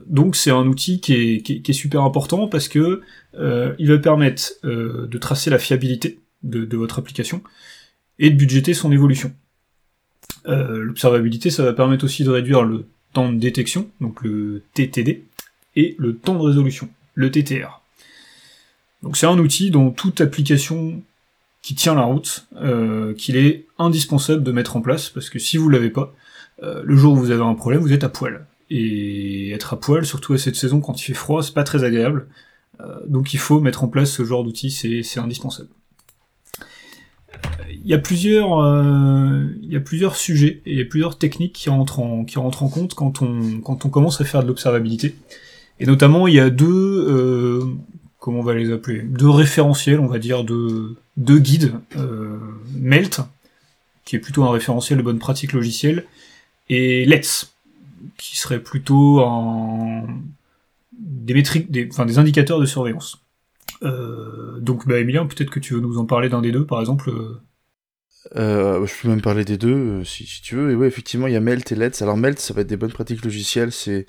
Donc 0.08 0.36
c'est 0.36 0.52
un 0.52 0.66
outil 0.66 1.00
qui 1.00 1.14
est, 1.14 1.74
super 1.74 2.02
important 2.02 2.48
parce 2.48 2.68
que 2.68 3.02
il 3.34 3.88
va 3.88 3.98
permettre 3.98 4.54
de 4.64 5.18
tracer 5.18 5.50
la 5.50 5.60
fiabilité 5.60 6.20
de 6.44 6.78
votre 6.78 7.00
application, 7.00 7.42
et 8.20 8.30
de 8.30 8.36
budgéter 8.36 8.74
son 8.74 8.92
évolution. 8.92 9.34
Euh, 10.48 10.84
L'observabilité, 10.84 11.50
ça 11.50 11.64
va 11.64 11.74
permettre 11.74 12.06
aussi 12.06 12.24
de 12.24 12.30
réduire 12.30 12.64
le 12.64 12.86
temps 13.14 13.32
de 13.32 13.40
détection, 13.40 13.90
donc 14.02 14.22
le 14.22 14.62
TTD, 14.74 15.24
et 15.76 15.96
le 15.98 16.16
temps 16.16 16.36
de 16.36 16.44
résolution, 16.44 16.90
le 17.16 17.32
TTR. 17.32 17.82
Donc 19.02 19.18
c'est 19.18 19.26
un 19.26 19.40
outil 19.40 19.72
dont 19.72 19.92
toute 19.92 20.22
application 20.22 21.02
qui 21.62 21.76
tient 21.76 21.96
la 21.96 22.04
route, 22.04 22.48
euh, 22.58 23.14
qu'il 23.14 23.38
est 23.38 23.66
indispensable 23.78 24.44
de 24.44 24.52
mettre 24.52 24.76
en 24.76 24.82
place, 24.82 25.10
parce 25.10 25.30
que 25.30 25.40
si 25.40 25.58
vous 25.58 25.70
l'avez 25.70 25.90
pas, 25.90 26.14
euh, 26.62 26.82
le 26.84 26.96
jour 26.96 27.14
où 27.14 27.18
vous 27.18 27.32
avez 27.32 27.44
un 27.44 27.56
problème, 27.56 27.82
vous 27.82 27.94
êtes 27.94 28.04
à 28.04 28.10
poil. 28.10 28.46
Et 28.70 29.52
être 29.52 29.74
à 29.74 29.80
poil, 29.80 30.06
surtout 30.06 30.34
à 30.34 30.38
cette 30.38 30.56
saison 30.56 30.80
quand 30.80 31.00
il 31.02 31.04
fait 31.04 31.14
froid, 31.14 31.42
c'est 31.42 31.54
pas 31.54 31.64
très 31.64 31.84
agréable. 31.84 32.28
Euh, 32.82 33.00
donc 33.08 33.34
il 33.34 33.40
faut 33.40 33.60
mettre 33.60 33.84
en 33.84 33.88
place 33.88 34.12
ce 34.12 34.24
genre 34.24 34.44
d'outil, 34.44 34.72
c'est 34.72 35.20
indispensable 35.20 35.70
il 37.72 37.88
y 37.88 37.94
a 37.94 37.98
plusieurs, 37.98 38.60
euh, 38.60 39.46
il 39.62 39.72
y 39.72 39.76
a 39.76 39.80
plusieurs 39.80 40.16
sujets 40.16 40.62
et 40.66 40.74
il 40.74 40.78
y 40.78 40.82
a 40.82 40.86
plusieurs 40.86 41.18
techniques 41.18 41.54
qui 41.54 41.70
rentrent 41.70 42.00
en, 42.00 42.26
qui 42.26 42.38
en 42.38 42.50
compte 42.50 42.94
quand 42.94 43.22
on, 43.22 43.60
quand 43.62 43.86
on 43.86 43.90
commence 43.90 44.22
à 44.22 44.26
faire 44.26 44.44
de 44.44 44.48
l'observabilité. 44.48 45.16
Et 45.80 45.86
notamment, 45.86 46.28
il 46.28 46.36
y 46.36 46.40
a 46.40 46.50
deux, 46.50 47.06
euh, 47.10 47.64
comment 48.20 48.40
on 48.40 48.44
va 48.44 48.54
les 48.54 48.72
appeler, 48.72 49.02
deux 49.02 49.30
référentiels, 49.30 50.00
on 50.00 50.08
va 50.08 50.20
dire, 50.20 50.44
de 50.44 50.96
deux 51.18 51.40
guides. 51.40 51.74
Euh, 51.96 52.38
Melt, 52.76 53.22
qui 54.04 54.16
est 54.16 54.20
plutôt 54.20 54.44
un 54.44 54.52
référentiel 54.52 54.98
de 54.98 55.04
bonne 55.04 55.20
pratique 55.20 55.54
logicielle, 55.54 56.06
et 56.70 57.06
Let's, 57.06 57.54
qui 58.18 58.38
serait 58.38 58.62
plutôt 58.62 59.22
un, 59.22 60.08
des 60.94 61.34
métriques, 61.34 61.70
enfin, 61.92 62.06
des 62.06 62.20
indicateurs 62.20 62.60
de 62.60 62.66
surveillance. 62.66 63.24
Euh, 63.84 64.60
donc, 64.60 64.88
bah, 64.88 65.00
Emilien, 65.00 65.26
peut-être 65.26 65.50
que 65.50 65.60
tu 65.60 65.74
veux 65.74 65.82
nous 65.82 65.98
en 65.98 66.06
parler 66.06 66.30
d'un 66.30 66.42
des 66.42 66.52
deux, 66.52 66.66
par 66.66 66.80
exemple. 66.80 67.10
Euh, 67.10 67.42
euh 68.36 68.86
je 68.86 68.94
peux 69.02 69.08
même 69.08 69.22
parler 69.22 69.46
des 69.46 69.58
deux 69.58 70.04
si, 70.04 70.26
tu 70.42 70.56
veux. 70.56 70.72
Et 70.72 70.76
ouais, 70.76 70.88
effectivement, 70.88 71.28
il 71.28 71.34
y 71.34 71.38
a 71.38 71.40
Melt 71.40 71.72
et 71.72 71.76
Let's. 71.76 72.02
Alors 72.02 72.18
Melt, 72.18 72.40
ça 72.40 72.54
va 72.54 72.62
être 72.62 72.68
des 72.68 72.78
bonnes 72.78 72.92
pratiques 72.92 73.24
logicielles. 73.24 73.72
C'est 73.72 74.06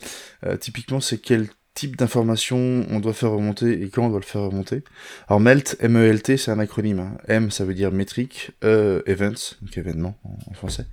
typiquement 0.60 1.00
c'est 1.00 1.18
quel 1.18 1.48
type 1.74 1.96
d'information 1.96 2.84
on 2.90 3.00
doit 3.00 3.12
faire 3.12 3.30
remonter 3.30 3.82
et 3.82 3.88
quand 3.88 4.06
on 4.06 4.10
doit 4.10 4.20
le 4.20 4.24
faire 4.24 4.42
remonter. 4.42 4.82
Alors 5.28 5.40
Melt, 5.40 5.76
M-E-L-T, 5.80 6.36
c'est 6.36 6.50
un 6.50 6.58
acronyme. 6.58 7.00
Hein. 7.00 7.16
M, 7.28 7.50
ça 7.50 7.64
veut 7.64 7.74
dire 7.74 7.92
métrique. 7.92 8.50
E, 8.64 9.02
events, 9.06 9.56
donc 9.62 9.76
événement 9.78 10.18
en, 10.24 10.54
français. 10.54 10.86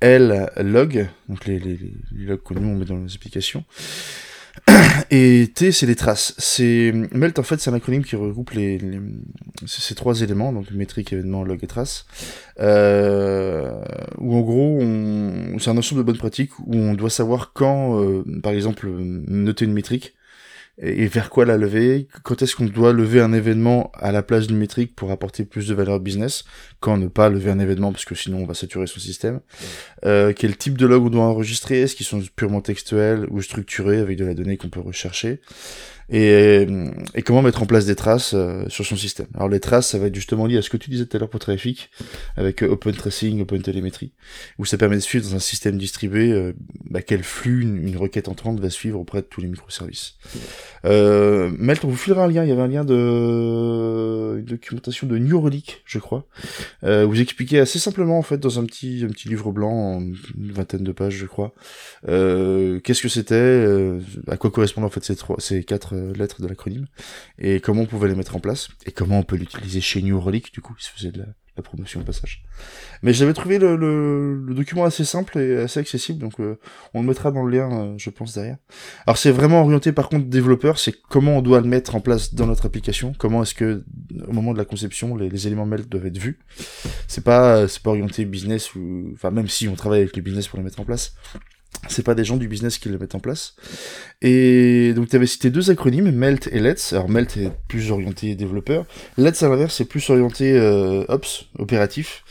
L, 0.00 0.50
log, 0.58 1.06
donc 1.28 1.46
les, 1.46 1.58
les, 1.58 1.78
les 2.12 2.24
logs 2.24 2.42
que 2.42 2.54
nous 2.54 2.68
on 2.68 2.76
met 2.76 2.84
dans 2.84 2.98
les 2.98 3.14
applications. 3.14 3.64
Et 5.10 5.50
T, 5.54 5.72
c'est 5.72 5.86
les 5.86 5.96
traces. 5.96 6.34
C'est 6.38 6.92
Melt, 7.12 7.38
en 7.38 7.42
fait, 7.42 7.60
c'est 7.60 7.70
un 7.70 7.74
acronyme 7.74 8.04
qui 8.04 8.16
regroupe 8.16 8.50
les, 8.52 8.80
ces 9.66 9.94
trois 9.94 10.20
éléments, 10.22 10.52
donc 10.52 10.70
métrique, 10.70 11.12
événement, 11.12 11.44
log 11.44 11.58
et 11.62 11.66
trace. 11.66 12.06
Euh, 12.60 13.82
où 14.18 14.34
en 14.34 14.40
gros, 14.40 14.78
on... 14.80 15.58
c'est 15.58 15.70
un 15.70 15.76
ensemble 15.76 16.00
de 16.00 16.06
bonnes 16.06 16.18
pratiques 16.18 16.58
où 16.60 16.76
on 16.76 16.94
doit 16.94 17.10
savoir 17.10 17.52
quand, 17.52 18.00
euh, 18.00 18.24
par 18.42 18.52
exemple, 18.52 18.88
noter 18.90 19.64
une 19.64 19.72
métrique 19.72 20.14
et 20.78 21.06
vers 21.06 21.28
quoi 21.28 21.44
la 21.44 21.58
lever, 21.58 22.08
quand 22.22 22.40
est-ce 22.40 22.56
qu'on 22.56 22.64
doit 22.64 22.94
lever 22.94 23.20
un 23.20 23.32
événement 23.32 23.92
à 23.94 24.10
la 24.10 24.22
place 24.22 24.46
d'une 24.46 24.56
métrique 24.56 24.96
pour 24.96 25.10
apporter 25.10 25.44
plus 25.44 25.68
de 25.68 25.74
valeur 25.74 26.00
business, 26.00 26.44
quand 26.80 26.96
ne 26.96 27.08
pas 27.08 27.28
lever 27.28 27.50
un 27.50 27.58
événement 27.58 27.92
parce 27.92 28.06
que 28.06 28.14
sinon 28.14 28.38
on 28.38 28.46
va 28.46 28.54
saturer 28.54 28.86
son 28.86 28.98
système, 28.98 29.40
euh, 30.06 30.32
quel 30.34 30.56
type 30.56 30.78
de 30.78 30.86
log 30.86 31.04
on 31.04 31.10
doit 31.10 31.24
enregistrer, 31.24 31.82
est-ce 31.82 31.94
qu'ils 31.94 32.06
sont 32.06 32.22
purement 32.34 32.62
textuels 32.62 33.26
ou 33.30 33.42
structurés 33.42 33.98
avec 33.98 34.16
de 34.16 34.24
la 34.24 34.32
donnée 34.32 34.56
qu'on 34.56 34.70
peut 34.70 34.80
rechercher, 34.80 35.40
et, 36.12 36.66
et, 37.14 37.22
comment 37.22 37.42
mettre 37.42 37.62
en 37.62 37.66
place 37.66 37.86
des 37.86 37.96
traces 37.96 38.34
euh, 38.34 38.68
sur 38.68 38.84
son 38.84 38.96
système? 38.96 39.26
Alors 39.34 39.48
les 39.48 39.60
traces, 39.60 39.88
ça 39.88 39.98
va 39.98 40.06
être 40.06 40.14
justement 40.14 40.46
lié 40.46 40.58
à 40.58 40.62
ce 40.62 40.70
que 40.70 40.76
tu 40.76 40.90
disais 40.90 41.06
tout 41.06 41.16
à 41.16 41.20
l'heure 41.20 41.30
pour 41.30 41.40
Traffic, 41.40 41.90
avec 42.36 42.62
euh, 42.62 42.68
Open 42.68 42.92
Tracing, 42.92 43.40
Open 43.40 43.62
Telemetry, 43.62 44.12
où 44.58 44.64
ça 44.64 44.76
permet 44.76 44.96
de 44.96 45.00
suivre 45.00 45.28
dans 45.28 45.36
un 45.36 45.40
système 45.40 45.78
distribué 45.78 46.32
euh, 46.32 46.52
bah, 46.90 47.02
quel 47.02 47.22
flux 47.22 47.62
une, 47.62 47.96
requête 47.96 48.28
entrante 48.28 48.60
va 48.60 48.70
suivre 48.70 48.98
auprès 48.98 49.22
de 49.22 49.26
tous 49.26 49.40
les 49.40 49.48
microservices. 49.48 50.14
Euh, 50.84 51.50
Melt, 51.58 51.84
on 51.84 51.88
vous 51.88 51.96
filera 51.96 52.24
un 52.24 52.28
lien, 52.28 52.44
il 52.44 52.48
y 52.48 52.52
avait 52.52 52.62
un 52.62 52.68
lien 52.68 52.84
de 52.84 54.38
une 54.38 54.44
documentation 54.44 55.06
de 55.06 55.18
New 55.18 55.40
Relic, 55.40 55.82
je 55.84 55.98
crois, 55.98 56.26
euh, 56.84 57.04
vous 57.04 57.20
expliquez 57.20 57.60
assez 57.60 57.78
simplement 57.78 58.18
en 58.18 58.22
fait 58.22 58.38
dans 58.38 58.58
un 58.58 58.64
petit 58.64 59.02
un 59.04 59.08
petit 59.08 59.28
livre 59.28 59.52
blanc, 59.52 60.00
une 60.00 60.52
vingtaine 60.52 60.82
de 60.82 60.92
pages 60.92 61.14
je 61.14 61.26
crois, 61.26 61.52
qu'est-ce 62.04 63.02
que 63.02 63.08
c'était, 63.08 63.66
à 64.28 64.36
quoi 64.36 64.50
correspondent 64.50 64.84
en 64.84 64.90
fait 64.90 65.04
ces 65.04 65.16
trois, 65.16 65.36
ces 65.38 65.64
quatre 65.64 65.94
lettres 66.16 66.42
de 66.42 66.48
l'acronyme, 66.48 66.86
et 67.38 67.60
comment 67.60 67.82
on 67.82 67.86
pouvait 67.86 68.08
les 68.08 68.14
mettre 68.14 68.36
en 68.36 68.40
place, 68.40 68.68
et 68.86 68.92
comment 68.92 69.18
on 69.18 69.22
peut 69.22 69.36
l'utiliser 69.36 69.80
chez 69.80 70.02
New 70.02 70.20
Relic, 70.20 70.52
du 70.52 70.60
coup, 70.60 70.74
il 70.78 70.82
se 70.82 70.90
faisait 70.90 71.12
de 71.12 71.18
la, 71.20 71.26
promotion 71.62 72.00
au 72.00 72.02
passage. 72.02 72.42
Mais 73.02 73.12
j'avais 73.12 73.34
trouvé 73.34 73.58
le, 73.58 74.44
document 74.50 74.84
assez 74.84 75.04
simple 75.04 75.38
et 75.38 75.58
assez 75.58 75.78
accessible, 75.78 76.18
donc 76.18 76.40
euh, 76.40 76.58
on 76.92 77.02
le 77.02 77.06
mettra 77.06 77.30
dans 77.30 77.44
le 77.44 77.56
lien, 77.56 77.70
euh, 77.72 77.94
je 77.98 78.10
pense, 78.10 78.34
derrière. 78.34 78.56
Alors 79.06 79.16
c'est 79.16 79.30
vraiment 79.30 79.60
orienté 79.60 79.92
par 79.92 80.08
contre 80.08 80.26
développeur, 80.26 80.78
c'est 80.78 80.94
comment 81.08 81.38
on 81.38 81.42
doit 81.42 81.60
le 81.60 81.68
mettre 81.68 81.94
en 81.94 82.00
place 82.00 82.34
dans 82.34 82.46
notre 82.46 82.66
application, 82.66 83.12
comment 83.16 83.42
est-ce 83.42 83.54
que 83.54 83.84
au 84.26 84.32
moment 84.32 84.52
de 84.52 84.58
la 84.58 84.64
conception, 84.64 85.14
les, 85.14 85.46
éléments 85.46 85.66
melt 85.66 85.88
doivent 85.88 86.06
être 86.06 86.18
vus. 86.18 86.40
C'est 87.06 87.22
pas, 87.22 87.68
c'est 87.68 87.82
pas 87.82 87.90
orienté 87.90 88.24
business 88.24 88.74
ou, 88.74 89.10
enfin 89.12 89.30
même 89.30 89.48
si 89.48 89.68
on 89.68 89.74
travaille 89.74 90.00
avec 90.00 90.16
le 90.16 90.22
business 90.22 90.48
pour 90.48 90.58
les 90.58 90.64
mettre 90.64 90.80
en 90.80 90.84
place, 90.84 91.14
c'est 91.88 92.04
pas 92.04 92.14
des 92.14 92.24
gens 92.24 92.36
du 92.36 92.48
business 92.48 92.78
qui 92.78 92.88
le 92.88 92.98
mettent 92.98 93.14
en 93.14 93.20
place. 93.20 93.54
Et 94.20 94.92
donc 94.94 95.08
tu 95.08 95.16
avais 95.16 95.26
cité 95.26 95.50
deux 95.50 95.70
acronymes, 95.70 96.10
Melt 96.10 96.48
et 96.52 96.60
Let's. 96.60 96.92
Alors 96.92 97.08
Melt 97.08 97.36
est 97.36 97.50
plus 97.68 97.90
orienté 97.90 98.34
développeur. 98.34 98.86
Let's 99.18 99.42
à 99.42 99.48
l'inverse 99.48 99.74
c'est 99.76 99.84
plus 99.84 100.08
orienté 100.10 100.52
euh, 100.52 101.04
Ops, 101.08 101.46
opératif. 101.58 102.24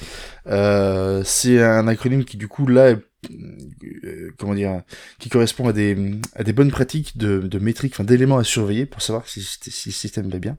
Euh, 0.48 1.22
c'est 1.26 1.62
un 1.62 1.88
acronyme 1.88 2.24
qui 2.26 2.38
du 2.38 2.48
coup 2.48 2.66
là 2.66 2.96
euh, 3.30 4.32
comment 4.38 4.56
dire, 4.56 4.82
qui 5.20 5.30
correspond 5.30 5.68
à 5.68 5.74
des, 5.74 5.96
à 6.36 6.44
des 6.44 6.54
bonnes 6.54 6.72
pratiques 6.72 7.18
de, 7.18 7.60
métriques, 7.60 7.94
enfin 7.94 8.04
d'éléments 8.04 8.38
à 8.38 8.44
surveiller 8.44 8.86
pour 8.86 9.02
savoir 9.02 9.28
si, 9.28 9.40
le 9.66 9.92
système 9.92 10.30
va 10.30 10.40
bien. 10.40 10.58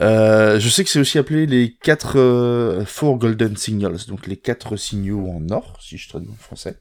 Euh, 0.00 0.60
je 0.60 0.68
sais 0.68 0.84
que 0.84 0.90
c'est 0.90 1.00
aussi 1.00 1.18
appelé 1.18 1.46
les 1.46 1.74
quatre 1.82 2.18
euh, 2.18 2.84
Four 2.84 3.18
Golden 3.18 3.56
Signals, 3.56 4.06
donc 4.06 4.26
les 4.26 4.36
quatre 4.36 4.76
signaux 4.76 5.28
en 5.28 5.50
or, 5.50 5.78
si 5.80 5.98
je 5.98 6.08
traduis 6.08 6.30
en 6.30 6.36
français. 6.36 6.76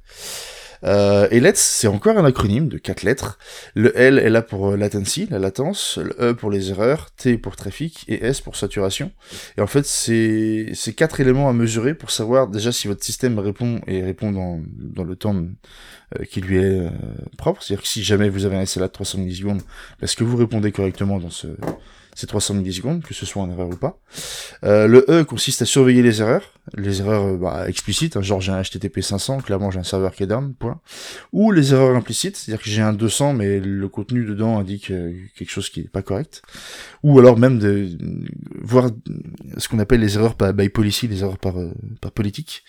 Euh, 0.83 1.27
et 1.31 1.39
Let's, 1.39 1.59
c'est 1.59 1.87
encore 1.87 2.17
un 2.17 2.25
acronyme 2.25 2.67
de 2.67 2.77
quatre 2.77 3.03
lettres. 3.03 3.37
Le 3.75 3.97
L 3.97 4.19
est 4.19 4.29
là 4.29 4.41
pour 4.41 4.71
euh, 4.71 4.77
latency, 4.77 5.27
la 5.29 5.39
latence, 5.39 5.97
le 5.97 6.15
E 6.19 6.33
pour 6.33 6.49
les 6.49 6.71
erreurs, 6.71 7.11
T 7.11 7.37
pour 7.37 7.55
trafic 7.55 8.05
et 8.07 8.25
S 8.25 8.41
pour 8.41 8.55
saturation. 8.55 9.11
Et 9.57 9.61
en 9.61 9.67
fait, 9.67 9.85
c'est 9.85 10.71
ces 10.73 10.93
quatre 10.93 11.19
éléments 11.19 11.49
à 11.49 11.53
mesurer 11.53 11.93
pour 11.93 12.11
savoir 12.11 12.47
déjà 12.47 12.71
si 12.71 12.87
votre 12.87 13.03
système 13.03 13.37
répond 13.39 13.81
et 13.87 14.01
répond 14.01 14.31
dans, 14.31 14.61
dans 14.77 15.03
le 15.03 15.15
temps 15.15 15.35
euh, 15.35 16.23
qui 16.25 16.41
lui 16.41 16.57
est 16.57 16.81
propre. 17.37 17.61
C'est-à-dire 17.63 17.83
que 17.83 17.89
si 17.89 18.03
jamais 18.03 18.29
vous 18.29 18.45
avez 18.45 18.57
un 18.57 18.65
SLA 18.65 18.87
de 18.87 18.91
300 18.91 19.19
millisecondes, 19.19 19.61
est-ce 20.01 20.15
que 20.15 20.23
vous 20.23 20.37
répondez 20.37 20.71
correctement 20.71 21.19
dans 21.19 21.29
ce 21.29 21.47
c'est 22.15 22.27
300 22.27 22.55
millisecondes, 22.55 23.03
que 23.03 23.13
ce 23.13 23.25
soit 23.25 23.41
en 23.41 23.49
erreur 23.49 23.69
ou 23.69 23.75
pas. 23.75 23.99
Euh, 24.63 24.87
le 24.87 25.05
E 25.09 25.23
consiste 25.23 25.61
à 25.61 25.65
surveiller 25.65 26.01
les 26.01 26.21
erreurs, 26.21 26.43
les 26.75 26.99
erreurs 26.99 27.23
euh, 27.23 27.37
bah, 27.37 27.69
explicites, 27.69 28.17
hein, 28.17 28.21
genre 28.21 28.41
j'ai 28.41 28.51
un 28.51 28.61
HTTP 28.61 29.01
500, 29.01 29.39
clairement 29.39 29.71
j'ai 29.71 29.79
un 29.79 29.83
serveur 29.83 30.13
qui 30.13 30.23
est 30.23 30.27
down, 30.27 30.53
point. 30.53 30.79
Ou 31.31 31.51
les 31.51 31.73
erreurs 31.73 31.95
implicites, 31.95 32.37
c'est-à-dire 32.37 32.63
que 32.63 32.69
j'ai 32.69 32.81
un 32.81 32.93
200 32.93 33.33
mais 33.33 33.59
le 33.59 33.87
contenu 33.87 34.25
dedans 34.25 34.59
indique 34.59 34.91
euh, 34.91 35.13
quelque 35.37 35.51
chose 35.51 35.69
qui 35.69 35.81
est 35.81 35.89
pas 35.89 36.01
correct. 36.01 36.41
Ou 37.03 37.17
alors 37.19 37.37
même 37.37 37.59
de 37.59 37.97
voir 38.61 38.89
ce 39.57 39.67
qu'on 39.67 39.79
appelle 39.79 40.01
les 40.01 40.15
erreurs 40.15 40.35
by 40.35 40.69
policy, 40.69 41.07
les 41.07 41.21
erreurs 41.21 41.37
par, 41.37 41.55
par 41.99 42.11
politique 42.11 42.63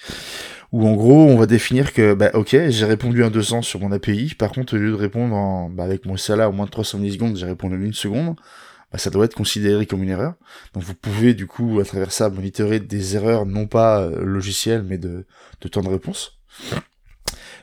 où 0.73 0.87
en 0.89 0.95
gros 0.95 1.27
on 1.27 1.37
va 1.37 1.47
définir 1.47 1.93
que 1.93 2.15
bah 2.15 2.31
ok 2.35 2.57
j'ai 2.69 2.85
répondu 2.87 3.23
un 3.23 3.31
200 3.31 3.63
sur 3.63 3.81
mon 3.81 3.93
API, 3.93 4.35
par 4.35 4.51
contre 4.51 4.75
au 4.75 4.79
lieu 4.79 4.91
de 4.91 4.97
répondre 4.97 5.35
en, 5.35 5.69
bah, 5.69 5.85
avec 5.85 6.07
mon 6.07 6.17
SLA 6.17 6.49
au 6.49 6.53
moins 6.53 6.65
de 6.65 6.71
300 6.71 6.99
millisecondes, 6.99 7.37
j'ai 7.37 7.47
répondu 7.47 7.77
en 7.77 7.81
une 7.81 7.93
seconde, 7.93 8.37
bah, 8.93 8.99
ça 8.99 9.11
doit 9.11 9.25
être 9.25 9.35
considéré 9.35 9.87
comme 9.87 10.03
une 10.03 10.11
erreur. 10.11 10.35
Donc 10.75 10.83
vous 10.83 10.95
pouvez 10.95 11.35
du 11.35 11.47
coup 11.47 11.81
à 11.81 11.85
travers 11.85 12.13
ça 12.13 12.29
monitorer 12.29 12.81
des 12.81 13.17
erreurs 13.17 13.47
non 13.47 13.67
pas 13.67 14.03
euh, 14.03 14.25
logicielles 14.25 14.85
mais 14.87 14.99
de, 14.99 15.25
temps 15.71 15.83
de 15.83 15.89
réponse. 15.89 16.39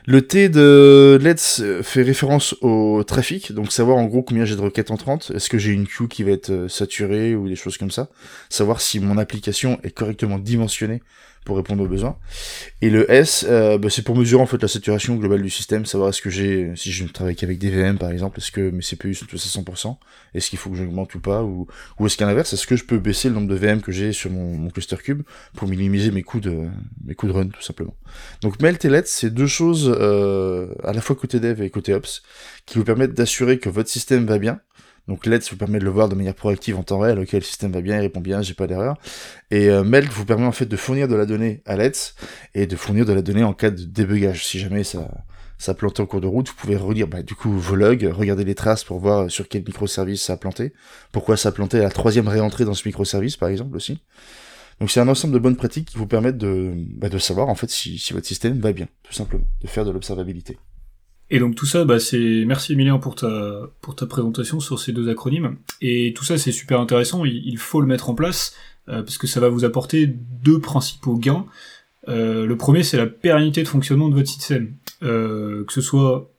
Le 0.06 0.26
T 0.26 0.48
de 0.48 1.18
Let's 1.22 1.62
fait 1.82 2.02
référence 2.02 2.54
au 2.62 3.04
trafic, 3.04 3.52
donc 3.52 3.70
savoir 3.70 3.98
en 3.98 4.06
gros 4.06 4.22
combien 4.22 4.46
j'ai 4.46 4.56
de 4.56 4.60
requêtes 4.60 4.90
entrantes, 4.90 5.30
est-ce 5.34 5.50
que 5.50 5.58
j'ai 5.58 5.72
une 5.72 5.86
queue 5.86 6.08
qui 6.08 6.24
va 6.24 6.30
être 6.30 6.50
euh, 6.50 6.68
saturée 6.68 7.34
ou 7.34 7.48
des 7.48 7.54
choses 7.54 7.76
comme 7.76 7.90
ça, 7.90 8.08
savoir 8.48 8.80
si 8.80 8.98
mon 8.98 9.18
application 9.18 9.78
est 9.82 9.90
correctement 9.90 10.38
dimensionnée 10.38 11.02
pour 11.44 11.56
répondre 11.56 11.82
aux 11.82 11.88
besoins. 11.88 12.16
Et 12.82 12.90
le 12.90 13.10
S, 13.10 13.46
euh, 13.48 13.78
bah, 13.78 13.88
c'est 13.90 14.02
pour 14.02 14.16
mesurer 14.16 14.42
en 14.42 14.46
fait 14.46 14.60
la 14.60 14.68
saturation 14.68 15.16
globale 15.16 15.42
du 15.42 15.50
système, 15.50 15.86
savoir 15.86 16.10
est-ce 16.10 16.20
que 16.20 16.30
j'ai, 16.30 16.72
si 16.76 16.92
je 16.92 17.02
ne 17.02 17.08
travaille 17.08 17.34
qu'avec 17.34 17.58
des 17.58 17.70
VM 17.70 17.98
par 17.98 18.10
exemple, 18.10 18.38
est-ce 18.38 18.50
que 18.50 18.70
mes 18.70 18.82
CPU 18.82 19.14
sont 19.14 19.26
tous 19.26 19.44
à 19.44 19.60
100%, 19.60 19.96
est-ce 20.34 20.50
qu'il 20.50 20.58
faut 20.58 20.70
que 20.70 20.76
j'augmente 20.76 21.14
ou 21.14 21.20
pas, 21.20 21.42
ou, 21.42 21.66
ou 21.98 22.06
est-ce 22.06 22.16
qu'à 22.16 22.26
l'inverse, 22.26 22.52
est-ce 22.52 22.66
que 22.66 22.76
je 22.76 22.84
peux 22.84 22.98
baisser 22.98 23.28
le 23.28 23.34
nombre 23.34 23.48
de 23.48 23.54
VM 23.54 23.80
que 23.80 23.90
j'ai 23.90 24.12
sur 24.12 24.30
mon, 24.30 24.56
mon, 24.56 24.70
cluster 24.70 24.96
cube 24.96 25.22
pour 25.54 25.66
minimiser 25.66 26.10
mes 26.10 26.22
coûts 26.22 26.40
de 26.40 26.68
mes 27.04 27.14
coûts 27.14 27.26
de 27.26 27.32
run 27.32 27.48
tout 27.48 27.62
simplement? 27.62 27.94
Donc 28.42 28.60
Melt 28.60 28.84
et 28.84 28.90
Let, 28.90 29.04
c'est 29.06 29.30
deux 29.30 29.46
choses 29.46 29.94
euh, 29.98 30.74
à 30.84 30.92
la 30.92 31.00
fois 31.00 31.16
côté 31.16 31.40
dev 31.40 31.62
et 31.62 31.70
côté 31.70 31.94
ops 31.94 32.22
qui 32.66 32.78
vous 32.78 32.84
permettent 32.84 33.14
d'assurer 33.14 33.58
que 33.58 33.70
votre 33.70 33.88
système 33.88 34.26
va 34.26 34.38
bien, 34.38 34.60
donc 35.10 35.26
Let's 35.26 35.50
vous 35.50 35.56
permet 35.56 35.80
de 35.80 35.84
le 35.84 35.90
voir 35.90 36.08
de 36.08 36.14
manière 36.14 36.36
proactive 36.36 36.78
en 36.78 36.84
temps 36.84 37.00
réel, 37.00 37.18
ok 37.18 37.32
le 37.32 37.40
système 37.40 37.72
va 37.72 37.80
bien, 37.80 37.96
il 37.96 38.00
répond 38.00 38.20
bien, 38.20 38.42
j'ai 38.42 38.54
pas 38.54 38.68
d'erreur. 38.68 38.96
Et 39.50 39.68
euh, 39.68 39.82
Melt 39.82 40.08
vous 40.12 40.24
permet 40.24 40.46
en 40.46 40.52
fait 40.52 40.66
de 40.66 40.76
fournir 40.76 41.08
de 41.08 41.16
la 41.16 41.26
donnée 41.26 41.62
à 41.66 41.76
Let's 41.76 42.14
et 42.54 42.68
de 42.68 42.76
fournir 42.76 43.04
de 43.04 43.12
la 43.12 43.20
donnée 43.20 43.42
en 43.42 43.52
cas 43.52 43.70
de 43.70 43.82
débugage. 43.82 44.46
Si 44.46 44.60
jamais 44.60 44.84
ça 44.84 45.10
ça 45.58 45.72
a 45.72 45.74
planté 45.74 46.00
en 46.00 46.06
cours 46.06 46.20
de 46.20 46.28
route, 46.28 46.48
vous 46.48 46.54
pouvez 46.54 46.76
relire 46.76 47.08
bah, 47.08 47.22
du 47.22 47.34
coup 47.34 47.50
vos 47.50 47.74
logs, 47.74 48.08
regarder 48.12 48.44
les 48.44 48.54
traces 48.54 48.84
pour 48.84 49.00
voir 49.00 49.28
sur 49.30 49.48
quel 49.48 49.64
microservice 49.64 50.22
ça 50.22 50.34
a 50.34 50.36
planté, 50.36 50.72
pourquoi 51.10 51.36
ça 51.36 51.48
a 51.48 51.52
planté 51.52 51.80
à 51.80 51.82
la 51.82 51.90
troisième 51.90 52.28
réentrée 52.28 52.64
dans 52.64 52.74
ce 52.74 52.86
microservice 52.86 53.36
par 53.36 53.48
exemple 53.48 53.74
aussi. 53.74 54.00
Donc 54.78 54.92
c'est 54.92 55.00
un 55.00 55.08
ensemble 55.08 55.34
de 55.34 55.40
bonnes 55.40 55.56
pratiques 55.56 55.88
qui 55.88 55.98
vous 55.98 56.06
permettent 56.06 56.38
de, 56.38 56.72
bah, 56.76 57.08
savoir 57.18 57.48
en 57.48 57.56
fait 57.56 57.68
si 57.68 58.00
votre 58.12 58.26
système 58.26 58.60
va 58.60 58.72
bien, 58.72 58.86
tout 59.02 59.12
simplement, 59.12 59.44
de 59.60 59.66
faire 59.66 59.84
de 59.84 59.90
l'observabilité. 59.90 60.56
Et 61.30 61.38
donc 61.38 61.54
tout 61.54 61.66
ça, 61.66 61.84
bah, 61.84 62.00
c'est 62.00 62.44
merci 62.46 62.72
Emilien 62.72 62.98
pour 62.98 63.14
ta 63.14 63.70
pour 63.80 63.94
ta 63.94 64.06
présentation 64.06 64.60
sur 64.60 64.78
ces 64.78 64.92
deux 64.92 65.08
acronymes. 65.08 65.56
Et 65.80 66.12
tout 66.14 66.24
ça, 66.24 66.38
c'est 66.38 66.52
super 66.52 66.80
intéressant. 66.80 67.24
Il, 67.24 67.42
il, 67.46 67.58
faut 67.58 67.80
le 67.80 67.86
mettre 67.86 68.10
en 68.10 68.14
place 68.14 68.54
euh, 68.88 69.02
parce 69.02 69.18
que 69.18 69.26
ça 69.26 69.40
va 69.40 69.48
vous 69.48 69.64
apporter 69.64 70.06
deux 70.06 70.60
principaux 70.60 71.16
gains. 71.16 71.46
Euh, 72.08 72.46
le 72.46 72.56
premier, 72.56 72.82
c'est 72.82 72.96
la 72.96 73.06
pérennité 73.06 73.62
de 73.62 73.68
fonctionnement 73.68 74.08
de 74.08 74.14
votre 74.14 74.28
système, 74.28 74.74
euh, 75.02 75.64
que 75.64 75.72
ce 75.72 75.80
soit 75.80 76.32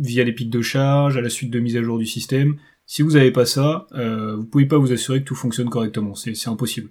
via 0.00 0.24
les 0.24 0.32
pics 0.32 0.50
de 0.50 0.62
charge, 0.62 1.16
à 1.16 1.20
la 1.20 1.28
suite 1.28 1.50
de 1.50 1.60
mise 1.60 1.76
à 1.76 1.82
jour 1.82 1.98
du 1.98 2.06
système. 2.06 2.56
Si 2.86 3.02
vous 3.02 3.12
n'avez 3.12 3.30
pas 3.30 3.46
ça, 3.46 3.86
euh, 3.92 4.36
vous 4.36 4.44
pouvez 4.44 4.66
pas 4.66 4.78
vous 4.78 4.92
assurer 4.92 5.20
que 5.20 5.24
tout 5.24 5.34
fonctionne 5.36 5.70
correctement. 5.70 6.14
C'est 6.14 6.48
impossible. 6.48 6.90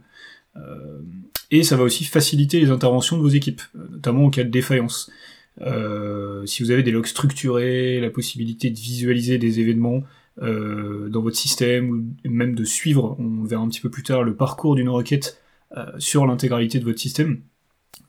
Euh, 0.55 0.99
et 1.51 1.63
ça 1.63 1.75
va 1.75 1.83
aussi 1.83 2.05
faciliter 2.05 2.59
les 2.59 2.69
interventions 2.69 3.17
de 3.17 3.21
vos 3.21 3.29
équipes, 3.29 3.61
notamment 3.73 4.25
en 4.25 4.29
cas 4.29 4.43
de 4.43 4.49
défaillance. 4.49 5.11
Euh, 5.61 6.45
si 6.45 6.63
vous 6.63 6.71
avez 6.71 6.83
des 6.83 6.91
logs 6.91 7.05
structurés, 7.05 7.99
la 7.99 8.09
possibilité 8.09 8.69
de 8.69 8.77
visualiser 8.77 9.37
des 9.37 9.59
événements 9.59 10.03
euh, 10.41 11.09
dans 11.09 11.21
votre 11.21 11.37
système, 11.37 11.89
ou 11.89 12.29
même 12.29 12.55
de 12.55 12.63
suivre, 12.63 13.15
on 13.19 13.43
verra 13.43 13.63
un 13.63 13.67
petit 13.67 13.81
peu 13.81 13.89
plus 13.89 14.03
tard, 14.03 14.23
le 14.23 14.35
parcours 14.35 14.75
d'une 14.75 14.89
requête 14.89 15.39
euh, 15.77 15.85
sur 15.99 16.25
l'intégralité 16.25 16.79
de 16.79 16.85
votre 16.85 16.99
système, 16.99 17.41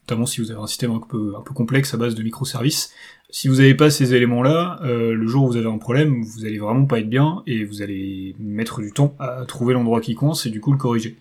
notamment 0.04 0.26
si 0.26 0.40
vous 0.40 0.50
avez 0.50 0.60
un 0.60 0.66
système 0.66 0.92
un 0.92 1.00
peu, 1.00 1.34
un 1.36 1.42
peu 1.42 1.52
complexe 1.52 1.92
à 1.92 1.96
base 1.96 2.14
de 2.14 2.22
microservices. 2.22 2.92
Si 3.30 3.48
vous 3.48 3.56
n'avez 3.56 3.74
pas 3.74 3.90
ces 3.90 4.14
éléments-là, 4.14 4.80
euh, 4.82 5.14
le 5.14 5.26
jour 5.26 5.44
où 5.44 5.48
vous 5.48 5.56
avez 5.56 5.68
un 5.68 5.78
problème, 5.78 6.22
vous 6.22 6.44
allez 6.44 6.58
vraiment 6.58 6.86
pas 6.86 7.00
être 7.00 7.08
bien 7.08 7.42
et 7.46 7.64
vous 7.64 7.82
allez 7.82 8.34
mettre 8.38 8.80
du 8.80 8.92
temps 8.92 9.14
à 9.18 9.44
trouver 9.46 9.74
l'endroit 9.74 10.00
qui 10.00 10.14
coince 10.14 10.46
et 10.46 10.50
du 10.50 10.60
coup 10.60 10.72
le 10.72 10.78
corriger. 10.78 11.16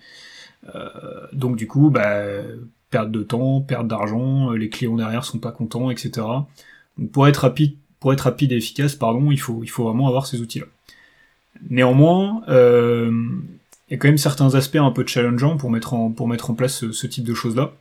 Euh, 0.75 1.27
donc 1.33 1.55
du 1.55 1.67
coup, 1.67 1.89
bah, 1.89 2.41
perte 2.89 3.12
de 3.12 3.23
temps, 3.23 3.62
perte 3.62 3.88
d'argent, 3.88 4.52
les 4.52 4.69
clients 4.69 4.95
derrière 4.95 5.25
sont 5.25 5.39
pas 5.39 5.52
contents, 5.52 5.89
etc. 5.89 6.25
Donc 6.97 7.12
pour 7.12 7.28
être 7.28 7.38
rapide, 7.38 7.75
pour 7.99 8.13
être 8.13 8.21
rapide 8.21 8.52
et 8.52 8.58
efficace, 8.58 8.95
pardon, 8.95 9.32
il 9.32 9.39
faut, 9.39 9.62
il 9.63 9.69
faut 9.69 9.84
vraiment 9.84 10.08
avoir 10.08 10.28
ces 10.28 10.41
outils-là. 10.41 10.65
Néanmoins, 11.69 12.43
euh, 12.47 13.12
il 13.89 13.93
y 13.93 13.95
a 13.95 13.97
quand 13.97 14.08
même 14.08 14.17
certains 14.17 14.56
aspects 14.56 14.78
un 14.78 14.91
peu 14.91 15.06
challengeants 15.06 15.58
pour 15.58 15.69
mettre 15.69 15.93
en, 15.93 16.12
pour 16.12 16.28
mettre 16.28 16.49
en 16.52 16.54
place 16.54 16.75
ce, 16.75 16.91
ce 16.91 17.08
type 17.08 17.25
de 17.25 17.34
choses-là. 17.34 17.73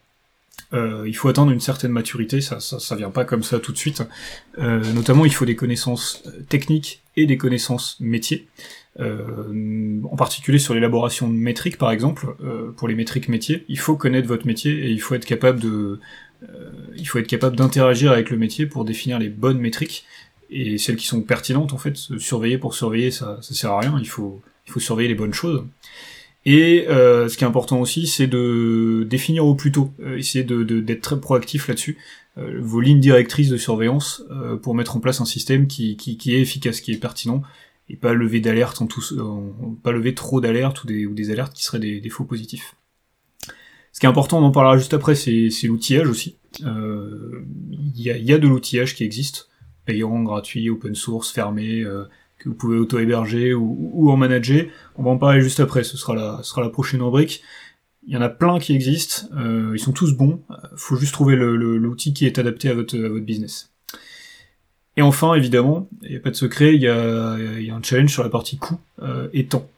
Euh, 0.75 1.05
il 1.07 1.17
faut 1.17 1.29
attendre 1.29 1.51
une 1.51 1.61
certaine 1.61 1.93
maturité, 1.93 2.41
ça, 2.41 2.61
ça, 2.61 2.97
vient 2.97 3.11
pas 3.11 3.25
comme 3.25 3.43
ça 3.43 3.59
tout 3.59 3.73
de 3.73 3.79
suite. 3.79 4.03
Euh, 4.59 4.83
notamment, 4.93 5.25
il 5.25 5.33
faut 5.33 5.47
des 5.47 5.57
connaissances 5.57 6.23
techniques 6.49 7.03
et 7.17 7.27
des 7.27 7.39
connaissances 7.39 7.97
métiers. 8.01 8.49
Euh, 9.01 10.01
en 10.11 10.17
particulier 10.17 10.59
sur 10.59 10.75
l'élaboration 10.75 11.29
de 11.29 11.35
métriques, 11.35 11.79
par 11.79 11.93
exemple, 11.93 12.35
euh, 12.43 12.73
pour 12.73 12.89
les 12.89 12.97
métriques 12.97 13.29
métiers, 13.29 13.65
il 13.69 13.79
faut 13.79 13.97
connaître 13.97 14.27
votre 14.27 14.47
métier 14.47 14.73
et 14.73 14.91
il 14.91 15.01
faut 15.01 15.15
être 15.15 15.25
capable 15.25 15.61
de, 15.61 16.01
euh, 16.43 16.71
il 16.97 17.07
faut 17.07 17.19
être 17.19 17.29
capable 17.29 17.55
d'interagir 17.55 18.11
avec 18.11 18.31
le 18.31 18.37
métier 18.37 18.67
pour 18.67 18.85
définir 18.85 19.21
les 19.21 19.29
bonnes 19.29 19.59
métriques 19.59 20.05
et 20.51 20.79
celles 20.79 20.97
qui 20.97 21.07
sont 21.07 21.21
pertinentes. 21.21 21.73
En 21.73 21.79
fait, 21.79 21.97
surveiller 21.97 22.59
pour 22.59 22.75
surveiller, 22.75 23.13
ça, 23.13 23.39
ça 23.41 23.55
sert 23.55 23.71
à 23.71 23.81
rien. 23.81 23.97
Il 24.01 24.09
faut, 24.09 24.43
il 24.67 24.73
faut 24.73 24.81
surveiller 24.81 25.09
les 25.09 25.15
bonnes 25.15 25.35
choses. 25.35 25.65
Et 26.51 26.89
euh, 26.89 27.29
ce 27.29 27.37
qui 27.37 27.45
est 27.45 27.47
important 27.47 27.79
aussi, 27.79 28.07
c'est 28.07 28.27
de 28.27 29.07
définir 29.07 29.45
au 29.45 29.55
plus 29.55 29.71
tôt, 29.71 29.93
euh, 30.01 30.17
essayer 30.17 30.45
de, 30.45 30.63
d'être 30.81 31.03
très 31.03 31.21
proactif 31.21 31.69
là-dessus, 31.69 31.99
euh, 32.39 32.59
vos 32.63 32.81
lignes 32.81 33.01
directrices 33.01 33.51
de 33.51 33.59
surveillance 33.59 34.23
euh, 34.31 34.57
pour 34.57 34.75
mettre 34.75 34.97
en 34.97 35.01
place 35.01 35.21
un 35.21 35.27
système 35.27 35.67
qui, 35.67 35.99
qui, 35.99 36.17
qui, 36.17 36.35
est 36.35 36.41
efficace, 36.41 36.81
qui 36.81 36.93
est 36.93 36.97
pertinent, 36.97 37.43
et 37.91 37.97
pas 37.97 38.15
lever 38.15 38.41
d'alerte 38.41 38.81
en 38.81 38.87
tout, 38.87 39.03
en, 39.21 39.75
pas 39.83 39.93
lever 39.93 40.15
trop 40.15 40.41
d'alertes 40.41 40.85
ou 40.85 40.87
des, 40.87 41.05
ou 41.05 41.13
des 41.13 41.31
alertes 41.31 41.53
qui 41.53 41.65
seraient 41.65 41.81
des, 41.81 42.01
des, 42.01 42.09
faux 42.09 42.25
positifs. 42.25 42.77
Ce 43.93 44.01
qui 44.01 44.07
est 44.07 44.09
important, 44.09 44.39
on 44.39 44.45
en 44.45 44.51
parlera 44.51 44.79
juste 44.79 44.95
après, 44.95 45.17
c'est, 45.17 45.51
l'outillage 45.65 46.09
aussi. 46.09 46.39
Il 46.61 47.93
y 47.95 48.11
a, 48.11 48.17
y, 48.17 48.33
a, 48.33 48.39
de 48.39 48.49
l'outillage 48.49 48.95
qui 48.95 49.05
existe, 49.05 49.51
payant, 49.85 50.23
gratuit, 50.23 50.71
open 50.71 50.95
source, 50.95 51.31
fermé, 51.31 51.85
que 52.39 52.49
vous 52.49 52.55
pouvez 52.55 52.79
auto-héberger 52.79 53.55
ou, 53.55 53.91
ou, 53.93 54.11
en 54.11 54.17
manager. 54.17 54.67
On 54.97 55.03
va 55.03 55.11
en 55.11 55.19
parler 55.19 55.41
juste 55.41 55.61
après, 55.61 55.85
ce 55.85 55.97
sera 55.97 56.15
la, 56.15 56.39
ce 56.43 56.51
sera 56.51 56.63
la 56.63 56.71
prochaine 56.71 57.03
rubrique. 57.03 57.43
Il 58.07 58.15
y 58.15 58.17
en 58.17 58.23
a 58.23 58.29
plein 58.29 58.59
qui 58.59 58.75
existent, 58.75 59.27
euh, 59.37 59.73
ils 59.75 59.81
sont 59.81 59.93
tous 59.93 60.15
bons, 60.15 60.41
faut 60.77 60.97
juste 60.97 61.13
trouver 61.13 61.37
l'outil 61.37 62.15
qui 62.15 62.25
est 62.25 62.39
adapté 62.39 62.71
à 62.71 62.75
votre, 62.75 62.97
à 62.97 63.09
votre 63.09 63.25
business. 63.25 63.71
Et 64.97 65.03
enfin, 65.03 65.35
évidemment, 65.35 65.89
il 66.03 66.11
n'y 66.11 66.17
a 66.17 66.21
pas 66.21 66.31
de 66.31 66.37
secret, 66.37 66.75
il 66.75 66.81
y 66.81 66.89
a, 66.89 67.37
y 67.39 67.71
a 67.71 67.75
un 67.75 67.83
challenge 67.83 68.11
sur 68.11 68.23
la 68.23 68.31
partie 68.31 68.57
coût 68.57 68.81
euh, 69.03 69.29
et 69.33 69.47
temps. 69.47 69.69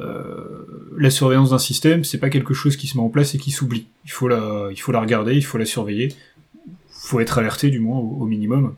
Euh, 0.00 0.90
la 0.96 1.10
surveillance 1.10 1.50
d'un 1.50 1.58
système, 1.58 2.02
c'est 2.02 2.18
pas 2.18 2.30
quelque 2.30 2.54
chose 2.54 2.76
qui 2.76 2.86
se 2.86 2.96
met 2.96 3.02
en 3.02 3.10
place 3.10 3.34
et 3.34 3.38
qui 3.38 3.50
s'oublie. 3.50 3.86
Il 4.04 4.10
faut 4.10 4.28
la, 4.28 4.68
il 4.70 4.80
faut 4.80 4.92
la 4.92 5.00
regarder, 5.00 5.36
il 5.36 5.44
faut 5.44 5.58
la 5.58 5.66
surveiller, 5.66 6.08
il 6.66 6.72
faut 6.90 7.20
être 7.20 7.38
alerté 7.38 7.70
du 7.70 7.78
moins 7.78 7.98
au 7.98 8.26
minimum. 8.26 8.74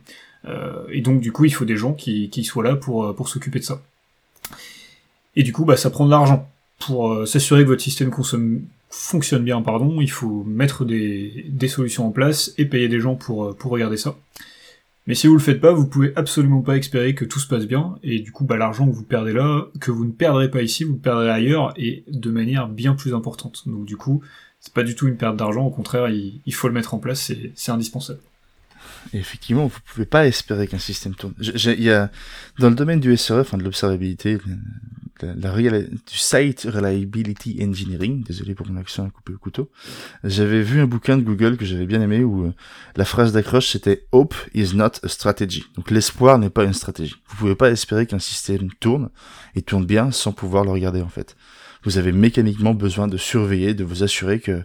Euh, 0.46 0.84
et 0.90 1.00
donc 1.00 1.20
du 1.20 1.32
coup, 1.32 1.44
il 1.44 1.52
faut 1.52 1.64
des 1.64 1.76
gens 1.76 1.92
qui, 1.94 2.30
soient 2.44 2.64
là 2.64 2.76
pour, 2.76 3.14
pour 3.14 3.28
s'occuper 3.28 3.58
de 3.58 3.64
ça. 3.64 3.82
Et 5.36 5.42
du 5.42 5.52
coup, 5.52 5.64
bah, 5.64 5.76
ça 5.76 5.90
prend 5.90 6.04
de 6.04 6.10
l'argent. 6.10 6.48
Pour 6.78 7.12
euh, 7.12 7.26
s'assurer 7.26 7.62
que 7.62 7.68
votre 7.68 7.82
système 7.82 8.10
consomme, 8.10 8.62
fonctionne 8.90 9.44
bien, 9.44 9.62
pardon, 9.62 10.00
il 10.00 10.10
faut 10.10 10.44
mettre 10.44 10.84
des, 10.84 11.68
solutions 11.68 12.06
en 12.06 12.10
place 12.10 12.52
et 12.58 12.66
payer 12.66 12.88
des 12.88 13.00
gens 13.00 13.14
pour, 13.14 13.56
pour 13.56 13.70
regarder 13.70 13.96
ça. 13.96 14.16
Mais 15.06 15.14
si 15.14 15.26
vous 15.26 15.34
le 15.34 15.40
faites 15.40 15.60
pas, 15.60 15.72
vous 15.72 15.86
pouvez 15.86 16.12
absolument 16.14 16.60
pas 16.60 16.76
espérer 16.76 17.14
que 17.14 17.24
tout 17.24 17.40
se 17.40 17.48
passe 17.48 17.66
bien, 17.66 17.98
et 18.02 18.20
du 18.20 18.30
coup, 18.30 18.44
bah, 18.44 18.56
l'argent 18.56 18.86
que 18.86 18.94
vous 18.94 19.02
perdez 19.02 19.32
là, 19.32 19.66
que 19.80 19.90
vous 19.90 20.04
ne 20.04 20.12
perdrez 20.12 20.50
pas 20.50 20.62
ici, 20.62 20.84
vous 20.84 20.94
le 20.94 20.98
perdrez 20.98 21.30
ailleurs, 21.30 21.72
et 21.76 22.04
de 22.08 22.30
manière 22.30 22.68
bien 22.68 22.94
plus 22.94 23.14
importante. 23.14 23.62
Donc 23.66 23.84
du 23.84 23.96
coup, 23.96 24.22
c'est 24.60 24.72
pas 24.72 24.84
du 24.84 24.94
tout 24.94 25.08
une 25.08 25.16
perte 25.16 25.36
d'argent, 25.36 25.64
au 25.64 25.70
contraire, 25.70 26.08
il, 26.08 26.40
il 26.46 26.54
faut 26.54 26.68
le 26.68 26.74
mettre 26.74 26.94
en 26.94 26.98
place, 26.98 27.32
c'est 27.54 27.72
indispensable. 27.72 28.20
Effectivement, 29.12 29.66
vous 29.66 29.78
pouvez 29.84 30.06
pas 30.06 30.26
espérer 30.26 30.66
qu'un 30.66 30.78
système 30.78 31.14
tourne. 31.14 31.34
Il 31.40 31.82
y 31.82 31.90
a, 31.90 32.10
dans 32.58 32.70
le 32.70 32.76
domaine 32.76 33.00
du 33.00 33.16
SRE, 33.16 33.40
enfin 33.40 33.58
de 33.58 33.62
l'observabilité, 33.62 34.38
la, 35.22 35.52
du 35.80 36.16
Site 36.16 36.66
Reliability 36.70 37.58
Engineering, 37.62 38.22
désolé 38.24 38.54
pour 38.54 38.66
mon 38.68 38.80
accent 38.80 39.06
à 39.06 39.10
couper 39.10 39.32
le 39.32 39.38
couteau, 39.38 39.70
j'avais 40.24 40.62
vu 40.62 40.80
un 40.80 40.86
bouquin 40.86 41.16
de 41.16 41.22
Google 41.22 41.56
que 41.56 41.64
j'avais 41.64 41.86
bien 41.86 42.00
aimé 42.00 42.24
où 42.24 42.46
euh, 42.46 42.52
la 42.96 43.04
phrase 43.04 43.32
d'accroche 43.32 43.68
c'était 43.68 44.06
Hope 44.12 44.34
is 44.54 44.74
not 44.74 44.92
a 45.02 45.08
strategy. 45.08 45.64
Donc 45.76 45.90
l'espoir 45.90 46.38
n'est 46.38 46.50
pas 46.50 46.64
une 46.64 46.72
stratégie. 46.72 47.14
Vous 47.28 47.36
pouvez 47.36 47.54
pas 47.54 47.70
espérer 47.70 48.06
qu'un 48.06 48.18
système 48.18 48.68
tourne 48.80 49.10
et 49.54 49.62
tourne 49.62 49.86
bien 49.86 50.10
sans 50.10 50.32
pouvoir 50.32 50.64
le 50.64 50.70
regarder 50.70 51.02
en 51.02 51.08
fait. 51.08 51.36
Vous 51.84 51.98
avez 51.98 52.12
mécaniquement 52.12 52.74
besoin 52.74 53.08
de 53.08 53.16
surveiller, 53.16 53.74
de 53.74 53.84
vous 53.84 54.02
assurer 54.02 54.40
que 54.40 54.62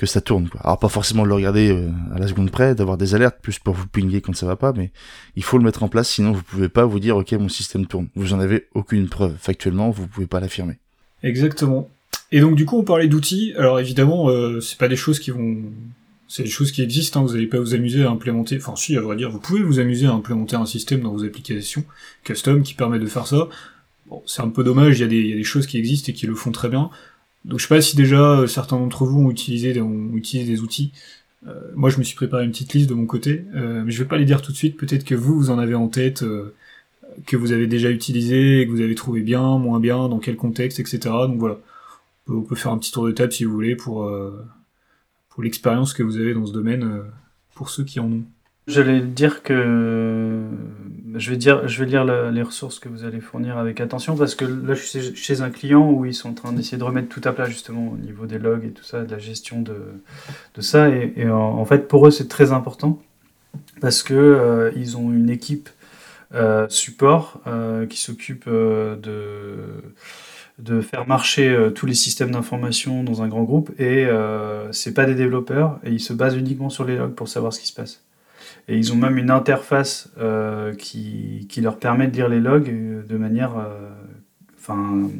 que 0.00 0.06
ça 0.06 0.22
tourne. 0.22 0.48
Quoi. 0.48 0.62
Alors 0.62 0.78
pas 0.78 0.88
forcément 0.88 1.24
de 1.24 1.28
le 1.28 1.34
regarder 1.34 1.70
euh, 1.70 1.90
à 2.14 2.18
la 2.18 2.26
seconde 2.26 2.50
près, 2.50 2.74
d'avoir 2.74 2.96
des 2.96 3.14
alertes 3.14 3.36
plus 3.42 3.58
pour 3.58 3.74
vous 3.74 3.86
pinguer 3.86 4.22
quand 4.22 4.34
ça 4.34 4.46
va 4.46 4.56
pas, 4.56 4.72
mais 4.72 4.92
il 5.36 5.44
faut 5.44 5.58
le 5.58 5.64
mettre 5.64 5.82
en 5.82 5.88
place, 5.88 6.08
sinon 6.08 6.32
vous 6.32 6.42
pouvez 6.42 6.70
pas 6.70 6.86
vous 6.86 6.98
dire 7.00 7.18
ok 7.18 7.32
mon 7.32 7.50
système 7.50 7.84
tourne. 7.84 8.08
Vous 8.14 8.32
en 8.32 8.40
avez 8.40 8.66
aucune 8.74 9.08
preuve. 9.08 9.36
Factuellement, 9.38 9.90
vous 9.90 10.06
pouvez 10.06 10.26
pas 10.26 10.40
l'affirmer. 10.40 10.78
Exactement. 11.22 11.90
Et 12.32 12.40
donc 12.40 12.56
du 12.56 12.64
coup 12.64 12.78
on 12.78 12.82
parlait 12.82 13.08
d'outils. 13.08 13.52
Alors 13.58 13.78
évidemment 13.78 14.30
euh, 14.30 14.60
c'est 14.60 14.78
pas 14.78 14.88
des 14.88 14.96
choses 14.96 15.18
qui 15.18 15.32
vont 15.32 15.58
c'est 16.28 16.44
des 16.44 16.48
choses 16.48 16.72
qui 16.72 16.80
existent, 16.80 17.20
hein. 17.20 17.26
vous 17.26 17.34
n'allez 17.34 17.48
pas 17.48 17.58
vous 17.58 17.74
amuser 17.74 18.02
à 18.04 18.10
implémenter, 18.10 18.56
enfin 18.56 18.76
si 18.76 18.96
à 18.96 19.00
vrai 19.02 19.16
dire, 19.16 19.30
vous 19.30 19.40
pouvez 19.40 19.62
vous 19.62 19.80
amuser 19.80 20.06
à 20.06 20.12
implémenter 20.12 20.56
un 20.56 20.64
système 20.64 21.00
dans 21.00 21.12
vos 21.12 21.24
applications 21.24 21.84
custom 22.24 22.62
qui 22.62 22.72
permet 22.72 23.00
de 23.00 23.06
faire 23.06 23.26
ça. 23.26 23.48
Bon, 24.06 24.22
c'est 24.26 24.40
un 24.40 24.48
peu 24.48 24.64
dommage, 24.64 24.98
il 24.98 25.02
y, 25.02 25.04
a 25.04 25.08
des, 25.08 25.18
il 25.18 25.28
y 25.28 25.32
a 25.32 25.36
des 25.36 25.44
choses 25.44 25.66
qui 25.66 25.76
existent 25.76 26.10
et 26.10 26.14
qui 26.14 26.26
le 26.26 26.34
font 26.34 26.52
très 26.52 26.68
bien. 26.68 26.88
Donc 27.44 27.58
je 27.58 27.66
sais 27.66 27.74
pas 27.74 27.80
si 27.80 27.96
déjà 27.96 28.40
euh, 28.40 28.46
certains 28.46 28.78
d'entre 28.78 29.04
vous 29.04 29.20
ont 29.20 29.30
utilisé, 29.30 29.80
ont 29.80 30.10
utilisé 30.14 30.50
des 30.50 30.60
outils 30.60 30.92
moi, 31.74 31.88
je 31.88 31.96
me 31.96 32.02
suis 32.02 32.16
préparé 32.16 32.44
une 32.44 32.50
petite 32.50 32.74
liste 32.74 32.90
de 32.90 32.94
mon 32.94 33.06
côté, 33.06 33.46
mais 33.54 33.90
je 33.90 34.02
vais 34.02 34.08
pas 34.08 34.18
les 34.18 34.26
dire 34.26 34.42
tout 34.42 34.52
de 34.52 34.56
suite. 34.58 34.76
Peut-être 34.76 35.04
que 35.04 35.14
vous, 35.14 35.34
vous 35.34 35.50
en 35.50 35.58
avez 35.58 35.74
en 35.74 35.88
tête, 35.88 36.22
que 37.26 37.36
vous 37.36 37.52
avez 37.52 37.66
déjà 37.66 37.90
utilisé, 37.90 38.66
que 38.66 38.70
vous 38.70 38.82
avez 38.82 38.94
trouvé 38.94 39.22
bien, 39.22 39.56
moins 39.56 39.80
bien, 39.80 40.10
dans 40.10 40.18
quel 40.18 40.36
contexte, 40.36 40.80
etc. 40.80 40.98
Donc 41.02 41.38
voilà, 41.38 41.58
on 42.28 42.42
peut, 42.42 42.56
faire 42.56 42.72
un 42.72 42.78
petit 42.78 42.92
tour 42.92 43.06
de 43.06 43.12
table 43.12 43.32
si 43.32 43.44
vous 43.44 43.52
voulez 43.52 43.74
pour 43.74 44.06
pour 45.30 45.42
l'expérience 45.42 45.94
que 45.94 46.02
vous 46.02 46.18
avez 46.18 46.34
dans 46.34 46.44
ce 46.44 46.52
domaine, 46.52 47.04
pour 47.54 47.70
ceux 47.70 47.84
qui 47.84 48.00
en 48.00 48.12
ont. 48.12 48.24
J'allais 48.70 49.00
dire 49.00 49.42
que 49.42 50.44
je 51.16 51.30
vais 51.30 51.36
dire, 51.36 51.66
je 51.66 51.82
vais 51.82 51.90
lire 51.90 52.04
les 52.04 52.42
ressources 52.42 52.78
que 52.78 52.88
vous 52.88 53.04
allez 53.04 53.20
fournir 53.20 53.58
avec 53.58 53.80
attention 53.80 54.16
parce 54.16 54.34
que 54.36 54.44
là, 54.44 54.74
je 54.74 54.82
suis 54.82 55.16
chez 55.16 55.40
un 55.40 55.50
client 55.50 55.90
où 55.90 56.04
ils 56.04 56.14
sont 56.14 56.30
en 56.30 56.34
train 56.34 56.52
d'essayer 56.52 56.78
de 56.78 56.84
remettre 56.84 57.08
tout 57.08 57.20
à 57.24 57.32
plat 57.32 57.46
justement 57.46 57.90
au 57.92 57.96
niveau 57.96 58.26
des 58.26 58.38
logs 58.38 58.64
et 58.64 58.70
tout 58.70 58.84
ça, 58.84 59.02
de 59.02 59.10
la 59.10 59.18
gestion 59.18 59.60
de, 59.60 59.74
ça. 60.60 60.88
Et, 60.88 61.28
en, 61.28 61.64
fait, 61.64 61.88
pour 61.88 62.06
eux, 62.06 62.10
c'est 62.12 62.28
très 62.28 62.52
important 62.52 63.02
parce 63.80 64.04
que 64.04 64.14
euh, 64.14 64.70
ils 64.76 64.96
ont 64.96 65.10
une 65.10 65.30
équipe 65.30 65.68
euh, 66.34 66.68
support 66.68 67.40
euh, 67.48 67.86
qui 67.86 67.98
s'occupe 68.00 68.48
de 68.48 69.56
de 70.58 70.82
faire 70.82 71.08
marcher 71.08 71.70
tous 71.74 71.86
les 71.86 71.94
systèmes 71.94 72.32
d'information 72.32 73.02
dans 73.02 73.22
un 73.22 73.28
grand 73.28 73.44
groupe 73.44 73.70
et 73.80 74.06
c'est 74.72 74.92
pas 74.92 75.06
des 75.06 75.14
développeurs 75.14 75.80
et 75.84 75.90
ils 75.90 76.00
se 76.00 76.12
basent 76.12 76.36
uniquement 76.36 76.68
sur 76.68 76.84
les 76.84 76.96
logs 76.98 77.14
pour 77.14 77.28
savoir 77.28 77.54
ce 77.54 77.60
qui 77.60 77.66
se 77.66 77.72
passe. 77.72 78.02
Et 78.68 78.76
ils 78.76 78.92
ont 78.92 78.96
même 78.96 79.18
une 79.18 79.30
interface 79.30 80.10
euh, 80.18 80.74
qui, 80.74 81.46
qui, 81.48 81.60
leur 81.60 81.78
permet 81.78 82.06
de 82.06 82.14
lire 82.14 82.28
les 82.28 82.40
logs 82.40 82.68
euh, 82.68 83.02
de 83.02 83.16
manière 83.16 83.58
euh, 83.58 83.90
enfin, 84.58 85.10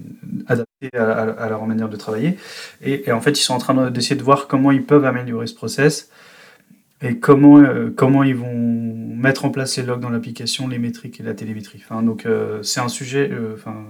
adaptée 0.46 0.96
à, 0.96 1.48
leur 1.48 1.66
manière 1.66 1.88
de 1.88 1.96
travailler. 1.96 2.36
Et, 2.82 3.10
en 3.10 3.20
fait, 3.20 3.32
ils 3.32 3.42
sont 3.42 3.54
en 3.54 3.58
train 3.58 3.90
d'essayer 3.90 4.16
de 4.16 4.22
voir 4.22 4.46
comment 4.46 4.70
ils 4.70 4.84
peuvent 4.84 5.04
améliorer 5.04 5.46
ce 5.46 5.54
process 5.54 6.10
et 7.02 7.18
comment, 7.18 7.62
comment 7.96 8.22
ils 8.22 8.36
vont 8.36 8.94
mettre 9.16 9.46
en 9.46 9.50
place 9.50 9.76
les 9.78 9.82
logs 9.82 10.00
dans 10.00 10.10
l'application, 10.10 10.68
les 10.68 10.78
métriques 10.78 11.20
et 11.20 11.22
la 11.22 11.34
télémétrie. 11.34 11.82
Enfin, 11.82 12.02
donc, 12.02 12.26
c'est 12.62 12.80
un 12.80 12.88
sujet. 12.88 13.30
Enfin, 13.54 13.84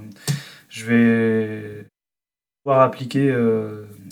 je 0.68 0.84
vais 0.86 1.86
pouvoir 2.62 2.82
appliquer 2.82 3.34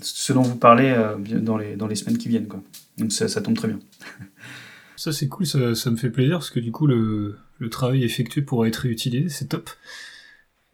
ce 0.03 0.33
dont 0.33 0.43
vous 0.43 0.57
parlez 0.57 0.95
dans, 1.19 1.57
les, 1.57 1.77
dans 1.77 1.87
les 1.87 1.95
semaines 1.95 2.19
qui 2.19 2.29
viennent. 2.29 2.49
Quoi. 2.49 2.61
Donc, 2.99 3.13
ça, 3.13 3.29
ça 3.29 3.41
tombe 3.41 3.57
très 3.57 3.69
bien. 3.69 3.79
Ça 4.99 5.13
c'est 5.13 5.29
cool, 5.29 5.47
ça, 5.47 5.77
ça, 5.77 5.93
me 5.93 5.97
fait 5.97 6.11
plaisir 6.11 6.39
parce 6.39 6.51
que 6.51 6.59
du 6.59 6.73
coup 6.73 6.89
le, 6.89 7.39
le 7.59 7.71
travail 7.71 8.03
effectué 8.03 8.43
pourra 8.43 8.67
être 8.67 8.79
réutilisé, 8.79 9.29
c'est 9.29 9.47
top. 9.47 9.71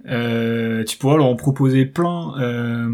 Euh, 0.07 0.83
tu 0.85 0.97
pourras 0.97 1.19
leur 1.19 1.27
en 1.27 1.37
proposer 1.37 1.85
plein. 1.85 2.35
Euh, 2.41 2.89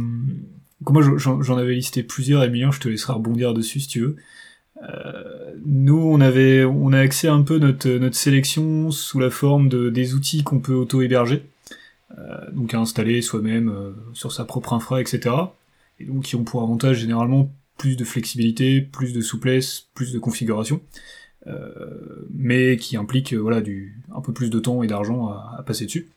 moi 0.81 1.03
j'en 1.19 1.57
avais 1.57 1.75
listé 1.75 2.03
plusieurs, 2.03 2.43
Emilien, 2.43 2.73
je 2.73 2.81
te 2.81 2.89
laisserai 2.89 3.13
rebondir 3.13 3.55
dessus 3.55 3.79
si 3.79 3.87
tu 3.87 4.01
veux. 4.01 4.17
Euh, 4.83 5.55
nous 5.65 5.99
on 5.99 6.21
avait 6.21 6.65
on 6.65 6.93
a 6.93 6.99
accès 6.99 7.29
un 7.29 7.43
peu 7.43 7.59
notre, 7.59 7.89
notre 7.89 8.17
sélection 8.17 8.91
sous 8.91 9.21
la 9.21 9.31
forme 9.31 9.69
de, 9.69 9.89
des 9.89 10.15
outils 10.15 10.43
qu'on 10.43 10.59
peut 10.59 10.75
auto-héberger. 10.75 11.45
Euh, 12.19 12.51
donc 12.51 12.75
à 12.75 12.81
installer 12.81 13.23
soi-même 13.23 13.69
euh, 13.69 13.93
sur 14.15 14.33
sa 14.33 14.45
propre 14.45 14.73
infra, 14.73 15.01
etc. 15.01 15.33
Et 16.01 16.07
donc 16.07 16.25
qui 16.25 16.35
ont 16.35 16.43
pour 16.43 16.61
avantage 16.61 16.99
généralement 16.99 17.53
plus 17.79 17.97
de 17.97 18.05
flexibilité, 18.05 18.81
plus 18.81 19.13
de 19.13 19.21
souplesse, 19.21 19.87
plus 19.95 20.13
de 20.13 20.19
configuration. 20.19 20.81
Euh, 21.47 22.27
mais 22.35 22.77
qui 22.77 22.99
implique 22.99 23.33
euh, 23.33 23.39
voilà 23.39 23.63
du 23.63 23.99
un 24.15 24.21
peu 24.21 24.31
plus 24.31 24.51
de 24.51 24.59
temps 24.59 24.83
et 24.83 24.87
d'argent 24.87 25.29
à, 25.29 25.63
passer 25.67 25.87
dessus. 25.87 26.11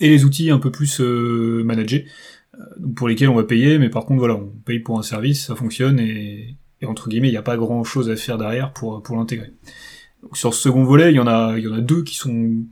Et 0.00 0.10
les 0.10 0.24
outils 0.24 0.50
un 0.50 0.58
peu 0.58 0.70
plus 0.70 1.00
euh, 1.00 1.62
managés, 1.64 2.06
pour 2.96 3.08
lesquels 3.08 3.30
on 3.30 3.34
va 3.34 3.44
payer, 3.44 3.78
mais 3.78 3.88
par 3.88 4.04
contre 4.04 4.18
voilà, 4.18 4.34
on 4.34 4.48
paye 4.64 4.80
pour 4.80 4.98
un 4.98 5.02
service, 5.02 5.46
ça 5.46 5.54
fonctionne 5.54 5.98
et, 5.98 6.56
entre 6.84 7.08
guillemets, 7.08 7.28
il 7.28 7.32
n'y 7.32 7.36
a 7.36 7.42
pas 7.42 7.56
grand 7.56 7.84
chose 7.84 8.10
à 8.10 8.16
faire 8.16 8.38
derrière 8.38 8.72
pour, 8.72 9.02
pour 9.02 9.16
l'intégrer. 9.16 9.52
Sur 10.34 10.52
ce 10.52 10.60
second 10.60 10.84
volet, 10.84 11.12
il 11.12 11.16
y 11.16 11.20
en 11.20 11.28
a, 11.28 11.54
il 11.56 11.64
y 11.64 11.68
en 11.68 11.72
a 11.72 11.80
deux 11.80 12.02
qui 12.02 12.16
sont 12.16 12.64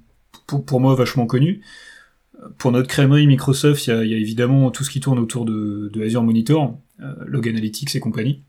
pour, 0.46 0.64
pour 0.64 0.80
moi 0.80 0.94
vachement 0.94 1.26
connus. 1.26 1.60
Pour 2.58 2.72
notre 2.72 2.88
crèmerie 2.88 3.26
Microsoft, 3.26 3.86
il 3.86 3.90
y, 3.90 3.92
a, 3.92 4.04
y 4.04 4.14
a 4.14 4.16
évidemment 4.16 4.70
tout 4.70 4.82
ce 4.82 4.90
qui 4.90 5.00
tourne 5.00 5.18
autour 5.18 5.44
de, 5.44 5.90
de 5.92 6.02
Azure 6.02 6.24
Monitor, 6.24 6.76
Log 7.26 7.48
Analytics 7.48 7.94
et 7.94 8.00
compagnie. 8.00 8.42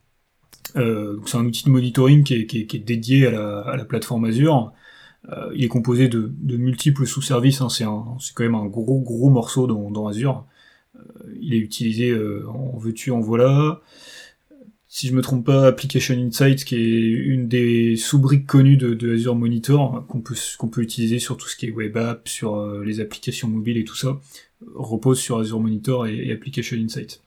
Euh, 0.75 1.17
c'est 1.25 1.37
un 1.37 1.45
outil 1.45 1.65
de 1.65 1.69
monitoring 1.69 2.23
qui 2.23 2.35
est, 2.35 2.45
qui 2.45 2.59
est, 2.59 2.79
dédié 2.79 3.27
à 3.27 3.31
la, 3.31 3.59
à 3.61 3.75
la, 3.75 3.85
plateforme 3.85 4.25
Azure. 4.25 4.71
Euh, 5.29 5.51
il 5.53 5.63
est 5.63 5.67
composé 5.67 6.07
de, 6.07 6.31
de 6.39 6.57
multiples 6.57 7.05
sous-services, 7.05 7.61
hein, 7.61 7.69
c'est 7.69 7.85
quand 8.33 8.43
même 8.43 8.55
un 8.55 8.65
gros 8.65 9.01
gros 9.01 9.29
morceau 9.29 9.67
dans, 9.67 9.91
dans 9.91 10.07
Azure. 10.07 10.45
Euh, 10.95 11.01
il 11.39 11.53
est 11.53 11.59
utilisé 11.59 12.09
euh, 12.09 12.45
en 12.49 12.77
veux-tu, 12.77 13.11
en 13.11 13.19
voilà. 13.19 13.81
Si 14.87 15.07
je 15.07 15.13
me 15.13 15.21
trompe 15.21 15.45
pas, 15.45 15.67
Application 15.67 16.15
Insight, 16.15 16.65
qui 16.65 16.75
est 16.75 16.79
une 16.79 17.47
des 17.47 17.95
sous-briques 17.95 18.45
connues 18.45 18.75
de, 18.75 18.93
de, 18.93 19.13
Azure 19.13 19.35
Monitor, 19.35 20.05
qu'on 20.07 20.19
peut, 20.19 20.35
qu'on 20.57 20.67
peut 20.67 20.81
utiliser 20.81 21.19
sur 21.19 21.37
tout 21.37 21.47
ce 21.47 21.55
qui 21.55 21.67
est 21.67 21.71
web 21.71 21.95
app, 21.95 22.27
sur 22.27 22.55
euh, 22.57 22.83
les 22.83 22.99
applications 22.99 23.47
mobiles 23.47 23.77
et 23.77 23.85
tout 23.85 23.95
ça, 23.95 24.19
repose 24.75 25.19
sur 25.19 25.39
Azure 25.39 25.61
Monitor 25.61 26.07
et, 26.07 26.27
et 26.27 26.31
Application 26.33 26.77
Insight. 26.77 27.21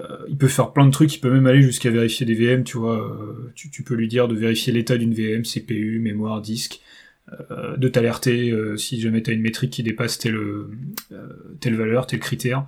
Euh, 0.00 0.24
il 0.28 0.36
peut 0.36 0.48
faire 0.48 0.72
plein 0.72 0.86
de 0.86 0.90
trucs, 0.90 1.14
il 1.14 1.20
peut 1.20 1.30
même 1.30 1.46
aller 1.46 1.62
jusqu'à 1.62 1.90
vérifier 1.90 2.24
des 2.26 2.34
VM, 2.34 2.64
tu 2.64 2.78
vois. 2.78 2.98
Euh, 2.98 3.52
tu, 3.54 3.82
peux 3.82 3.94
lui 3.94 4.08
dire 4.08 4.28
de 4.28 4.34
vérifier 4.34 4.72
l'état 4.72 4.96
d'une 4.96 5.12
VM, 5.12 5.42
CPU, 5.42 5.98
mémoire, 5.98 6.40
disque, 6.40 6.80
euh, 7.50 7.76
de 7.76 7.88
t'alerter 7.88 8.54
si 8.76 9.00
jamais 9.00 9.22
tu 9.22 9.32
une 9.32 9.42
métrique 9.42 9.70
qui 9.70 9.82
dépasse 9.82 10.18
telle, 10.18 10.38
telle 11.60 11.76
valeur, 11.76 12.06
tel 12.06 12.20
critère. 12.20 12.66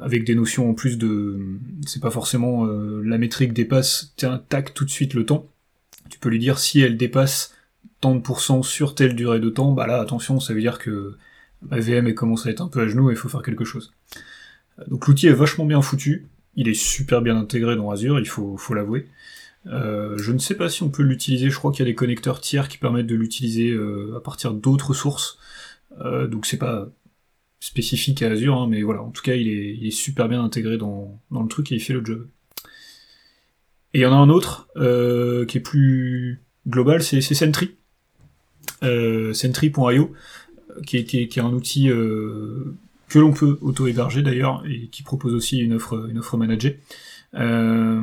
avec 0.00 0.24
des 0.24 0.34
notions 0.34 0.70
en 0.70 0.74
plus 0.74 0.98
de... 0.98 1.38
C'est 1.86 2.00
pas 2.00 2.10
forcément 2.10 2.64
la 2.66 3.18
métrique 3.18 3.52
dépasse, 3.52 4.14
tac, 4.48 4.74
tout 4.74 4.84
de 4.84 4.90
suite 4.90 5.14
le 5.14 5.26
temps. 5.26 5.46
Tu 6.10 6.18
peux 6.18 6.28
lui 6.28 6.38
dire 6.38 6.58
si 6.58 6.80
elle 6.80 6.96
dépasse 6.96 7.54
tant 8.00 8.14
de 8.14 8.20
pourcents 8.20 8.62
sur 8.62 8.94
telle 8.94 9.14
durée 9.14 9.40
de 9.40 9.48
temps, 9.50 9.72
bah 9.72 9.86
là, 9.86 10.00
attention, 10.00 10.40
ça 10.40 10.52
veut 10.54 10.60
dire 10.60 10.78
que 10.78 11.16
ma 11.62 11.80
VM 11.80 12.06
elle 12.06 12.14
commence 12.14 12.46
à 12.46 12.50
être 12.50 12.60
un 12.60 12.68
peu 12.68 12.80
à 12.82 12.88
genoux 12.88 13.10
et 13.10 13.14
il 13.14 13.16
faut 13.16 13.28
faire 13.28 13.42
quelque 13.42 13.64
chose. 13.64 13.92
Donc 14.88 15.06
l'outil 15.06 15.28
est 15.28 15.32
vachement 15.32 15.64
bien 15.64 15.80
foutu, 15.82 16.28
il 16.56 16.68
est 16.68 16.74
super 16.74 17.22
bien 17.22 17.36
intégré 17.36 17.76
dans 17.76 17.90
Azure, 17.90 18.18
il 18.18 18.26
faut, 18.26 18.56
l'avouer. 18.74 19.06
Euh, 19.66 20.18
je 20.18 20.32
ne 20.32 20.38
sais 20.38 20.56
pas 20.56 20.68
si 20.68 20.82
on 20.82 20.90
peut 20.90 21.02
l'utiliser, 21.02 21.50
je 21.50 21.56
crois 21.56 21.72
qu'il 21.72 21.80
y 21.80 21.88
a 21.88 21.90
des 21.90 21.94
connecteurs 21.94 22.40
tiers 22.40 22.68
qui 22.68 22.78
permettent 22.78 23.06
de 23.06 23.14
l'utiliser 23.14 23.70
euh, 23.70 24.14
à 24.16 24.20
partir 24.20 24.52
d'autres 24.52 24.94
sources, 24.94 25.38
euh, 26.00 26.26
donc 26.26 26.46
c'est 26.46 26.58
pas 26.58 26.90
spécifique 27.60 28.22
à 28.22 28.30
Azure, 28.30 28.58
hein, 28.58 28.66
mais 28.68 28.82
voilà, 28.82 29.02
en 29.02 29.10
tout 29.10 29.22
cas 29.22 29.34
il 29.34 29.48
est, 29.48 29.90
super 29.90 30.28
bien 30.28 30.44
intégré 30.44 30.76
dans, 30.76 31.18
le 31.30 31.48
truc 31.48 31.72
et 31.72 31.76
il 31.76 31.80
fait 31.80 31.94
le 31.94 32.04
job. 32.04 32.28
Et 33.94 34.00
il 34.00 34.02
y 34.02 34.06
en 34.06 34.12
a 34.12 34.16
un 34.16 34.28
autre 34.28 34.68
euh, 34.76 35.46
qui 35.46 35.58
est 35.58 35.62
plus 35.62 36.42
global, 36.66 37.02
c'est 37.02 37.20
Sentry. 37.22 37.76
Sentry.io, 38.82 40.12
qui 40.84 40.96
est 40.98 41.38
un 41.38 41.52
outil 41.52 41.88
que 43.08 43.18
l'on 43.18 43.32
peut 43.32 43.58
auto-héberger 43.60 44.22
d'ailleurs, 44.22 44.64
et 44.68 44.88
qui 44.88 45.02
propose 45.02 45.34
aussi 45.34 45.58
une 45.58 45.74
offre, 45.74 46.08
une 46.10 46.18
offre 46.18 46.36
managée. 46.36 46.80
Euh, 47.36 48.00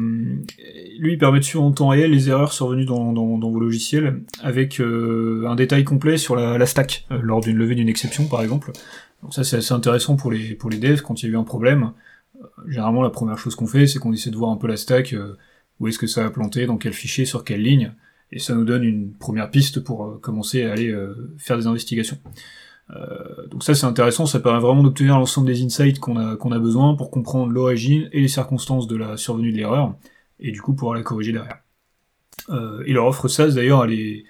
lui, 1.00 1.18
permet 1.18 1.40
de 1.40 1.44
suivre 1.44 1.64
en 1.64 1.72
temps 1.72 1.90
réel 1.90 2.12
les 2.12 2.30
erreurs 2.30 2.52
survenues 2.52 2.86
dans, 2.86 3.14
dans, 3.14 3.50
vos 3.50 3.60
logiciels, 3.60 4.24
avec 4.42 4.80
euh, 4.80 5.46
un 5.48 5.56
détail 5.56 5.84
complet 5.84 6.18
sur 6.18 6.36
la, 6.36 6.66
stack, 6.66 7.06
euh, 7.12 7.20
lors 7.22 7.42
d'une 7.42 7.58
levée 7.58 7.76
d'une 7.76 7.90
exception 7.90 8.28
par 8.28 8.42
exemple. 8.42 8.72
Donc 9.24 9.34
ça 9.34 9.44
c'est 9.44 9.58
assez 9.58 9.74
intéressant 9.74 10.16
pour 10.16 10.32
les, 10.32 10.56
pour 10.56 10.70
les 10.70 10.78
devs, 10.78 11.02
quand 11.02 11.22
il 11.22 11.28
y 11.28 11.30
a 11.30 11.34
eu 11.34 11.38
un 11.38 11.44
problème. 11.44 11.94
Généralement 12.68 13.04
la 13.04 13.10
première 13.10 13.38
chose 13.38 13.56
qu'on 13.56 13.68
fait, 13.68 13.88
c'est 13.88 14.00
qu'on 14.00 14.12
essaie 14.12 14.32
de 14.32 14.38
voir 14.38 14.52
un 14.52 14.58
peu 14.58 14.68
la 14.68 14.78
stack, 14.78 15.16
où 15.80 15.88
est-ce 15.88 16.00
que 16.00 16.08
ça 16.08 16.26
a 16.26 16.30
planté, 16.30 16.66
dans 16.66 16.78
quel 16.78 16.94
fichier, 16.94 17.26
sur 17.26 17.44
quelle 17.44 17.62
ligne, 17.62 17.94
et 18.32 18.40
ça 18.40 18.56
nous 18.56 18.66
donne 18.66 18.84
une 18.84 19.14
première 19.14 19.50
piste 19.50 19.80
pour 19.82 20.20
commencer 20.22 20.64
à 20.64 20.74
aller 20.74 20.94
faire 21.38 21.58
des 21.58 21.68
investigations. 21.68 22.18
Euh, 22.94 23.48
donc 23.48 23.64
ça 23.64 23.74
c'est 23.74 23.86
intéressant, 23.86 24.26
ça 24.26 24.40
permet 24.40 24.60
vraiment 24.60 24.84
d'obtenir 24.84 25.18
l'ensemble 25.18 25.48
des 25.48 25.64
insights 25.64 26.00
qu'on 26.00 26.18
a, 26.18 26.34
a 26.34 26.60
besoin 26.60 26.96
pour 26.96 27.10
comprendre 27.10 27.52
l'origine 27.52 28.10
et 28.12 28.22
les 28.22 28.28
circonstances 28.28 28.88
de 28.88 28.98
la 28.98 29.18
survenue 29.18 29.52
de 29.52 29.58
l'erreur, 29.58 29.96
et 30.40 30.52
du 30.52 30.62
coup 30.62 30.74
pouvoir 30.74 30.96
la 30.96 31.04
corriger 31.04 31.32
derrière. 31.32 31.60
Euh, 32.50 32.84
et 32.86 32.94
leur 32.94 33.06
offre 33.06 33.28
SaaS 33.28 33.54
d'ailleurs 33.54 33.86
elle 33.86 33.94
est, 33.94 34.26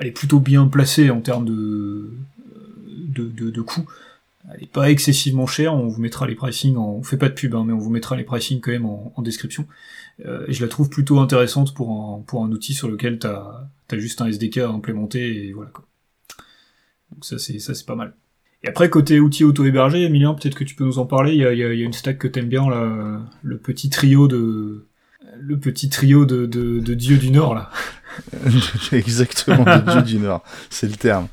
elle 0.00 0.08
est 0.08 0.12
plutôt 0.12 0.40
bien 0.40 0.66
placée 0.66 1.10
en 1.10 1.20
termes 1.20 1.44
de, 1.44 2.10
de, 2.86 3.24
de, 3.28 3.50
de 3.50 3.62
coûts. 3.62 3.88
Elle 4.52 4.64
est 4.64 4.72
pas 4.72 4.90
excessivement 4.90 5.46
chère, 5.46 5.74
on 5.74 5.88
vous 5.88 6.00
mettra 6.00 6.26
les 6.26 6.34
pricing, 6.34 6.76
en... 6.76 6.90
on 6.90 7.02
fait 7.02 7.16
pas 7.16 7.28
de 7.28 7.34
pub, 7.34 7.54
hein, 7.54 7.64
mais 7.66 7.72
on 7.72 7.78
vous 7.78 7.90
mettra 7.90 8.16
les 8.16 8.24
pricing 8.24 8.60
quand 8.60 8.70
même 8.70 8.86
en, 8.86 9.12
en 9.16 9.22
description. 9.22 9.66
Euh, 10.24 10.46
et 10.48 10.52
je 10.52 10.62
la 10.62 10.68
trouve 10.68 10.88
plutôt 10.88 11.18
intéressante 11.18 11.74
pour 11.74 11.90
un, 11.90 12.22
pour 12.22 12.44
un 12.44 12.50
outil 12.50 12.72
sur 12.74 12.88
lequel 12.88 13.18
tu 13.18 13.26
as, 13.26 13.68
juste 13.92 14.20
un 14.20 14.26
SDK 14.26 14.58
à 14.58 14.68
implémenter 14.68 15.46
et 15.48 15.52
voilà 15.52 15.70
quoi. 15.70 15.84
Donc 17.16 17.24
ça 17.24 17.38
c'est 17.38 17.58
ça 17.58 17.74
c'est 17.74 17.86
pas 17.86 17.94
mal. 17.94 18.14
Et 18.62 18.68
après 18.68 18.90
côté 18.90 19.20
outils 19.20 19.44
auto-hébergés, 19.44 20.04
Emilien, 20.04 20.34
peut-être 20.34 20.54
que 20.54 20.64
tu 20.64 20.74
peux 20.74 20.84
nous 20.84 20.98
en 20.98 21.06
parler. 21.06 21.32
Il 21.32 21.38
y 21.38 21.46
a, 21.46 21.52
il 21.52 21.58
y 21.58 21.64
a, 21.64 21.72
une 21.72 21.92
stack 21.92 22.18
que 22.18 22.28
t'aimes 22.28 22.48
bien 22.48 22.68
là, 22.68 23.20
le 23.42 23.58
petit 23.58 23.88
trio 23.88 24.28
de 24.28 24.86
le 25.38 25.58
petit 25.58 25.88
trio 25.88 26.26
de, 26.26 26.46
de, 26.46 26.80
de 26.80 26.94
dieux 26.94 27.16
du 27.16 27.30
Nord 27.30 27.54
là. 27.54 27.70
Exactement, 28.92 29.64
de 29.64 29.92
dieux 29.92 30.02
du 30.02 30.18
Nord, 30.18 30.42
c'est 30.70 30.88
le 30.88 30.96
terme. 30.96 31.28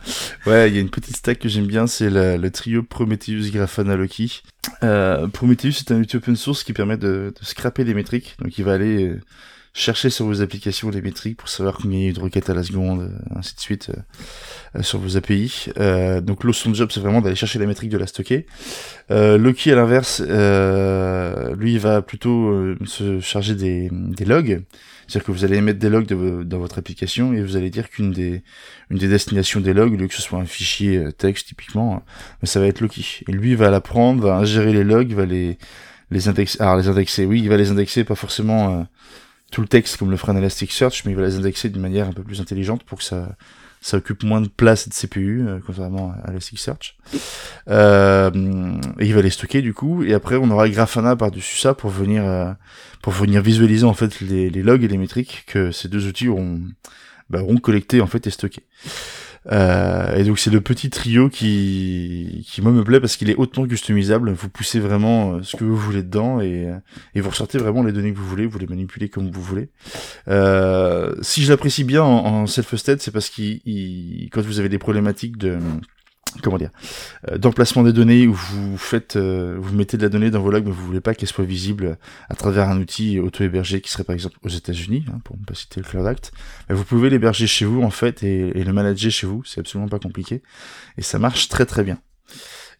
Ouais, 0.45 0.69
il 0.69 0.75
y 0.75 0.77
a 0.77 0.81
une 0.81 0.89
petite 0.89 1.17
stack 1.17 1.39
que 1.39 1.49
j'aime 1.49 1.67
bien, 1.67 1.87
c'est 1.87 2.09
le 2.09 2.49
trio 2.49 2.83
Prometheus 2.83 3.51
Grafana 3.51 3.95
Loki. 3.95 4.41
Euh, 4.83 5.27
Prometheus 5.27 5.71
c'est 5.73 5.91
un 5.91 5.99
outil 5.99 6.17
open 6.17 6.35
source 6.35 6.63
qui 6.63 6.73
permet 6.73 6.97
de, 6.97 7.33
de 7.39 7.45
scraper 7.45 7.83
les 7.83 7.93
métriques, 7.93 8.35
donc 8.39 8.57
il 8.57 8.63
va 8.63 8.73
aller 8.73 9.09
euh, 9.09 9.21
chercher 9.73 10.09
sur 10.09 10.25
vos 10.25 10.41
applications 10.41 10.89
les 10.89 11.01
métriques 11.01 11.37
pour 11.37 11.49
savoir 11.49 11.77
combien 11.77 11.97
il 11.97 12.03
y 12.03 12.05
a 12.05 12.09
eu 12.09 12.13
de 12.13 12.19
requêtes 12.19 12.49
à 12.49 12.53
la 12.53 12.63
seconde, 12.63 13.01
euh, 13.01 13.37
ainsi 13.37 13.55
de 13.55 13.59
suite 13.59 13.91
euh, 14.75 14.83
sur 14.83 14.99
vos 14.99 15.17
API. 15.17 15.69
donc 16.21 16.43
l'eau 16.43 16.53
son 16.53 16.73
job 16.73 16.89
c'est 16.91 16.99
vraiment 16.99 17.21
d'aller 17.21 17.35
chercher 17.35 17.59
la 17.59 17.65
métrique 17.65 17.89
de 17.89 17.97
la 17.97 18.07
stocker. 18.07 18.45
Loki 19.09 19.71
à 19.71 19.75
l'inverse, 19.75 20.21
lui 20.21 21.73
il 21.73 21.79
va 21.79 22.01
plutôt 22.01 22.75
se 22.85 23.19
charger 23.19 23.55
des, 23.55 23.89
des 23.91 24.25
logs. 24.25 24.63
C'est-à-dire 25.07 25.25
que 25.25 25.31
vous 25.31 25.43
allez 25.43 25.59
mettre 25.59 25.79
des 25.79 25.89
logs 25.89 26.07
dans 26.45 26.59
votre 26.59 26.77
application 26.77 27.33
et 27.33 27.41
vous 27.41 27.57
allez 27.57 27.69
dire 27.69 27.89
qu'une 27.89 28.11
des, 28.11 28.41
une 28.89 28.97
des 28.97 29.09
destinations 29.09 29.59
des 29.59 29.73
logs, 29.73 29.99
lieu 29.99 30.07
que 30.07 30.15
ce 30.15 30.21
soit 30.21 30.39
un 30.39 30.45
fichier 30.45 31.03
texte 31.17 31.49
typiquement, 31.49 32.03
ça 32.43 32.59
va 32.59 32.67
être 32.67 32.79
Loki. 32.79 33.23
Et 33.27 33.31
lui 33.31 33.55
va 33.55 33.69
l'apprendre, 33.69 34.23
va 34.23 34.37
ingérer 34.37 34.71
les 34.71 34.83
logs, 34.83 35.13
va 35.13 35.25
les 35.25 35.57
les 36.13 36.27
indexer. 36.27 36.61
Alors 36.61 36.77
les 36.77 36.87
indexer, 36.87 37.25
oui, 37.25 37.41
il 37.41 37.49
va 37.49 37.57
les 37.57 37.71
indexer, 37.71 38.03
pas 38.03 38.15
forcément 38.15 38.79
euh, 38.79 38.83
tout 39.53 39.61
le 39.61 39.67
texte 39.67 39.97
comme 39.97 40.09
le 40.09 40.17
ferait 40.17 40.31
un 40.31 40.37
Elasticsearch, 40.37 41.05
mais 41.05 41.11
il 41.11 41.15
va 41.15 41.21
les 41.21 41.35
indexer 41.35 41.69
d'une 41.69 41.81
manière 41.81 42.07
un 42.07 42.11
peu 42.11 42.23
plus 42.23 42.41
intelligente 42.41 42.83
pour 42.83 42.97
que 42.97 43.03
ça 43.03 43.29
ça 43.81 43.97
occupe 43.97 44.23
moins 44.23 44.39
de 44.39 44.47
place 44.47 44.87
de 44.87 44.93
CPU, 44.93 45.45
euh, 45.45 45.59
contrairement 45.65 46.13
à 46.23 46.31
Elasticsearch. 46.31 46.95
Euh, 47.67 48.31
et 48.97 49.05
il 49.05 49.13
va 49.13 49.21
les 49.21 49.29
stocker 49.29 49.61
du 49.61 49.73
coup, 49.73 50.03
et 50.03 50.13
après 50.13 50.37
on 50.37 50.49
aura 50.49 50.69
Grafana 50.69 51.15
par-dessus 51.15 51.57
ça 51.57 51.73
pour 51.73 51.89
venir 51.89 52.25
euh, 52.25 52.51
pour 53.01 53.11
venir 53.11 53.41
visualiser 53.41 53.85
en 53.85 53.93
fait 53.93 54.21
les, 54.21 54.49
les, 54.49 54.63
logs 54.63 54.83
et 54.85 54.87
les 54.87 54.97
métriques 54.97 55.43
que 55.47 55.71
ces 55.71 55.89
deux 55.89 56.07
outils 56.07 56.29
auront, 56.29 56.61
bah, 57.29 57.41
auront 57.41 57.57
collecté 57.57 57.99
en 57.99 58.07
fait 58.07 58.25
et 58.25 58.31
stocké. 58.31 58.63
Euh, 59.51 60.15
et 60.15 60.23
donc 60.23 60.39
c'est 60.39 60.49
le 60.49 60.61
petit 60.61 60.89
trio 60.89 61.29
qui, 61.29 62.45
qui 62.47 62.61
moi 62.61 62.71
me 62.71 62.83
plaît 62.83 62.99
parce 62.99 63.17
qu'il 63.17 63.29
est 63.29 63.35
hautement 63.35 63.67
customisable. 63.67 64.31
Vous 64.31 64.49
poussez 64.49 64.79
vraiment 64.79 65.33
euh, 65.33 65.39
ce 65.43 65.55
que 65.55 65.63
vous 65.63 65.75
voulez 65.75 66.03
dedans 66.03 66.39
et, 66.39 66.69
et 67.15 67.21
vous 67.21 67.29
ressortez 67.29 67.57
vraiment 67.57 67.83
les 67.83 67.91
données 67.91 68.13
que 68.13 68.17
vous 68.17 68.27
voulez. 68.27 68.45
Vous 68.45 68.59
les 68.59 68.67
manipulez 68.67 69.09
comme 69.09 69.29
vous 69.29 69.41
voulez. 69.41 69.69
Euh, 70.27 71.15
si 71.21 71.43
je 71.43 71.51
l'apprécie 71.51 71.83
bien 71.83 72.03
en, 72.03 72.47
self-hosted, 72.47 73.01
c'est 73.01 73.11
parce 73.11 73.29
qu'il, 73.29 74.29
quand 74.31 74.41
vous 74.41 74.59
avez 74.59 74.69
des 74.69 74.79
problématiques 74.79 75.37
de 75.37 75.57
comment 76.41 76.57
dire, 76.57 76.71
euh, 77.29 77.37
d'emplacement 77.37 77.83
des 77.83 77.93
données 77.93 78.27
où 78.27 78.33
vous 78.33 78.77
faites, 78.77 79.15
euh, 79.15 79.57
vous 79.59 79.75
mettez 79.75 79.97
de 79.97 80.03
la 80.03 80.09
donnée 80.09 80.31
dans 80.31 80.41
vos 80.41 80.51
logs, 80.51 80.65
mais 80.65 80.71
vous 80.71 80.85
voulez 80.85 81.01
pas 81.01 81.13
qu'elle 81.13 81.29
soit 81.29 81.45
visible 81.45 81.97
à 82.29 82.35
travers 82.35 82.69
un 82.69 82.79
outil 82.79 83.19
auto-hébergé 83.19 83.81
qui 83.81 83.91
serait 83.91 84.03
par 84.03 84.13
exemple 84.13 84.37
aux 84.43 84.49
États-Unis, 84.49 85.05
hein, 85.09 85.19
pour 85.23 85.37
ne 85.37 85.43
pas 85.43 85.53
citer 85.53 85.79
le 85.81 85.85
Cloud 85.85 86.07
Act. 86.07 86.31
vous 86.69 86.83
pouvez 86.83 87.09
l'héberger 87.09 87.47
chez 87.47 87.65
vous 87.65 87.81
en 87.81 87.91
fait 87.91 88.23
et, 88.23 88.57
et 88.57 88.63
le 88.63 88.73
manager 88.73 89.11
chez 89.11 89.27
vous, 89.27 89.43
c'est 89.45 89.59
absolument 89.59 89.89
pas 89.89 89.99
compliqué 89.99 90.41
et 90.97 91.01
ça 91.01 91.19
marche 91.19 91.49
très 91.49 91.65
très 91.65 91.83
bien. 91.83 91.99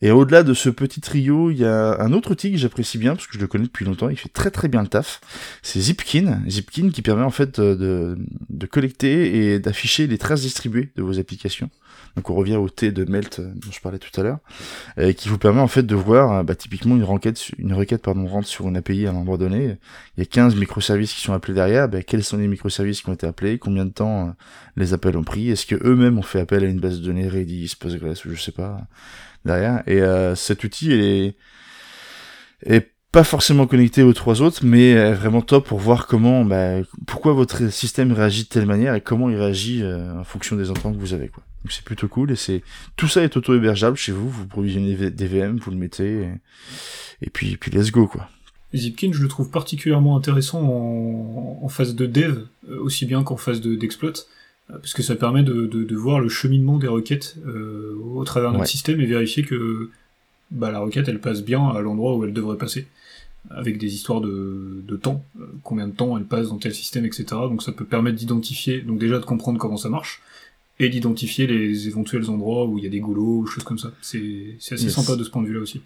Et 0.04 0.12
au-delà 0.12 0.44
de 0.44 0.54
ce 0.54 0.70
petit 0.70 1.00
trio, 1.00 1.50
il 1.50 1.60
y 1.60 1.66
a 1.66 2.02
un 2.02 2.12
autre 2.12 2.32
outil 2.32 2.52
que 2.52 2.58
j'apprécie 2.58 2.98
bien, 2.98 3.16
parce 3.16 3.26
que 3.26 3.36
je 3.36 3.40
le 3.40 3.48
connais 3.48 3.64
depuis 3.64 3.86
longtemps, 3.86 4.10
il 4.10 4.18
fait 4.18 4.28
très 4.28 4.52
très 4.52 4.68
bien 4.68 4.82
le 4.82 4.90
taf. 4.90 5.22
C'est 5.62 5.80
Zipkin. 5.80 6.42
Zipkin 6.46 6.90
qui 6.90 7.02
permet 7.02 7.24
en 7.24 7.30
fait 7.30 7.62
de, 7.62 8.18
de 8.50 8.66
collecter 8.66 9.54
et 9.54 9.60
d'afficher 9.60 10.08
les 10.08 10.18
traces 10.18 10.42
distribuées 10.42 10.92
de 10.98 11.04
vos 11.04 11.20
applications. 11.20 11.70
Donc 12.16 12.30
on 12.30 12.36
revient 12.36 12.58
au 12.58 12.70
T 12.70 12.92
de 12.92 13.10
Melt 13.10 13.40
euh, 13.40 13.52
dont 13.56 13.72
je 13.72 13.80
parlais 13.82 13.98
tout 13.98 14.20
à 14.20 14.24
l'heure, 14.24 14.38
et 14.98 15.16
qui 15.16 15.30
vous 15.30 15.38
permet 15.38 15.62
en 15.62 15.68
fait 15.68 15.84
de 15.84 15.96
voir 15.96 16.32
euh, 16.32 16.44
bah, 16.44 16.56
typiquement 16.56 16.96
une 16.96 17.04
requête, 17.04 17.50
une 17.58 17.74
requête 17.74 18.04
pardon, 18.04 18.28
rentre 18.28 18.48
sur 18.48 18.68
une 18.68 18.78
API 18.78 19.08
à 19.08 19.12
un 19.12 19.16
endroit 19.16 19.38
donné, 19.38 19.78
il 20.16 20.20
y 20.20 20.22
a 20.22 20.26
15 20.26 20.56
microservices 20.56 21.14
qui 21.14 21.22
sont 21.22 21.34
appelés 21.34 21.56
derrière, 21.56 21.90
bah, 21.90 22.04
quels 22.04 22.24
sont 22.24 22.38
les 22.38 22.48
microservices 22.48 23.02
qui 23.02 23.10
ont 23.10 23.14
été 23.14 23.26
appelés, 23.26 23.58
combien 23.58 23.86
de 23.86 23.92
temps 23.92 24.28
euh, 24.28 24.32
les 24.78 24.94
appels 24.94 25.18
ont 25.18 25.24
pris, 25.24 25.50
est-ce 25.50 25.66
que 25.66 25.76
eux-mêmes 25.84 26.20
ont 26.20 26.24
fait 26.24 26.40
appel 26.40 26.64
à 26.64 26.68
une 26.68 26.80
base 26.80 27.00
de 27.00 27.06
données 27.06 27.28
Redis, 27.28 27.76
Postgres 27.80 28.26
ou 28.26 28.36
je 28.36 28.42
sais 28.42 28.52
pas 28.52 28.82
derrière? 29.46 29.84
Et 29.88 30.02
cet 30.36 30.64
outil 30.64 30.94
est, 30.94 31.36
est 32.66 32.93
pas 33.14 33.24
forcément 33.24 33.66
connecté 33.66 34.04
aux 34.04 34.12
trois 34.12 34.42
autres, 34.42 34.66
mais 34.66 35.14
vraiment 35.14 35.42
top 35.42 35.68
pour 35.68 35.80
voir 35.80 36.08
comment, 36.08 36.44
bah, 36.44 36.82
pourquoi 37.08 37.32
votre 37.32 37.72
système 37.72 38.12
réagit 38.12 38.44
de 38.44 38.50
telle 38.50 38.66
manière 38.66 38.94
et 38.96 39.02
comment 39.02 39.30
il 39.30 39.38
réagit 39.38 39.84
en 39.86 40.26
fonction 40.26 40.58
des 40.58 40.70
entrants 40.70 40.92
que 40.92 40.98
vous 40.98 41.14
avez. 41.14 41.30
Quoi. 41.30 41.44
Donc 41.64 41.72
c'est 41.72 41.86
plutôt 41.86 42.10
cool 42.10 42.32
et 42.32 42.36
c'est 42.36 42.62
tout 42.98 43.08
ça 43.08 43.24
est 43.24 43.38
auto-hébergeable 43.38 43.96
chez 43.96 44.12
vous, 44.12 44.30
vous 44.30 44.48
provisionnez 44.48 45.12
des 45.12 45.28
VM, 45.28 45.58
vous 45.58 45.72
le 45.72 45.78
mettez 45.78 46.28
et, 47.22 47.30
puis 47.30 47.56
puis 47.56 47.72
let's 47.72 47.92
go 47.92 48.08
quoi. 48.08 48.28
Zipkin, 48.76 49.12
je 49.14 49.22
le 49.22 49.28
trouve 49.28 49.50
particulièrement 49.50 50.18
intéressant 50.18 50.62
en, 51.62 51.68
phase 51.70 51.96
de 51.96 52.06
dev, 52.06 52.40
euh, 52.70 52.80
aussi 52.82 53.06
bien 53.06 53.24
qu'en 53.24 53.38
phase 53.38 53.62
d'exploit, 53.62 54.14
euh, 54.70 54.78
parce 54.78 54.94
que 54.94 55.04
ça 55.04 55.16
permet 55.16 55.44
de, 55.44 55.68
de, 55.68 55.96
voir 55.96 56.20
le 56.20 56.30
cheminement 56.30 56.78
des 56.78 56.88
requêtes 56.88 57.38
euh, 57.46 57.96
au 58.16 58.24
travers 58.24 58.52
d'un 58.52 58.66
système 58.66 59.00
et 59.00 59.06
vérifier 59.06 59.44
que 59.44 59.90
bah, 60.52 60.72
la 60.72 60.80
requête 60.80 61.08
elle 61.08 61.20
passe 61.20 61.44
bien 61.44 61.68
à 61.70 61.82
l'endroit 61.82 62.16
où 62.16 62.26
elle 62.26 62.34
devrait 62.34 62.58
passer, 62.58 62.88
avec 63.50 63.78
des 63.78 63.94
histoires 63.94 64.22
de, 64.22 64.84
de 64.88 64.96
temps, 64.96 65.24
combien 65.64 65.88
de 65.88 65.94
temps 65.94 66.18
elle 66.18 66.26
passe 66.26 66.50
dans 66.50 66.58
tel 66.58 66.74
système, 66.74 67.06
etc. 67.06 67.26
Donc 67.30 67.62
ça 67.62 67.72
peut 67.72 67.86
permettre 67.86 68.18
d'identifier, 68.18 68.82
donc 68.82 69.00
déjà 69.00 69.20
de 69.20 69.26
comprendre 69.26 69.60
comment 69.60 69.78
ça 69.78 69.90
marche, 69.90 70.22
et 70.80 70.90
d'identifier 70.90 71.48
les 71.48 71.88
éventuels 71.88 72.30
endroits 72.30 72.66
où 72.66 72.78
il 72.78 72.84
y 72.84 72.88
a 72.88 72.90
des 72.90 73.00
goulots 73.00 73.40
ou 73.40 73.46
choses 73.46 73.64
comme 73.64 73.78
ça. 73.78 73.92
C'est 74.02 74.56
assez 74.72 74.90
sympa 74.90 75.16
de 75.16 75.24
ce 75.24 75.30
point 75.30 75.42
de 75.42 75.48
vue-là 75.48 75.60
aussi. 75.60 75.82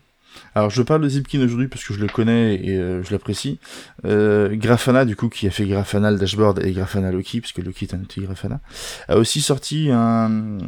Alors 0.56 0.70
je 0.70 0.82
parle 0.84 1.02
de 1.02 1.10
Zipkin 1.10 1.42
aujourd'hui 1.42 1.68
parce 1.68 1.84
que 1.84 1.94
je 1.94 2.00
le 2.00 2.08
connais 2.08 2.56
et 2.56 2.78
euh, 2.78 3.04
je 3.04 3.12
l'apprécie. 3.12 3.58
Euh, 4.06 4.56
Grafana 4.56 5.06
du 5.06 5.16
coup 5.16 5.30
qui 5.30 5.48
a 5.48 5.50
fait 5.50 5.66
Grafana 5.66 6.12
le 6.12 6.18
dashboard 6.18 6.64
et 6.64 6.72
Grafana 6.74 7.12
Loki 7.12 7.42
puisque 7.42 7.58
Loki 7.60 7.86
est 7.86 7.94
un 7.96 8.02
outil 8.02 8.22
Grafana 8.22 8.60
a 9.08 9.18
aussi 9.18 9.42
sorti 9.42 9.90
un, 9.92 10.60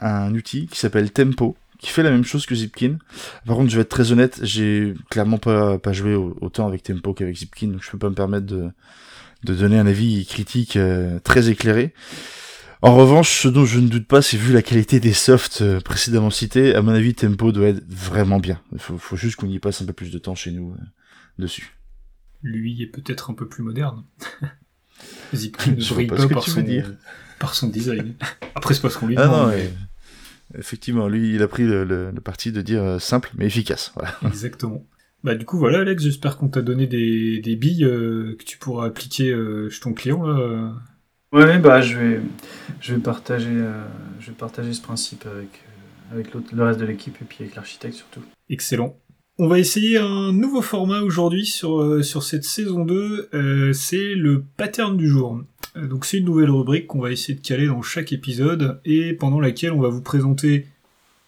un 0.00 0.34
outil 0.34 0.66
qui 0.66 0.78
s'appelle 0.78 1.10
Tempo 1.10 1.56
qui 1.78 1.90
fait 1.90 2.02
la 2.02 2.10
même 2.10 2.24
chose 2.24 2.46
que 2.46 2.54
Zipkin. 2.54 2.98
Par 3.46 3.56
contre 3.56 3.70
je 3.70 3.76
vais 3.76 3.82
être 3.82 3.88
très 3.88 4.12
honnête, 4.12 4.40
j'ai 4.42 4.94
clairement 5.10 5.38
pas, 5.38 5.78
pas 5.78 5.92
joué 5.92 6.14
autant 6.14 6.66
avec 6.66 6.82
Tempo 6.82 7.14
qu'avec 7.14 7.36
Zipkin 7.36 7.68
donc 7.68 7.82
je 7.82 7.90
peux 7.90 7.98
pas 7.98 8.10
me 8.10 8.14
permettre 8.14 8.46
de, 8.46 8.70
de 9.44 9.54
donner 9.54 9.78
un 9.78 9.86
avis 9.86 10.26
critique 10.26 10.76
euh, 10.76 11.18
très 11.20 11.48
éclairé. 11.48 11.94
En 12.82 12.94
revanche, 12.94 13.40
ce 13.40 13.48
dont 13.48 13.64
je 13.64 13.80
ne 13.80 13.88
doute 13.88 14.06
pas, 14.06 14.20
c'est 14.20 14.36
vu 14.36 14.52
la 14.52 14.62
qualité 14.62 15.00
des 15.00 15.14
softs 15.14 15.62
euh, 15.62 15.80
précédemment 15.80 16.30
cités, 16.30 16.74
à 16.74 16.82
mon 16.82 16.92
avis, 16.92 17.14
Tempo 17.14 17.50
doit 17.50 17.68
être 17.68 17.82
vraiment 17.88 18.38
bien. 18.38 18.60
Il 18.72 18.78
faut, 18.78 19.16
juste 19.16 19.36
qu'on 19.36 19.48
y 19.48 19.58
passe 19.58 19.80
un 19.80 19.86
peu 19.86 19.94
plus 19.94 20.10
de 20.10 20.18
temps 20.18 20.34
chez 20.34 20.50
nous 20.50 20.72
euh, 20.72 20.84
dessus. 21.38 21.74
Lui 22.42 22.82
est 22.82 22.86
peut-être 22.86 23.30
un 23.30 23.34
peu 23.34 23.48
plus 23.48 23.62
moderne. 23.62 24.04
Zipkin 25.34 25.72
ne 25.72 25.94
brille 25.94 26.06
pas, 26.06 26.28
par, 26.28 26.48
son, 26.48 26.60
dire. 26.60 26.92
par 27.38 27.54
son 27.54 27.68
design. 27.68 28.14
Après, 28.54 28.74
c'est 28.74 28.82
pas 28.82 28.90
ce 28.90 28.98
qu'on 28.98 29.06
lui 29.06 29.16
ah 29.16 29.24
demande. 29.24 29.54
Effectivement, 30.54 31.08
lui, 31.08 31.34
il 31.34 31.42
a 31.42 31.48
pris 31.48 31.64
le, 31.64 32.12
parti 32.22 32.52
de 32.52 32.62
dire 32.62 32.82
euh, 32.82 32.98
simple 32.98 33.30
mais 33.36 33.46
efficace. 33.46 33.94
Exactement. 34.26 34.86
Bah 35.24 35.34
du 35.34 35.44
coup 35.44 35.58
voilà 35.58 35.80
Alex, 35.80 36.04
j'espère 36.04 36.36
qu'on 36.36 36.48
t'a 36.48 36.62
donné 36.62 36.86
des, 36.86 37.56
billes 37.56 37.80
que 37.80 38.44
tu 38.44 38.58
pourras 38.58 38.86
appliquer 38.86 39.34
chez 39.70 39.80
ton 39.80 39.92
client 39.92 40.24
là. 40.24 40.72
Oui, 41.32 41.58
bah, 41.58 41.80
je, 41.80 41.98
vais, 41.98 42.20
je, 42.80 42.94
vais 42.94 43.00
partager, 43.00 43.50
euh, 43.50 43.84
je 44.20 44.28
vais 44.28 44.36
partager 44.36 44.72
ce 44.72 44.80
principe 44.80 45.26
avec, 45.26 45.62
euh, 46.12 46.14
avec 46.14 46.32
le 46.32 46.62
reste 46.62 46.80
de 46.80 46.86
l'équipe 46.86 47.16
et 47.20 47.24
puis 47.24 47.38
avec 47.40 47.56
l'architecte 47.56 47.94
surtout. 47.94 48.22
Excellent. 48.48 48.96
On 49.38 49.48
va 49.48 49.58
essayer 49.58 49.98
un 49.98 50.32
nouveau 50.32 50.62
format 50.62 51.00
aujourd'hui 51.00 51.44
sur, 51.44 51.82
euh, 51.82 52.02
sur 52.02 52.22
cette 52.22 52.44
saison 52.44 52.86
2, 52.86 53.72
c'est 53.74 54.14
le 54.14 54.44
pattern 54.56 54.96
du 54.96 55.08
jour. 55.08 55.42
Donc 55.82 56.04
c'est 56.04 56.18
une 56.18 56.24
nouvelle 56.24 56.50
rubrique 56.50 56.86
qu'on 56.86 57.00
va 57.00 57.12
essayer 57.12 57.34
de 57.34 57.40
caler 57.40 57.66
dans 57.66 57.82
chaque 57.82 58.12
épisode 58.12 58.80
et 58.84 59.12
pendant 59.12 59.40
laquelle 59.40 59.72
on 59.72 59.80
va 59.80 59.88
vous 59.88 60.02
présenter 60.02 60.66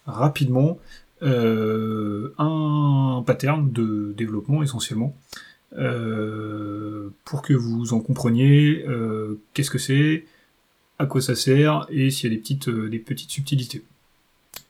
rapidement 0.05 0.79
un 1.21 3.23
pattern 3.25 3.71
de 3.71 4.13
développement 4.17 4.63
essentiellement 4.63 5.15
euh, 5.77 7.09
pour 7.25 7.43
que 7.43 7.53
vous 7.53 7.93
en 7.93 7.99
compreniez 7.99 8.83
euh, 8.87 9.39
qu'est-ce 9.53 9.69
que 9.69 9.77
c'est, 9.77 10.25
à 10.97 11.05
quoi 11.05 11.21
ça 11.21 11.35
sert 11.35 11.85
et 11.91 12.09
s'il 12.09 12.31
y 12.31 12.33
a 12.33 12.35
des 12.35 12.41
petites, 12.41 12.69
euh, 12.69 12.89
des 12.89 12.97
petites 12.97 13.29
subtilités. 13.29 13.83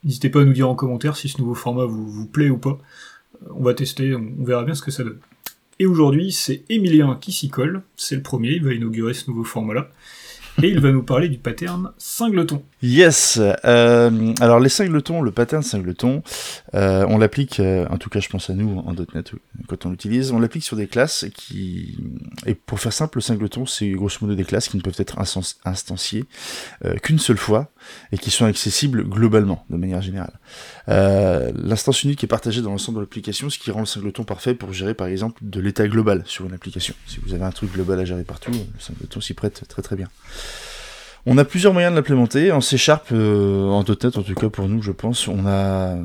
N'hésitez 0.03 0.29
pas 0.29 0.41
à 0.41 0.45
nous 0.45 0.53
dire 0.53 0.69
en 0.69 0.75
commentaire 0.75 1.15
si 1.15 1.29
ce 1.29 1.39
nouveau 1.39 1.55
format 1.55 1.85
vous, 1.85 2.05
vous 2.05 2.27
plaît 2.27 2.49
ou 2.49 2.57
pas. 2.57 2.77
On 3.51 3.63
va 3.63 3.73
tester, 3.73 4.13
on 4.13 4.43
verra 4.43 4.65
bien 4.65 4.75
ce 4.75 4.81
que 4.81 4.91
ça 4.91 5.03
donne. 5.03 5.19
Et 5.79 5.85
aujourd'hui, 5.85 6.33
c'est 6.33 6.65
Emilien 6.69 7.17
qui 7.19 7.31
s'y 7.31 7.49
colle. 7.49 7.81
C'est 7.95 8.15
le 8.15 8.21
premier, 8.21 8.51
il 8.51 8.63
va 8.63 8.73
inaugurer 8.73 9.13
ce 9.13 9.29
nouveau 9.29 9.45
format-là 9.45 9.89
et 10.63 10.67
il 10.67 10.79
va 10.79 10.91
nous 10.91 11.03
parler 11.03 11.29
du 11.29 11.37
pattern 11.37 11.91
singleton. 11.97 12.61
Yes. 12.81 13.39
Euh, 13.65 14.33
alors 14.41 14.59
les 14.59 14.69
singletons, 14.69 15.21
le 15.21 15.31
pattern 15.31 15.63
singleton, 15.63 16.21
euh, 16.73 17.05
on 17.07 17.17
l'applique, 17.17 17.59
euh, 17.59 17.85
en 17.89 17.97
tout 17.97 18.09
cas 18.09 18.19
je 18.19 18.29
pense 18.29 18.49
à 18.49 18.53
nous 18.53 18.79
en 18.79 18.93
.NET 18.93 19.31
quand 19.67 19.85
on 19.85 19.91
l'utilise, 19.91 20.31
on 20.31 20.39
l'applique 20.39 20.63
sur 20.63 20.75
des 20.75 20.87
classes 20.87 21.25
qui, 21.33 21.97
et 22.45 22.55
pour 22.55 22.79
faire 22.79 22.93
simple, 22.93 23.17
le 23.17 23.21
singleton 23.21 23.65
c'est 23.65 23.89
grosso 23.91 24.17
modo 24.21 24.35
des 24.35 24.43
classes 24.43 24.69
qui 24.69 24.77
ne 24.77 24.81
peuvent 24.81 24.95
être 24.97 25.17
instanciées 25.65 26.25
qu'une 27.03 27.19
seule 27.19 27.37
fois 27.37 27.71
et 28.11 28.17
qui 28.17 28.31
sont 28.31 28.45
accessibles 28.45 29.03
globalement, 29.03 29.65
de 29.69 29.77
manière 29.77 30.01
générale. 30.01 30.39
L'instance 30.87 32.03
unique 32.03 32.23
est 32.23 32.27
partagée 32.27 32.61
dans 32.61 32.71
l'ensemble 32.71 32.97
de 32.97 33.01
l'application, 33.01 33.49
ce 33.49 33.59
qui 33.59 33.71
rend 33.71 33.81
le 33.81 33.85
singleton 33.85 34.23
parfait 34.23 34.53
pour 34.53 34.73
gérer 34.73 34.93
par 34.93 35.07
exemple 35.07 35.39
de 35.43 35.59
l'état 35.59 35.87
global 35.87 36.23
sur 36.25 36.45
une 36.45 36.53
application. 36.53 36.93
Si 37.05 37.19
vous 37.25 37.33
avez 37.33 37.43
un 37.43 37.51
truc 37.51 37.71
global 37.71 37.99
à 37.99 38.05
gérer 38.05 38.23
partout, 38.23 38.51
le 38.51 38.79
singleton 38.79 39.21
s'y 39.21 39.33
prête 39.33 39.63
très 39.67 39.81
très 39.81 39.95
bien. 39.95 40.07
On 41.25 41.37
a 41.37 41.45
plusieurs 41.45 41.73
moyens 41.73 41.91
de 41.93 41.97
l'implémenter. 41.97 42.51
En 42.51 42.61
C 42.61 42.77
Sharp, 42.77 43.09
euh, 43.11 43.65
en 43.65 43.83
.NET 43.83 44.17
en 44.17 44.23
tout 44.23 44.33
cas 44.33 44.49
pour 44.49 44.67
nous, 44.67 44.81
je 44.81 44.91
pense, 44.91 45.27
on 45.27 45.45
a 45.45 45.97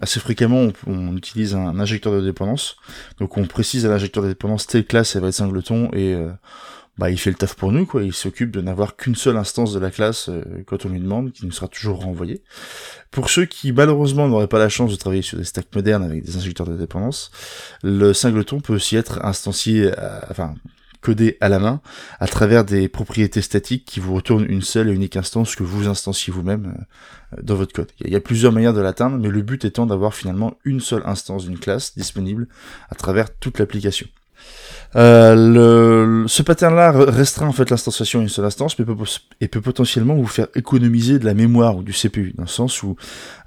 assez 0.00 0.20
fréquemment, 0.20 0.68
on, 0.86 1.16
utilise 1.16 1.54
un, 1.54 1.78
injecteur 1.80 2.12
de 2.12 2.20
dépendance. 2.20 2.76
Donc 3.18 3.36
on 3.36 3.46
précise 3.46 3.86
à 3.86 3.88
l'injecteur 3.88 4.22
de 4.22 4.28
dépendance 4.28 4.66
telle 4.66 4.84
classe, 4.84 5.16
elle 5.16 5.22
va 5.22 5.28
être 5.28 5.34
singleton 5.34 5.90
et 5.92 6.14
euh, 6.14 6.30
bah, 7.00 7.10
il 7.10 7.18
fait 7.18 7.30
le 7.30 7.36
taf 7.36 7.54
pour 7.54 7.72
nous, 7.72 7.86
quoi. 7.86 8.02
Il 8.02 8.12
s'occupe 8.12 8.50
de 8.50 8.60
n'avoir 8.60 8.96
qu'une 8.96 9.14
seule 9.14 9.36
instance 9.36 9.72
de 9.72 9.80
la 9.80 9.90
classe 9.90 10.28
euh, 10.28 10.42
quand 10.66 10.86
on 10.86 10.90
lui 10.90 11.00
demande, 11.00 11.32
qui 11.32 11.46
nous 11.46 11.52
sera 11.52 11.66
toujours 11.66 12.02
renvoyée. 12.02 12.42
Pour 13.10 13.30
ceux 13.30 13.46
qui, 13.46 13.72
malheureusement, 13.72 14.28
n'auraient 14.28 14.46
pas 14.46 14.58
la 14.58 14.68
chance 14.68 14.90
de 14.92 14.96
travailler 14.96 15.22
sur 15.22 15.38
des 15.38 15.44
stacks 15.44 15.74
modernes 15.74 16.04
avec 16.04 16.22
des 16.22 16.36
injecteurs 16.36 16.66
de 16.66 16.76
dépendance, 16.76 17.30
le 17.82 18.12
singleton 18.12 18.60
peut 18.60 18.74
aussi 18.74 18.96
être 18.96 19.24
instancié, 19.24 19.90
enfin, 20.30 20.54
codé 21.00 21.36
à 21.40 21.48
la 21.48 21.58
main, 21.58 21.80
à 22.18 22.26
travers 22.26 22.64
des 22.64 22.88
propriétés 22.88 23.42
statiques 23.42 23.84
qui 23.84 24.00
vous 24.00 24.14
retournent 24.14 24.46
une 24.48 24.62
seule 24.62 24.88
et 24.88 24.92
unique 24.92 25.16
instance 25.16 25.54
que 25.54 25.62
vous 25.62 25.88
instanciez 25.88 26.32
vous-même 26.32 26.74
euh, 27.32 27.42
dans 27.42 27.54
votre 27.54 27.72
code. 27.72 27.90
Il 28.00 28.10
y 28.10 28.16
a 28.16 28.20
plusieurs 28.20 28.52
manières 28.52 28.74
de 28.74 28.80
l'atteindre, 28.80 29.18
mais 29.18 29.28
le 29.28 29.42
but 29.42 29.64
étant 29.64 29.86
d'avoir 29.86 30.14
finalement 30.14 30.54
une 30.64 30.80
seule 30.80 31.02
instance 31.06 31.46
d'une 31.46 31.58
classe 31.58 31.96
disponible 31.96 32.48
à 32.90 32.94
travers 32.94 33.34
toute 33.36 33.58
l'application. 33.58 34.06
Euh, 34.96 35.34
le, 35.36 36.28
ce 36.28 36.42
pattern-là 36.42 36.90
restreint 36.92 37.46
en 37.46 37.52
fait 37.52 37.70
l'instanciation 37.70 38.18
à 38.18 38.22
une 38.22 38.28
seule 38.28 38.44
instance, 38.44 38.78
mais 38.78 38.84
peut, 38.84 38.96
et 39.40 39.48
peut 39.48 39.60
potentiellement 39.60 40.14
vous 40.14 40.26
faire 40.26 40.48
économiser 40.56 41.18
de 41.18 41.24
la 41.24 41.34
mémoire 41.34 41.76
ou 41.76 41.82
du 41.82 41.92
CPU, 41.92 42.32
dans 42.36 42.42
le 42.42 42.48
sens 42.48 42.82
où, 42.82 42.96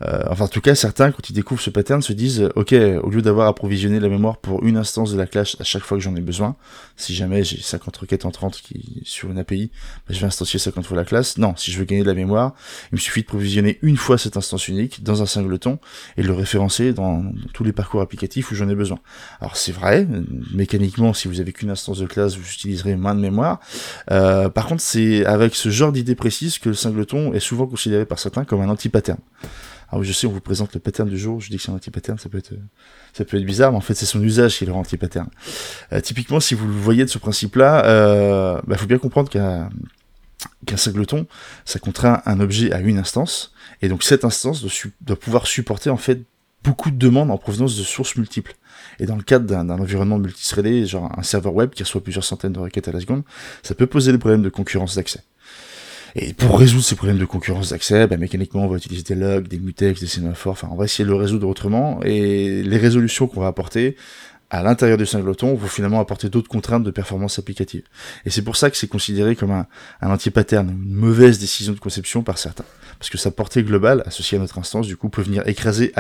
euh, 0.03 0.23
enfin 0.29 0.45
en 0.45 0.47
tout 0.47 0.61
cas 0.61 0.73
certains 0.75 1.11
quand 1.11 1.29
ils 1.29 1.33
découvrent 1.33 1.61
ce 1.61 1.69
pattern 1.69 2.01
se 2.01 2.13
disent, 2.13 2.49
ok, 2.55 2.73
au 3.03 3.09
lieu 3.09 3.21
d'avoir 3.21 3.47
approvisionné 3.47 3.99
la 3.99 4.07
mémoire 4.07 4.37
pour 4.37 4.63
une 4.63 4.77
instance 4.77 5.11
de 5.11 5.17
la 5.17 5.27
classe 5.27 5.57
à 5.59 5.63
chaque 5.63 5.83
fois 5.83 5.97
que 5.97 6.03
j'en 6.03 6.15
ai 6.15 6.21
besoin, 6.21 6.55
si 6.95 7.13
jamais 7.13 7.43
j'ai 7.43 7.61
50 7.61 7.97
requêtes 7.97 8.25
en 8.25 8.31
30 8.31 8.61
qui 8.61 9.01
sur 9.03 9.29
une 9.29 9.37
API, 9.37 9.69
bah, 10.07 10.13
je 10.13 10.19
vais 10.19 10.27
instancier 10.27 10.59
50 10.59 10.85
fois 10.85 10.95
la 10.95 11.05
classe. 11.05 11.37
Non, 11.37 11.55
si 11.57 11.71
je 11.71 11.79
veux 11.79 11.85
gagner 11.85 12.03
de 12.03 12.07
la 12.07 12.13
mémoire, 12.13 12.53
il 12.91 12.95
me 12.95 12.99
suffit 12.99 13.21
de 13.21 13.27
provisionner 13.27 13.79
une 13.81 13.97
fois 13.97 14.17
cette 14.17 14.37
instance 14.37 14.67
unique 14.67 15.03
dans 15.03 15.21
un 15.21 15.25
singleton 15.25 15.77
et 16.15 16.21
de 16.21 16.27
le 16.27 16.33
référencer 16.33 16.93
dans, 16.93 17.19
dans 17.19 17.33
tous 17.53 17.63
les 17.63 17.73
parcours 17.73 18.01
applicatifs 18.01 18.51
où 18.51 18.55
j'en 18.55 18.69
ai 18.69 18.75
besoin. 18.75 18.99
Alors 19.41 19.57
c'est 19.57 19.71
vrai, 19.71 20.07
mécaniquement, 20.53 21.13
si 21.13 21.27
vous 21.27 21.32
vous 21.33 21.41
avez 21.41 21.53
qu'une 21.53 21.69
instance 21.69 21.99
de 21.99 22.05
classe, 22.05 22.35
vous 22.35 22.49
utiliserez 22.49 22.95
moins 22.95 23.15
de 23.15 23.19
mémoire. 23.19 23.59
Euh, 24.11 24.49
par 24.49 24.67
contre, 24.67 24.81
c'est 24.81 25.25
avec 25.25 25.55
ce 25.55 25.69
genre 25.69 25.91
d'idée 25.91 26.15
précise 26.15 26.59
que 26.59 26.69
le 26.69 26.75
singleton 26.75 27.33
est 27.33 27.39
souvent 27.39 27.67
considéré 27.67 28.05
par 28.05 28.19
certains 28.19 28.45
comme 28.45 28.61
un 28.61 28.69
anti-pattern. 28.69 29.19
Alors 29.89 30.03
je 30.03 30.11
sais, 30.11 30.25
on 30.25 30.31
vous 30.31 30.41
présente 30.41 30.73
le 30.73 30.79
pattern 30.79 31.07
du 31.07 31.19
jour, 31.19 31.39
je 31.39 31.49
dis 31.49 31.57
que 31.57 31.61
c'est 31.61 31.71
un 31.71 31.75
anti-pattern, 31.75 32.17
ça 32.17 32.27
peut 32.27 32.39
être, 32.39 32.53
ça 33.13 33.25
peut 33.25 33.37
être 33.37 33.45
bizarre, 33.45 33.71
mais 33.71 33.77
en 33.77 33.81
fait 33.81 33.93
c'est 33.93 34.07
son 34.07 34.23
usage 34.23 34.57
qui 34.57 34.65
le 34.65 34.73
anti-pattern. 34.73 35.27
Euh, 35.91 36.01
typiquement, 36.01 36.39
si 36.39 36.55
vous 36.55 36.65
le 36.65 36.73
voyez 36.73 37.05
de 37.05 37.09
ce 37.09 37.19
principe-là, 37.19 37.81
il 37.83 37.89
euh, 37.89 38.61
bah, 38.65 38.75
faut 38.75 38.87
bien 38.87 38.97
comprendre 38.97 39.29
qu'un 39.29 39.69
qu'un 40.65 40.77
singleton, 40.77 41.25
ça 41.63 41.79
contraint 41.79 42.21
un 42.25 42.39
objet 42.39 42.73
à 42.73 42.79
une 42.79 42.97
instance, 42.97 43.53
et 43.83 43.87
donc 43.87 44.03
cette 44.03 44.25
instance 44.25 44.61
doit, 44.61 44.71
doit 45.01 45.19
pouvoir 45.19 45.45
supporter 45.45 45.89
en 45.89 45.97
fait 45.97 46.23
beaucoup 46.63 46.89
de 46.89 46.97
demandes 46.97 47.29
en 47.29 47.37
provenance 47.37 47.77
de 47.77 47.83
sources 47.83 48.15
multiples. 48.15 48.55
Et 48.99 49.05
dans 49.05 49.15
le 49.15 49.23
cadre 49.23 49.45
d'un 49.45 49.69
environnement 49.69 50.17
multithreadé, 50.17 50.85
genre 50.85 51.11
un 51.17 51.23
serveur 51.23 51.53
web 51.53 51.71
qui 51.71 51.83
reçoit 51.83 52.03
plusieurs 52.03 52.23
centaines 52.23 52.53
de 52.53 52.59
requêtes 52.59 52.87
à 52.87 52.91
la 52.91 52.99
seconde, 52.99 53.23
ça 53.61 53.75
peut 53.75 53.87
poser 53.87 54.11
des 54.11 54.17
problèmes 54.17 54.43
de 54.43 54.49
concurrence 54.49 54.95
d'accès. 54.95 55.21
Et 56.15 56.33
pour 56.33 56.59
résoudre 56.59 56.83
ces 56.83 56.95
problèmes 56.95 57.17
de 57.17 57.25
concurrence 57.25 57.69
d'accès, 57.69 58.05
bah, 58.05 58.17
mécaniquement, 58.17 58.65
on 58.65 58.67
va 58.67 58.77
utiliser 58.77 59.01
des 59.03 59.15
logs, 59.15 59.47
des 59.47 59.57
mutex, 59.57 59.99
des 59.99 60.07
sémaphores, 60.07 60.53
enfin, 60.53 60.69
on 60.71 60.75
va 60.75 60.85
essayer 60.85 61.05
de 61.05 61.09
le 61.09 61.15
résoudre 61.15 61.47
autrement, 61.47 61.99
et 62.03 62.61
les 62.61 62.77
résolutions 62.77 63.27
qu'on 63.27 63.41
va 63.41 63.47
apporter, 63.47 63.95
à 64.51 64.61
l'intérieur 64.61 64.99
du 64.99 65.07
singleton 65.07 65.55
vont 65.55 65.67
finalement 65.67 65.99
apporter 65.99 66.29
d'autres 66.29 66.47
contraintes 66.47 66.83
de 66.83 66.91
performance 66.91 67.39
applicative. 67.39 67.81
Et 68.23 68.29
c'est 68.29 68.43
pour 68.43 68.55
ça 68.55 68.69
que 68.69 68.77
c'est 68.77 68.87
considéré 68.87 69.35
comme 69.35 69.49
un, 69.49 69.65
un 69.99 70.11
anti-pattern, 70.11 70.69
une 70.69 70.93
mauvaise 70.93 71.39
décision 71.39 71.73
de 71.73 71.79
conception 71.79 72.21
par 72.21 72.37
certains. 72.37 72.65
Parce 72.99 73.09
que 73.09 73.17
sa 73.17 73.31
portée 73.31 73.63
globale, 73.63 74.03
associée 74.05 74.37
à 74.37 74.41
notre 74.41 74.59
instance, 74.59 74.85
du 74.85 74.95
coup, 74.95 75.09
peut 75.09 75.23
venir 75.23 75.47
écraser 75.47 75.91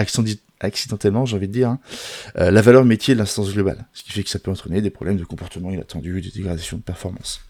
accidentellement, 0.67 1.25
j'ai 1.25 1.35
envie 1.35 1.47
de 1.47 1.53
dire, 1.53 1.69
hein, 1.69 1.79
euh, 2.37 2.51
la 2.51 2.61
valeur 2.61 2.85
métier 2.85 3.13
de 3.13 3.19
l'instance 3.19 3.53
globale. 3.53 3.85
Ce 3.93 4.03
qui 4.03 4.11
fait 4.11 4.23
que 4.23 4.29
ça 4.29 4.39
peut 4.39 4.51
entraîner 4.51 4.81
des 4.81 4.89
problèmes 4.89 5.17
de 5.17 5.25
comportement 5.25 5.71
inattendu, 5.71 6.21
des 6.21 6.31
dégradations 6.31 6.77
de 6.77 6.83
performance. 6.83 7.41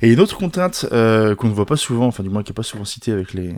Et 0.00 0.12
une 0.12 0.20
autre 0.20 0.36
contrainte 0.36 0.86
euh, 0.92 1.34
qu'on 1.34 1.48
ne 1.48 1.52
voit 1.52 1.66
pas 1.66 1.76
souvent, 1.76 2.06
enfin 2.06 2.22
du 2.22 2.28
moins 2.28 2.42
qui 2.42 2.50
n'est 2.50 2.56
pas 2.56 2.62
souvent 2.62 2.84
citée 2.84 3.12
avec 3.12 3.34
les, 3.34 3.54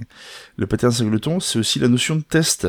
le 0.56 0.66
pattern 0.66 0.92
singleton, 0.92 1.40
c'est 1.40 1.58
aussi 1.58 1.78
la 1.78 1.88
notion 1.88 2.16
de 2.16 2.22
test. 2.22 2.68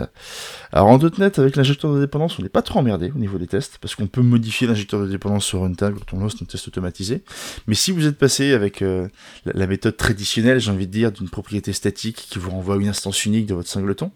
Alors 0.71 0.87
en 0.87 0.97
.NET, 0.97 1.39
avec 1.39 1.55
l'injecteur 1.55 1.93
de 1.93 1.99
dépendance, 1.99 2.37
on 2.39 2.43
n'est 2.43 2.49
pas 2.49 2.61
trop 2.61 2.79
emmerdé 2.79 3.11
au 3.15 3.17
niveau 3.17 3.37
des 3.37 3.47
tests, 3.47 3.77
parce 3.79 3.95
qu'on 3.95 4.07
peut 4.07 4.21
modifier 4.21 4.67
l'injecteur 4.67 5.01
de 5.01 5.07
dépendance 5.07 5.45
sur 5.45 5.61
runtime 5.61 5.95
quand 5.95 6.17
on 6.17 6.19
lance 6.19 6.39
nos 6.39 6.47
tests 6.47 6.67
automatisés. 6.67 7.23
Mais 7.67 7.75
si 7.75 7.91
vous 7.91 8.07
êtes 8.07 8.17
passé 8.17 8.53
avec 8.53 8.81
euh, 8.81 9.07
la, 9.45 9.67
méthode 9.67 9.97
traditionnelle, 9.97 10.59
j'ai 10.59 10.71
envie 10.71 10.87
de 10.87 10.91
dire, 10.91 11.11
d'une 11.11 11.29
propriété 11.29 11.73
statique 11.73 12.27
qui 12.29 12.39
vous 12.39 12.51
renvoie 12.51 12.75
une 12.75 12.89
instance 12.89 13.25
unique 13.25 13.45
de 13.45 13.53
votre 13.53 13.69
singleton, 13.69 14.11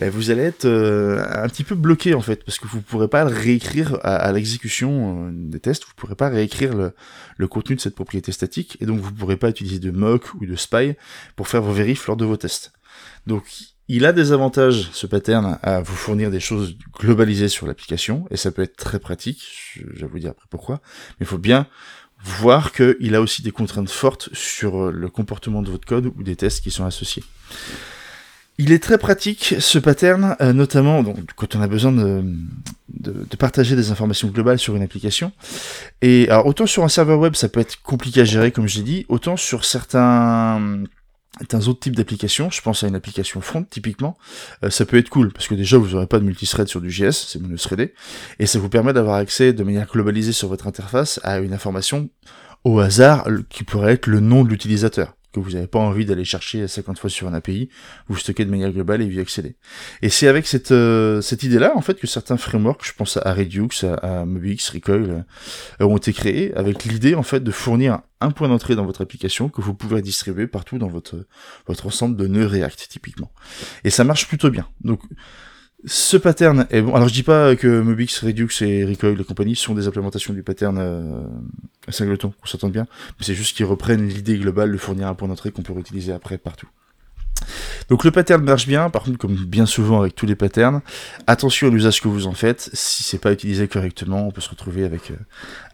ben 0.00 0.10
vous 0.10 0.30
allez 0.30 0.42
être 0.42 0.64
euh, 0.64 1.24
un 1.30 1.48
petit 1.48 1.64
peu 1.64 1.74
bloqué 1.74 2.14
en 2.14 2.20
fait, 2.20 2.44
parce 2.44 2.58
que 2.58 2.66
vous 2.66 2.78
ne 2.78 2.82
pourrez 2.82 3.08
pas 3.08 3.24
réécrire 3.24 3.98
à, 4.02 4.32
l'exécution 4.32 5.30
des 5.32 5.60
tests, 5.60 5.84
vous 5.84 5.90
ne 5.90 6.00
pourrez 6.00 6.14
pas 6.14 6.28
réécrire 6.28 6.74
le, 6.74 6.92
le 7.36 7.48
contenu 7.48 7.76
de 7.76 7.80
cette 7.80 7.94
propriété 7.94 8.32
statique, 8.34 8.76
et 8.80 8.86
donc 8.86 9.00
vous 9.00 9.10
ne 9.10 9.16
pourrez 9.16 9.36
pas 9.36 9.48
utiliser 9.48 9.78
de 9.78 9.90
mock 9.90 10.34
ou 10.34 10.46
de 10.46 10.56
spy 10.56 10.94
pour 11.36 11.48
faire 11.48 11.62
vos 11.62 11.72
vérifs 11.72 12.06
lors 12.06 12.16
de 12.16 12.24
vos 12.24 12.36
tests. 12.36 12.72
Donc 13.26 13.44
il 13.88 14.06
a 14.06 14.12
des 14.12 14.32
avantages, 14.32 14.90
ce 14.92 15.06
pattern, 15.06 15.58
à 15.62 15.80
vous 15.80 15.94
fournir 15.94 16.30
des 16.30 16.40
choses 16.40 16.76
globalisées 16.98 17.48
sur 17.48 17.66
l'application, 17.66 18.26
et 18.30 18.36
ça 18.36 18.50
peut 18.50 18.62
être 18.62 18.76
très 18.76 18.98
pratique, 18.98 19.42
je 19.74 20.00
vais 20.00 20.06
vous 20.06 20.18
dire 20.18 20.30
après 20.30 20.46
pourquoi, 20.50 20.80
mais 21.18 21.24
il 21.24 21.26
faut 21.26 21.38
bien 21.38 21.66
voir 22.22 22.72
qu'il 22.72 23.14
a 23.14 23.20
aussi 23.20 23.42
des 23.42 23.50
contraintes 23.50 23.90
fortes 23.90 24.30
sur 24.32 24.90
le 24.90 25.08
comportement 25.08 25.62
de 25.62 25.70
votre 25.70 25.86
code 25.86 26.06
ou 26.06 26.22
des 26.22 26.36
tests 26.36 26.62
qui 26.62 26.70
sont 26.70 26.84
associés. 26.84 27.22
Il 28.58 28.70
est 28.70 28.82
très 28.82 28.98
pratique 28.98 29.56
ce 29.58 29.78
pattern, 29.78 30.36
euh, 30.40 30.52
notamment 30.52 31.02
donc, 31.02 31.18
quand 31.34 31.56
on 31.56 31.60
a 31.60 31.66
besoin 31.66 31.90
de, 31.90 32.24
de, 32.88 33.36
partager 33.36 33.74
des 33.74 33.90
informations 33.90 34.28
globales 34.28 34.60
sur 34.60 34.76
une 34.76 34.82
application. 34.82 35.32
Et 36.02 36.28
alors 36.28 36.46
autant 36.46 36.66
sur 36.66 36.84
un 36.84 36.88
serveur 36.88 37.18
web 37.18 37.34
ça 37.34 37.48
peut 37.48 37.60
être 37.60 37.82
compliqué 37.82 38.20
à 38.20 38.24
gérer 38.24 38.52
comme 38.52 38.68
j'ai 38.68 38.82
dit, 38.82 39.06
autant 39.08 39.36
sur 39.36 39.64
certains 39.64 40.84
un 41.52 41.58
autre 41.58 41.80
type 41.80 41.96
d'application, 41.96 42.48
je 42.50 42.60
pense 42.60 42.84
à 42.84 42.88
une 42.88 42.94
application 42.94 43.40
front 43.40 43.64
typiquement, 43.64 44.16
euh, 44.62 44.70
ça 44.70 44.84
peut 44.86 44.98
être 44.98 45.08
cool 45.08 45.32
parce 45.32 45.48
que 45.48 45.54
déjà 45.54 45.76
vous 45.76 45.88
n'aurez 45.88 46.06
pas 46.06 46.20
de 46.20 46.24
multithread 46.24 46.68
sur 46.68 46.80
du 46.80 46.90
JS, 46.90 47.10
c'est 47.10 47.40
monothreadé, 47.40 47.92
et 48.38 48.46
ça 48.46 48.60
vous 48.60 48.68
permet 48.68 48.92
d'avoir 48.92 49.16
accès 49.16 49.52
de 49.52 49.64
manière 49.64 49.88
globalisée 49.88 50.32
sur 50.32 50.48
votre 50.48 50.68
interface 50.68 51.18
à 51.24 51.40
une 51.40 51.52
information 51.52 52.08
au 52.62 52.78
hasard 52.78 53.26
qui 53.50 53.64
pourrait 53.64 53.94
être 53.94 54.06
le 54.06 54.20
nom 54.20 54.44
de 54.44 54.48
l'utilisateur 54.48 55.16
que 55.40 55.46
vous 55.46 55.52
n'avez 55.52 55.66
pas 55.66 55.78
envie 55.78 56.04
d'aller 56.04 56.24
chercher 56.24 56.66
50 56.66 56.98
fois 56.98 57.10
sur 57.10 57.28
un 57.28 57.34
API, 57.34 57.68
vous 58.08 58.16
stockez 58.16 58.44
de 58.44 58.50
manière 58.50 58.72
globale 58.72 59.02
et 59.02 59.06
vous 59.06 59.16
y 59.16 59.20
accédez. 59.20 59.56
Et 60.02 60.08
c'est 60.08 60.28
avec 60.28 60.46
cette, 60.46 60.72
euh, 60.72 61.20
cette 61.20 61.42
idée-là, 61.42 61.72
en 61.76 61.80
fait, 61.80 61.98
que 61.98 62.06
certains 62.06 62.36
frameworks, 62.36 62.84
je 62.84 62.92
pense 62.92 63.18
à 63.18 63.34
Redux, 63.34 63.68
à, 64.02 64.24
Mobix, 64.24 64.70
Recoil, 64.70 65.24
euh, 65.80 65.84
ont 65.84 65.96
été 65.96 66.12
créés 66.12 66.54
avec 66.54 66.84
l'idée, 66.84 67.14
en 67.14 67.22
fait, 67.22 67.40
de 67.40 67.50
fournir 67.50 68.00
un 68.20 68.30
point 68.30 68.48
d'entrée 68.48 68.74
dans 68.74 68.86
votre 68.86 69.02
application 69.02 69.48
que 69.48 69.60
vous 69.60 69.74
pouvez 69.74 70.00
distribuer 70.00 70.46
partout 70.46 70.78
dans 70.78 70.88
votre, 70.88 71.26
votre 71.66 71.86
ensemble 71.86 72.16
de 72.16 72.26
nœuds 72.26 72.46
React, 72.46 72.88
typiquement. 72.88 73.32
Et 73.84 73.90
ça 73.90 74.04
marche 74.04 74.28
plutôt 74.28 74.50
bien. 74.50 74.66
Donc, 74.82 75.00
ce 75.86 76.16
pattern 76.16 76.66
est 76.70 76.82
bon. 76.82 76.94
Alors 76.94 77.08
je 77.08 77.14
dis 77.14 77.22
pas 77.22 77.56
que 77.56 77.80
Mobix, 77.80 78.24
Redux 78.24 78.48
et 78.62 78.84
Recoil 78.84 79.20
et 79.20 79.24
compagnie 79.24 79.56
sont 79.56 79.74
des 79.74 79.86
implémentations 79.86 80.32
du 80.32 80.42
pattern 80.42 80.78
euh, 80.78 81.22
singleton, 81.88 82.32
qu'on 82.40 82.46
s'entende 82.46 82.72
bien, 82.72 82.86
mais 83.18 83.24
c'est 83.24 83.34
juste 83.34 83.56
qu'ils 83.56 83.66
reprennent 83.66 84.08
l'idée 84.08 84.38
globale 84.38 84.72
de 84.72 84.78
fournir 84.78 85.08
un 85.08 85.14
point 85.14 85.28
d'entrée 85.28 85.50
qu'on 85.50 85.62
peut 85.62 85.72
réutiliser 85.72 86.12
après 86.12 86.38
partout. 86.38 86.68
Donc 87.90 88.04
le 88.04 88.10
pattern 88.10 88.42
marche 88.42 88.66
bien, 88.66 88.88
par 88.88 89.02
contre 89.02 89.18
comme 89.18 89.34
bien 89.34 89.66
souvent 89.66 90.00
avec 90.00 90.14
tous 90.14 90.26
les 90.26 90.36
patterns, 90.36 90.80
attention 91.26 91.68
à 91.68 91.70
l'usage 91.70 92.00
que 92.00 92.08
vous 92.08 92.26
en 92.26 92.32
faites, 92.32 92.70
si 92.72 93.02
c'est 93.02 93.18
pas 93.18 93.32
utilisé 93.32 93.68
correctement, 93.68 94.26
on 94.26 94.30
peut 94.30 94.40
se 94.40 94.48
retrouver 94.48 94.84
avec, 94.84 95.12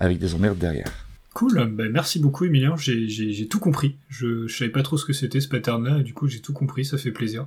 euh, 0.02 0.14
des 0.14 0.34
emmerdes 0.34 0.58
derrière. 0.58 0.90
Cool, 1.34 1.64
ben 1.72 1.92
merci 1.92 2.18
beaucoup 2.18 2.44
Emilien, 2.44 2.74
j'ai 2.76 3.46
tout 3.48 3.60
compris. 3.60 3.96
Je, 4.08 4.48
je 4.48 4.56
savais 4.56 4.72
pas 4.72 4.82
trop 4.82 4.96
ce 4.96 5.04
que 5.04 5.12
c'était 5.12 5.40
ce 5.40 5.46
pattern-là, 5.46 5.98
et 5.98 6.02
du 6.02 6.14
coup 6.14 6.26
j'ai 6.26 6.40
tout 6.40 6.52
compris, 6.52 6.84
ça 6.84 6.98
fait 6.98 7.12
plaisir 7.12 7.46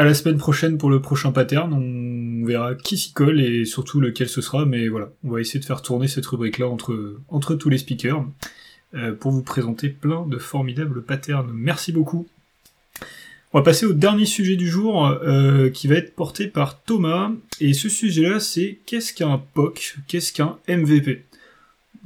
à 0.00 0.04
la 0.04 0.14
semaine 0.14 0.38
prochaine 0.38 0.78
pour 0.78 0.88
le 0.88 1.02
prochain 1.02 1.30
pattern. 1.30 1.74
On 1.74 2.46
verra 2.46 2.74
qui 2.74 2.96
s'y 2.96 3.12
colle 3.12 3.38
et 3.38 3.66
surtout 3.66 4.00
lequel 4.00 4.30
ce 4.30 4.40
sera. 4.40 4.64
Mais 4.64 4.88
voilà, 4.88 5.10
on 5.24 5.30
va 5.30 5.42
essayer 5.42 5.60
de 5.60 5.64
faire 5.66 5.82
tourner 5.82 6.08
cette 6.08 6.24
rubrique-là 6.24 6.66
entre, 6.68 7.18
entre 7.28 7.54
tous 7.54 7.68
les 7.68 7.76
speakers 7.76 8.24
euh, 8.94 9.12
pour 9.12 9.30
vous 9.30 9.42
présenter 9.42 9.90
plein 9.90 10.26
de 10.26 10.38
formidables 10.38 11.02
patterns. 11.02 11.50
Merci 11.52 11.92
beaucoup. 11.92 12.26
On 13.52 13.58
va 13.58 13.62
passer 13.62 13.84
au 13.84 13.92
dernier 13.92 14.24
sujet 14.24 14.56
du 14.56 14.68
jour 14.68 15.06
euh, 15.06 15.68
qui 15.68 15.86
va 15.86 15.96
être 15.96 16.14
porté 16.14 16.46
par 16.46 16.80
Thomas. 16.80 17.30
Et 17.60 17.74
ce 17.74 17.90
sujet-là, 17.90 18.40
c'est 18.40 18.78
qu'est-ce 18.86 19.12
qu'un 19.12 19.42
POC 19.52 19.98
Qu'est-ce 20.08 20.32
qu'un 20.32 20.56
MVP 20.66 21.26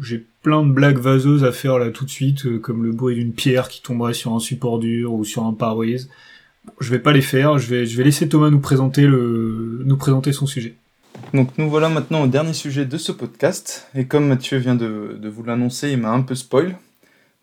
J'ai 0.01 0.27
plein 0.43 0.67
de 0.67 0.73
blagues 0.73 0.99
vaseuses 0.99 1.45
à 1.45 1.53
faire 1.53 1.79
là 1.79 1.91
tout 1.91 2.07
de 2.07 2.11
suite, 2.11 2.45
euh, 2.47 2.59
comme 2.59 2.83
le 2.83 2.91
bruit 2.91 3.15
d'une 3.15 3.35
pierre 3.35 3.69
qui 3.69 3.83
tomberait 3.83 4.15
sur 4.15 4.33
un 4.33 4.41
support 4.41 4.81
dur 4.81 5.13
ou 5.13 5.25
sur 5.25 5.45
un 5.45 5.53
pare-brise 5.53 6.11
je 6.81 6.91
vais 6.91 6.99
pas 6.99 7.13
les 7.13 7.23
faire, 7.23 7.59
je 7.59 7.75
vais, 7.75 8.05
laisser 8.05 8.29
Thomas 8.29 8.51
nous 8.51 8.61
présenter, 8.61 9.03
son 10.33 10.47
sujet. 10.47 10.75
Donc 11.33 11.57
nous 11.59 11.71
voilà 11.71 11.89
maintenant 11.89 12.23
au 12.23 12.27
dernier 12.27 12.53
sujet 12.53 12.85
de 12.85 12.99
ce 12.99 13.13
podcast, 13.13 13.89
et 13.95 14.07
comme 14.07 14.27
Mathieu 14.27 14.59
vient 14.59 14.75
de, 14.75 15.29
vous 15.29 15.43
l'annoncer, 15.43 15.91
il 15.91 15.99
m'a 15.99 16.11
un 16.11 16.23
peu 16.23 16.35
spoil, 16.35 16.77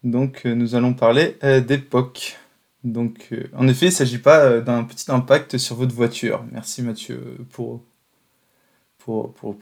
donc 0.03 0.41
euh, 0.45 0.55
nous 0.55 0.75
allons 0.75 0.93
parler 0.93 1.37
euh, 1.43 1.61
d'époque. 1.61 2.37
Donc 2.83 3.27
euh, 3.31 3.43
en 3.55 3.67
effet, 3.67 3.87
il 3.87 3.89
ne 3.89 3.95
s'agit 3.95 4.17
pas 4.17 4.59
d'un 4.59 4.83
petit 4.83 5.11
impact 5.11 5.57
sur 5.57 5.75
votre 5.75 5.93
voiture. 5.93 6.43
Merci 6.51 6.81
Mathieu 6.81 7.37
pour 7.51 7.83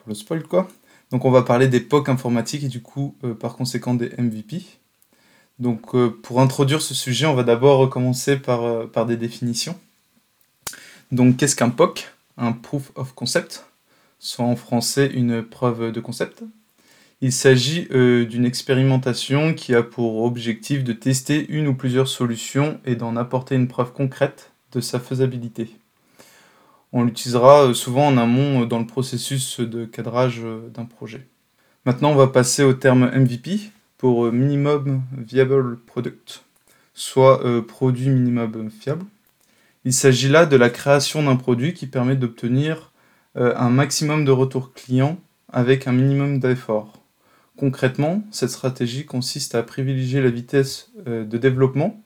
le 0.08 0.14
spoil 0.14 0.44
quoi. 0.44 0.68
Donc 1.12 1.26
on 1.26 1.32
va 1.32 1.42
parler 1.42 1.68
des 1.68 1.80
POC 1.80 2.10
informatiques 2.10 2.64
et 2.64 2.68
du 2.68 2.82
coup 2.82 3.16
par 3.40 3.56
conséquent 3.56 3.94
des 3.94 4.10
MVP. 4.18 4.79
Donc 5.60 5.96
pour 6.22 6.40
introduire 6.40 6.82
ce 6.82 6.94
sujet, 6.94 7.26
on 7.26 7.36
va 7.36 7.44
d'abord 7.44 7.90
commencer 7.90 8.38
par, 8.38 8.90
par 8.90 9.06
des 9.06 9.18
définitions. 9.18 9.78
Donc 11.12 11.38
qu'est-ce 11.38 11.56
qu'un 11.56 11.70
POC 11.70 12.08
Un 12.38 12.54
Proof 12.54 12.92
of 12.96 13.14
Concept, 13.14 13.66
soit 14.20 14.46
en 14.46 14.56
français 14.56 15.10
une 15.14 15.44
preuve 15.44 15.92
de 15.92 16.00
concept. 16.00 16.44
Il 17.22 17.34
s'agit 17.34 17.86
euh, 17.92 18.26
d'une 18.26 18.46
expérimentation 18.46 19.54
qui 19.54 19.76
a 19.76 19.84
pour 19.84 20.24
objectif 20.24 20.86
de 20.86 20.94
tester 20.94 21.46
une 21.50 21.68
ou 21.68 21.74
plusieurs 21.74 22.08
solutions 22.08 22.80
et 22.86 22.96
d'en 22.96 23.18
apporter 23.18 23.56
une 23.56 23.68
preuve 23.68 23.92
concrète 23.92 24.52
de 24.72 24.80
sa 24.80 25.02
faisabilité. 25.02 25.70
On 26.94 27.04
l'utilisera 27.04 27.66
euh, 27.66 27.74
souvent 27.74 28.08
en 28.08 28.18
amont 28.18 28.62
euh, 28.62 28.66
dans 28.66 28.80
le 28.80 28.86
processus 28.86 29.60
de 29.60 29.84
cadrage 29.84 30.42
d'un 30.74 30.86
projet. 30.86 31.28
Maintenant, 31.86 32.12
on 32.12 32.16
va 32.16 32.28
passer 32.28 32.64
au 32.64 32.74
terme 32.74 33.12
MVP 33.14 33.60
pour 34.00 34.32
Minimum 34.32 35.04
Viable 35.16 35.78
Product, 35.78 36.44
soit 36.96 37.44
produit 37.68 38.10
minimum 38.10 38.72
fiable. 38.72 39.06
Il 39.86 39.94
s'agit 39.94 40.30
là 40.30 40.48
de 40.48 40.56
la 40.56 40.72
création 40.72 41.22
d'un 41.22 41.36
produit 41.36 41.76
qui 41.76 41.86
permet 41.86 42.16
d'obtenir 42.16 42.92
un 43.36 43.70
maximum 43.70 44.26
de 44.26 44.32
retours 44.32 44.74
clients 44.74 45.20
avec 45.52 45.88
un 45.88 45.92
minimum 45.92 46.40
d'efforts. 46.40 47.00
Concrètement, 47.60 48.24
cette 48.32 48.52
stratégie 48.52 49.06
consiste 49.06 49.54
à 49.54 49.64
privilégier 49.64 50.22
la 50.22 50.30
vitesse 50.30 50.92
euh, 51.08 51.26
de 51.26 51.38
développement 51.38 52.02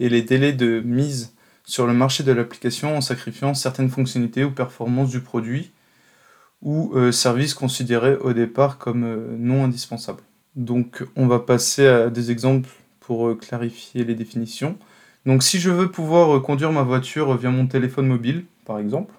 et 0.00 0.08
les 0.08 0.22
délais 0.22 0.52
de 0.52 0.80
mise 0.80 1.32
sur 1.64 1.86
le 1.86 1.92
marché 1.92 2.24
de 2.24 2.32
l'application 2.32 2.96
en 2.96 3.00
sacrifiant 3.00 3.54
certaines 3.54 3.88
fonctionnalités 3.88 4.42
ou 4.42 4.50
performances 4.50 5.10
du 5.10 5.20
produit 5.20 5.70
ou 6.62 6.92
euh, 6.96 7.12
services 7.12 7.54
considérés 7.54 8.16
au 8.16 8.32
départ 8.32 8.78
comme 8.78 9.04
euh, 9.04 9.36
non 9.38 9.62
indispensables. 9.62 10.22
Donc 10.56 11.04
on 11.16 11.26
va 11.26 11.38
passer 11.38 11.86
à 11.86 12.10
des 12.10 12.30
exemples 12.30 12.68
pour 13.00 13.38
clarifier 13.38 14.04
les 14.04 14.14
définitions. 14.14 14.78
Donc 15.26 15.42
si 15.42 15.58
je 15.60 15.70
veux 15.70 15.90
pouvoir 15.90 16.42
conduire 16.42 16.72
ma 16.72 16.82
voiture 16.82 17.36
via 17.36 17.50
mon 17.50 17.66
téléphone 17.66 18.06
mobile, 18.06 18.44
par 18.64 18.78
exemple, 18.78 19.14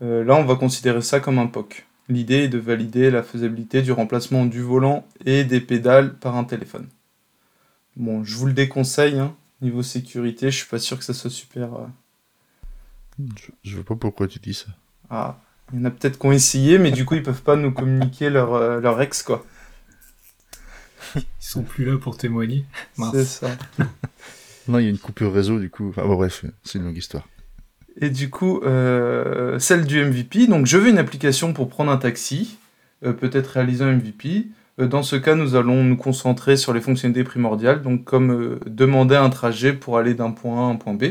là 0.00 0.34
on 0.34 0.44
va 0.44 0.56
considérer 0.56 1.02
ça 1.02 1.20
comme 1.20 1.38
un 1.38 1.46
POC. 1.46 1.86
L'idée 2.10 2.44
est 2.44 2.48
de 2.48 2.58
valider 2.58 3.08
la 3.10 3.22
faisabilité 3.22 3.82
du 3.82 3.92
remplacement 3.92 4.44
du 4.44 4.60
volant 4.60 5.06
et 5.24 5.44
des 5.44 5.60
pédales 5.60 6.14
par 6.18 6.36
un 6.36 6.42
téléphone. 6.42 6.88
Bon, 7.96 8.24
je 8.24 8.36
vous 8.36 8.46
le 8.46 8.52
déconseille, 8.52 9.20
hein. 9.20 9.36
niveau 9.62 9.84
sécurité, 9.84 10.50
je 10.50 10.56
suis 10.56 10.66
pas 10.66 10.80
sûr 10.80 10.98
que 10.98 11.04
ça 11.04 11.14
soit 11.14 11.30
super. 11.30 11.74
Euh. 11.74 11.86
Je, 13.62 13.76
vois 13.76 13.84
pas 13.84 13.94
pourquoi 13.94 14.26
tu 14.26 14.40
dis 14.40 14.54
ça. 14.54 14.66
Ah, 15.08 15.38
il 15.72 15.78
y 15.78 15.82
en 15.82 15.84
a 15.84 15.90
peut-être 15.90 16.18
qui 16.18 16.26
ont 16.26 16.32
essayé, 16.32 16.78
mais 16.78 16.90
du 16.90 17.04
coup 17.04 17.14
ils 17.14 17.22
peuvent 17.22 17.42
pas 17.42 17.54
nous 17.54 17.70
communiquer 17.70 18.28
leur, 18.28 18.54
euh, 18.54 18.80
leur 18.80 19.00
ex 19.00 19.22
quoi. 19.22 19.44
Ils 21.16 21.22
sont 21.38 21.62
plus 21.62 21.84
là 21.84 21.98
pour 21.98 22.16
témoigner. 22.16 22.64
C'est 23.12 23.24
ça. 23.24 23.56
non, 24.68 24.78
il 24.78 24.84
y 24.84 24.86
a 24.86 24.90
une 24.90 24.98
coupure 24.98 25.32
réseau 25.32 25.58
du 25.58 25.70
coup. 25.70 25.88
Enfin 25.88 26.06
bon, 26.06 26.16
bref, 26.16 26.44
c'est 26.64 26.78
une 26.78 26.84
longue 26.84 26.96
histoire 26.96 27.26
et 28.00 28.10
du 28.10 28.30
coup 28.30 28.60
euh, 28.64 29.58
celle 29.58 29.84
du 29.86 30.04
MVP. 30.04 30.46
Donc 30.46 30.66
je 30.66 30.78
veux 30.78 30.88
une 30.88 30.98
application 30.98 31.52
pour 31.52 31.68
prendre 31.68 31.90
un 31.90 31.96
taxi, 31.96 32.58
euh, 33.04 33.12
peut-être 33.12 33.48
réaliser 33.48 33.84
un 33.84 33.92
MVP. 33.92 34.48
Euh, 34.78 34.86
dans 34.86 35.02
ce 35.02 35.16
cas, 35.16 35.34
nous 35.34 35.54
allons 35.54 35.84
nous 35.84 35.96
concentrer 35.96 36.56
sur 36.56 36.72
les 36.72 36.80
fonctionnalités 36.80 37.24
primordiales, 37.24 37.82
donc 37.82 38.04
comme 38.04 38.58
demander 38.66 39.16
un 39.16 39.30
trajet 39.30 39.72
pour 39.72 39.98
aller 39.98 40.14
d'un 40.14 40.30
point 40.30 40.66
A 40.66 40.68
à 40.68 40.72
un 40.72 40.76
point 40.76 40.94
B. 40.94 41.04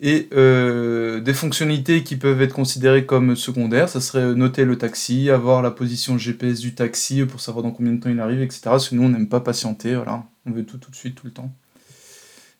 Et 0.00 0.28
des 0.32 1.34
fonctionnalités 1.34 2.02
qui 2.02 2.16
peuvent 2.16 2.42
être 2.42 2.54
considérées 2.54 3.06
comme 3.06 3.36
secondaires, 3.36 3.88
ça 3.88 4.00
serait 4.00 4.34
noter 4.34 4.64
le 4.64 4.76
taxi, 4.76 5.30
avoir 5.30 5.62
la 5.62 5.70
position 5.70 6.18
GPS 6.18 6.58
du 6.58 6.74
taxi 6.74 7.24
pour 7.24 7.40
savoir 7.40 7.62
dans 7.62 7.70
combien 7.70 7.92
de 7.92 8.00
temps 8.00 8.10
il 8.10 8.18
arrive, 8.18 8.42
etc. 8.42 8.62
Parce 8.64 8.88
que 8.88 8.96
nous, 8.96 9.04
on 9.04 9.10
n'aime 9.10 9.28
pas 9.28 9.40
patienter, 9.40 9.94
voilà. 9.94 10.24
on 10.46 10.50
veut 10.50 10.64
tout 10.64 10.78
tout 10.78 10.90
de 10.90 10.96
suite, 10.96 11.14
tout 11.14 11.26
le 11.26 11.32
temps, 11.32 11.54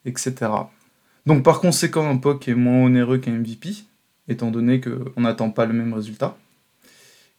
etc. 0.05 0.51
Donc 1.26 1.43
par 1.43 1.61
conséquent, 1.61 2.09
un 2.09 2.16
POC 2.16 2.49
est 2.49 2.55
moins 2.55 2.85
onéreux 2.85 3.18
qu'un 3.18 3.33
MVP, 3.33 3.70
étant 4.28 4.51
donné 4.51 4.80
qu'on 4.80 5.20
n'attend 5.20 5.51
pas 5.51 5.66
le 5.66 5.72
même 5.72 5.95
résultat. 5.95 6.37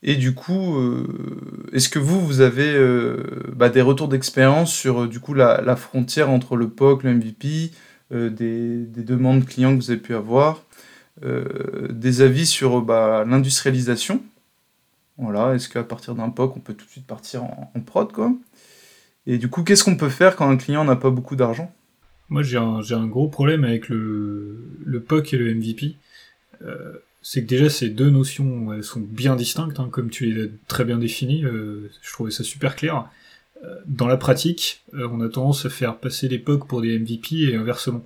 Et 0.02 0.16
du 0.16 0.34
coup, 0.34 0.76
euh, 0.76 1.06
est-ce 1.72 1.88
que 1.88 1.98
vous, 1.98 2.20
vous 2.20 2.40
avez 2.40 2.74
euh, 2.74 3.22
bah, 3.56 3.70
des 3.70 3.80
retours 3.80 4.08
d'expérience 4.08 4.72
sur 4.72 5.04
euh, 5.04 5.08
du 5.08 5.18
coup 5.18 5.32
la, 5.32 5.76
frontière 5.76 6.30
entre 6.30 6.56
le 6.56 6.68
POC, 6.68 7.04
le 7.04 7.14
MVP, 7.14 7.70
des, 8.10 8.84
demandes 8.86 9.44
clients 9.44 9.76
que 9.76 9.82
vous 9.82 9.90
avez 9.90 10.00
pu 10.00 10.14
avoir, 10.14 10.62
des 11.22 12.20
avis 12.22 12.46
sur 12.46 12.82
bah, 12.82 13.24
l'industrialisation 13.26 14.22
Voilà, 15.18 15.54
est-ce 15.54 15.68
qu'à 15.68 15.82
partir 15.82 16.14
d'un 16.14 16.28
POC, 16.28 16.56
on 16.56 16.60
peut 16.60 16.74
tout 16.74 16.86
de 16.86 16.90
suite 16.90 17.06
partir 17.06 17.44
en, 17.44 17.72
prod 17.84 18.12
quoi? 18.12 18.32
Et 19.26 19.38
du 19.38 19.48
coup, 19.48 19.62
qu'est-ce 19.62 19.84
qu'on 19.84 19.96
peut 19.96 20.10
faire 20.10 20.36
quand 20.36 20.48
un 20.48 20.56
client 20.56 20.84
n'a 20.84 20.96
pas 20.96 21.10
beaucoup 21.10 21.36
d'argent? 21.36 21.72
Moi, 22.28 22.42
j'ai 22.42 22.56
un, 22.56 23.06
gros 23.06 23.28
problème 23.28 23.64
avec 23.64 23.88
le, 23.88 25.04
POC 25.06 25.34
et 25.34 25.36
le 25.36 25.54
MVP. 25.54 25.96
Euh, 26.62 26.94
c'est 27.22 27.42
que 27.42 27.48
déjà, 27.48 27.70
ces 27.70 27.90
deux 27.90 28.10
notions, 28.10 28.72
elles 28.72 28.84
sont 28.84 29.00
bien 29.00 29.36
distinctes, 29.36 29.78
hein, 29.80 29.88
comme 29.90 30.10
tu 30.10 30.26
les 30.26 30.44
as 30.44 30.48
très 30.68 30.84
bien 30.84 30.98
définies. 30.98 31.44
Euh, 31.44 31.90
je 32.02 32.12
trouvais 32.12 32.30
ça 32.30 32.44
super 32.44 32.76
clair. 32.76 33.08
Euh, 33.62 33.76
dans 33.86 34.06
la 34.06 34.16
pratique, 34.16 34.82
euh, 34.94 35.08
on 35.10 35.20
a 35.20 35.28
tendance 35.28 35.66
à 35.66 35.70
faire 35.70 35.96
passer 35.98 36.28
les 36.28 36.38
POC 36.38 36.66
pour 36.66 36.82
des 36.82 36.98
MVP 36.98 37.50
et 37.50 37.56
inversement. 37.56 38.04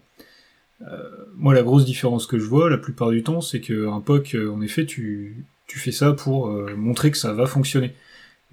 Euh, 0.83 1.03
moi, 1.37 1.55
la 1.55 1.63
grosse 1.63 1.85
différence 1.85 2.27
que 2.27 2.39
je 2.39 2.45
vois, 2.45 2.71
la 2.71 2.79
plupart 2.79 3.11
du 3.11 3.23
temps, 3.23 3.41
c'est 3.41 3.61
qu'un 3.61 4.01
POC, 4.01 4.37
en 4.51 4.61
effet, 4.61 4.87
tu, 4.87 5.45
tu 5.67 5.79
fais 5.79 5.93
ça 5.93 6.13
pour 6.13 6.49
montrer 6.77 7.11
que 7.11 7.19
ça 7.19 7.33
va 7.33 7.47
fonctionner. 7.47 7.95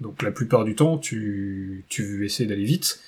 Donc 0.00 0.22
la 0.22 0.30
plupart 0.30 0.64
du 0.64 0.74
temps, 0.74 0.98
tu, 0.98 1.84
tu 1.88 2.02
veux 2.04 2.24
essayer 2.24 2.48
d'aller 2.48 2.64
vite, 2.64 3.00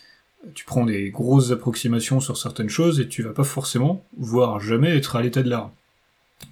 tu 0.55 0.65
prends 0.65 0.85
des 0.85 1.11
grosses 1.11 1.51
approximations 1.51 2.21
sur 2.21 2.37
certaines 2.37 2.69
choses 2.69 3.01
et 3.01 3.09
tu 3.09 3.23
vas 3.23 3.33
pas 3.33 3.45
forcément, 3.45 4.05
voire 4.17 4.61
jamais, 4.61 4.97
être 4.97 5.17
à 5.17 5.23
l'état 5.23 5.43
de 5.43 5.51
l'art. 5.51 5.73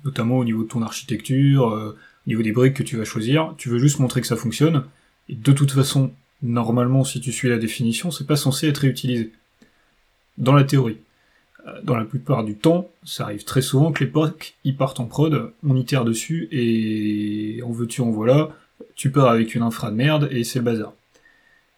Notamment 0.05 0.39
au 0.39 0.45
niveau 0.45 0.64
de 0.64 0.68
ton 0.68 0.82
architecture, 0.82 1.68
euh, 1.68 1.97
au 2.26 2.30
niveau 2.30 2.43
des 2.43 2.53
briques 2.53 2.74
que 2.74 2.82
tu 2.82 2.97
vas 2.97 3.05
choisir, 3.05 3.55
tu 3.57 3.68
veux 3.68 3.78
juste 3.78 3.99
montrer 3.99 4.20
que 4.20 4.26
ça 4.26 4.37
fonctionne, 4.37 4.84
et 5.28 5.34
de 5.34 5.53
toute 5.53 5.70
façon, 5.70 6.12
normalement, 6.43 7.05
si 7.05 7.20
tu 7.20 7.32
suis 7.32 7.49
la 7.49 7.59
définition, 7.59 8.11
c'est 8.11 8.26
pas 8.26 8.37
censé 8.37 8.68
être 8.68 8.78
réutilisé. 8.78 9.32
Dans 10.39 10.53
la 10.53 10.64
théorie. 10.64 10.99
Euh, 11.66 11.80
dans 11.82 11.97
la 11.97 12.05
plupart 12.05 12.45
du 12.45 12.55
temps, 12.55 12.91
ça 13.05 13.24
arrive 13.24 13.45
très 13.45 13.62
souvent 13.62 13.93
que 13.93 14.05
les 14.05 14.11
POC, 14.11 14.55
ils 14.64 14.76
partent 14.76 15.01
en 15.01 15.07
prod, 15.07 15.53
on 15.66 15.76
itère 15.76 16.05
dessus, 16.05 16.49
et 16.53 17.62
en 17.62 17.72
veux-tu, 17.72 18.03
en 18.03 18.11
voilà, 18.11 18.51
tu 18.95 19.11
pars 19.11 19.28
avec 19.28 19.55
une 19.55 19.62
infra 19.62 19.91
de 19.91 19.97
merde, 19.97 20.28
et 20.30 20.45
c'est 20.45 20.59
le 20.59 20.64
bazar. 20.64 20.93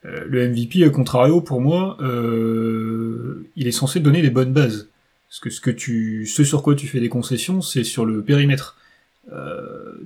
Euh, 0.05 0.25
le 0.27 0.49
MVP, 0.49 0.85
à 0.85 0.91
contrario, 0.91 1.41
pour 1.41 1.61
moi, 1.61 1.97
euh, 2.01 3.49
il 3.57 3.67
est 3.67 3.73
censé 3.73 4.01
donner 4.01 4.23
des 4.23 4.31
bonnes 4.31 4.53
bases. 4.53 4.89
Parce 5.29 5.41
que 5.41 5.51
ce 5.51 5.61
que 5.61 5.71
tu, 5.71 6.27
ce 6.27 6.43
sur 6.43 6.63
quoi 6.63 6.75
tu 6.75 6.87
fais 6.87 7.01
des 7.01 7.11
concessions, 7.11 7.61
c'est 7.61 7.85
sur 7.85 8.07
le 8.07 8.23
périmètre. 8.23 8.77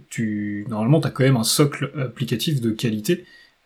Tu, 0.08 0.66
normalement, 0.68 0.98
t'as 0.98 1.10
quand 1.10 1.22
même 1.22 1.36
un 1.36 1.44
socle 1.44 1.92
applicatif 1.96 2.60
de 2.60 2.72
qualité. 2.72 3.24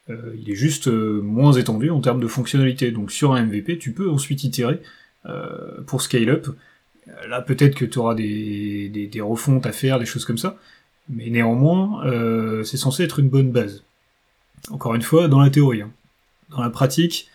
Euh, 0.08 0.36
il 0.40 0.50
est 0.50 0.54
juste 0.54 0.88
euh, 0.88 1.20
moins 1.20 1.52
étendu 1.52 1.90
en 1.90 2.00
termes 2.00 2.20
de 2.20 2.28
fonctionnalité. 2.28 2.90
Donc 2.90 3.10
sur 3.10 3.32
un 3.32 3.44
MVP, 3.44 3.78
tu 3.78 3.92
peux 3.92 4.08
ensuite 4.10 4.44
itérer 4.44 4.80
euh, 5.26 5.82
pour 5.86 6.02
scale 6.02 6.30
up. 6.30 6.48
Là, 7.28 7.40
peut-être 7.40 7.76
que 7.76 7.84
tu 7.84 7.98
auras 7.98 8.14
des, 8.16 8.88
des, 8.88 9.20
refontes 9.20 9.64
à 9.66 9.72
faire, 9.72 10.00
des 10.00 10.06
choses 10.06 10.24
comme 10.24 10.38
ça. 10.38 10.58
Mais 11.08 11.30
néanmoins, 11.30 12.02
c'est 12.64 12.76
censé 12.76 13.04
être 13.04 13.20
une 13.20 13.28
bonne 13.28 13.52
base. 13.52 13.84
Encore 14.70 14.96
une 14.96 15.02
fois, 15.02 15.28
dans 15.28 15.38
la 15.38 15.48
théorie. 15.50 15.82
Hein 15.82 15.92
dans 16.50 16.60
la 16.60 16.70
pratique, 16.70 17.28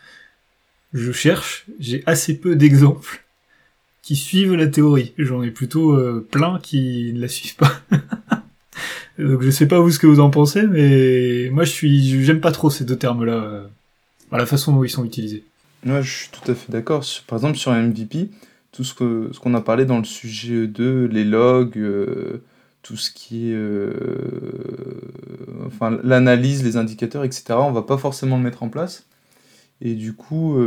je 0.91 1.13
cherche, 1.13 1.65
j'ai 1.79 2.03
assez 2.05 2.37
peu 2.37 2.57
d'exemples 2.57 3.23
qui 4.01 4.17
suivent 4.17 4.55
la 4.55 4.67
théorie. 4.67 5.13
J'en 5.17 5.41
ai 5.41 5.51
plutôt 5.51 5.97
plein 6.29 6.59
qui 6.59 7.13
ne 7.13 7.21
la 7.21 7.29
suivent 7.29 7.55
pas. 7.55 7.71
Donc 9.21 9.41
je 9.41 9.49
sais 9.51 9.67
pas 9.67 9.79
vous 9.79 9.91
ce 9.91 9.99
que 9.99 10.07
vous 10.07 10.19
en 10.19 10.29
pensez, 10.29 10.65
mais 10.65 11.49
moi 11.51 11.63
je 11.63 11.71
suis, 11.71 12.23
j'aime 12.23 12.41
pas 12.41 12.51
trop 12.51 12.69
ces 12.69 12.85
deux 12.85 12.95
termes-là, 12.95 13.33
euh, 13.33 13.67
la 14.31 14.45
façon 14.45 14.73
dont 14.73 14.83
ils 14.83 14.89
sont 14.89 15.05
utilisés. 15.05 15.43
Moi 15.83 16.01
je 16.01 16.11
suis 16.11 16.29
tout 16.29 16.51
à 16.51 16.55
fait 16.55 16.71
d'accord. 16.71 17.03
Par 17.27 17.37
exemple 17.37 17.57
sur 17.57 17.71
MVP, 17.71 18.29
tout 18.71 18.83
ce 18.83 18.93
qu'on 18.93 19.53
a 19.53 19.61
parlé 19.61 19.85
dans 19.85 19.99
le 19.99 20.05
sujet 20.05 20.65
2, 20.65 21.05
les 21.05 21.23
logs, 21.23 21.77
euh, 21.77 22.43
tout 22.81 22.97
ce 22.97 23.11
qui 23.11 23.51
est 23.51 23.55
euh, 23.55 23.91
enfin 25.67 25.99
l'analyse, 26.03 26.63
les 26.63 26.77
indicateurs, 26.77 27.23
etc. 27.23 27.43
On 27.59 27.71
va 27.71 27.83
pas 27.83 27.97
forcément 27.97 28.37
le 28.37 28.43
mettre 28.43 28.63
en 28.63 28.69
place. 28.69 29.05
Et 29.83 29.95
du 29.95 30.13
coup, 30.13 30.59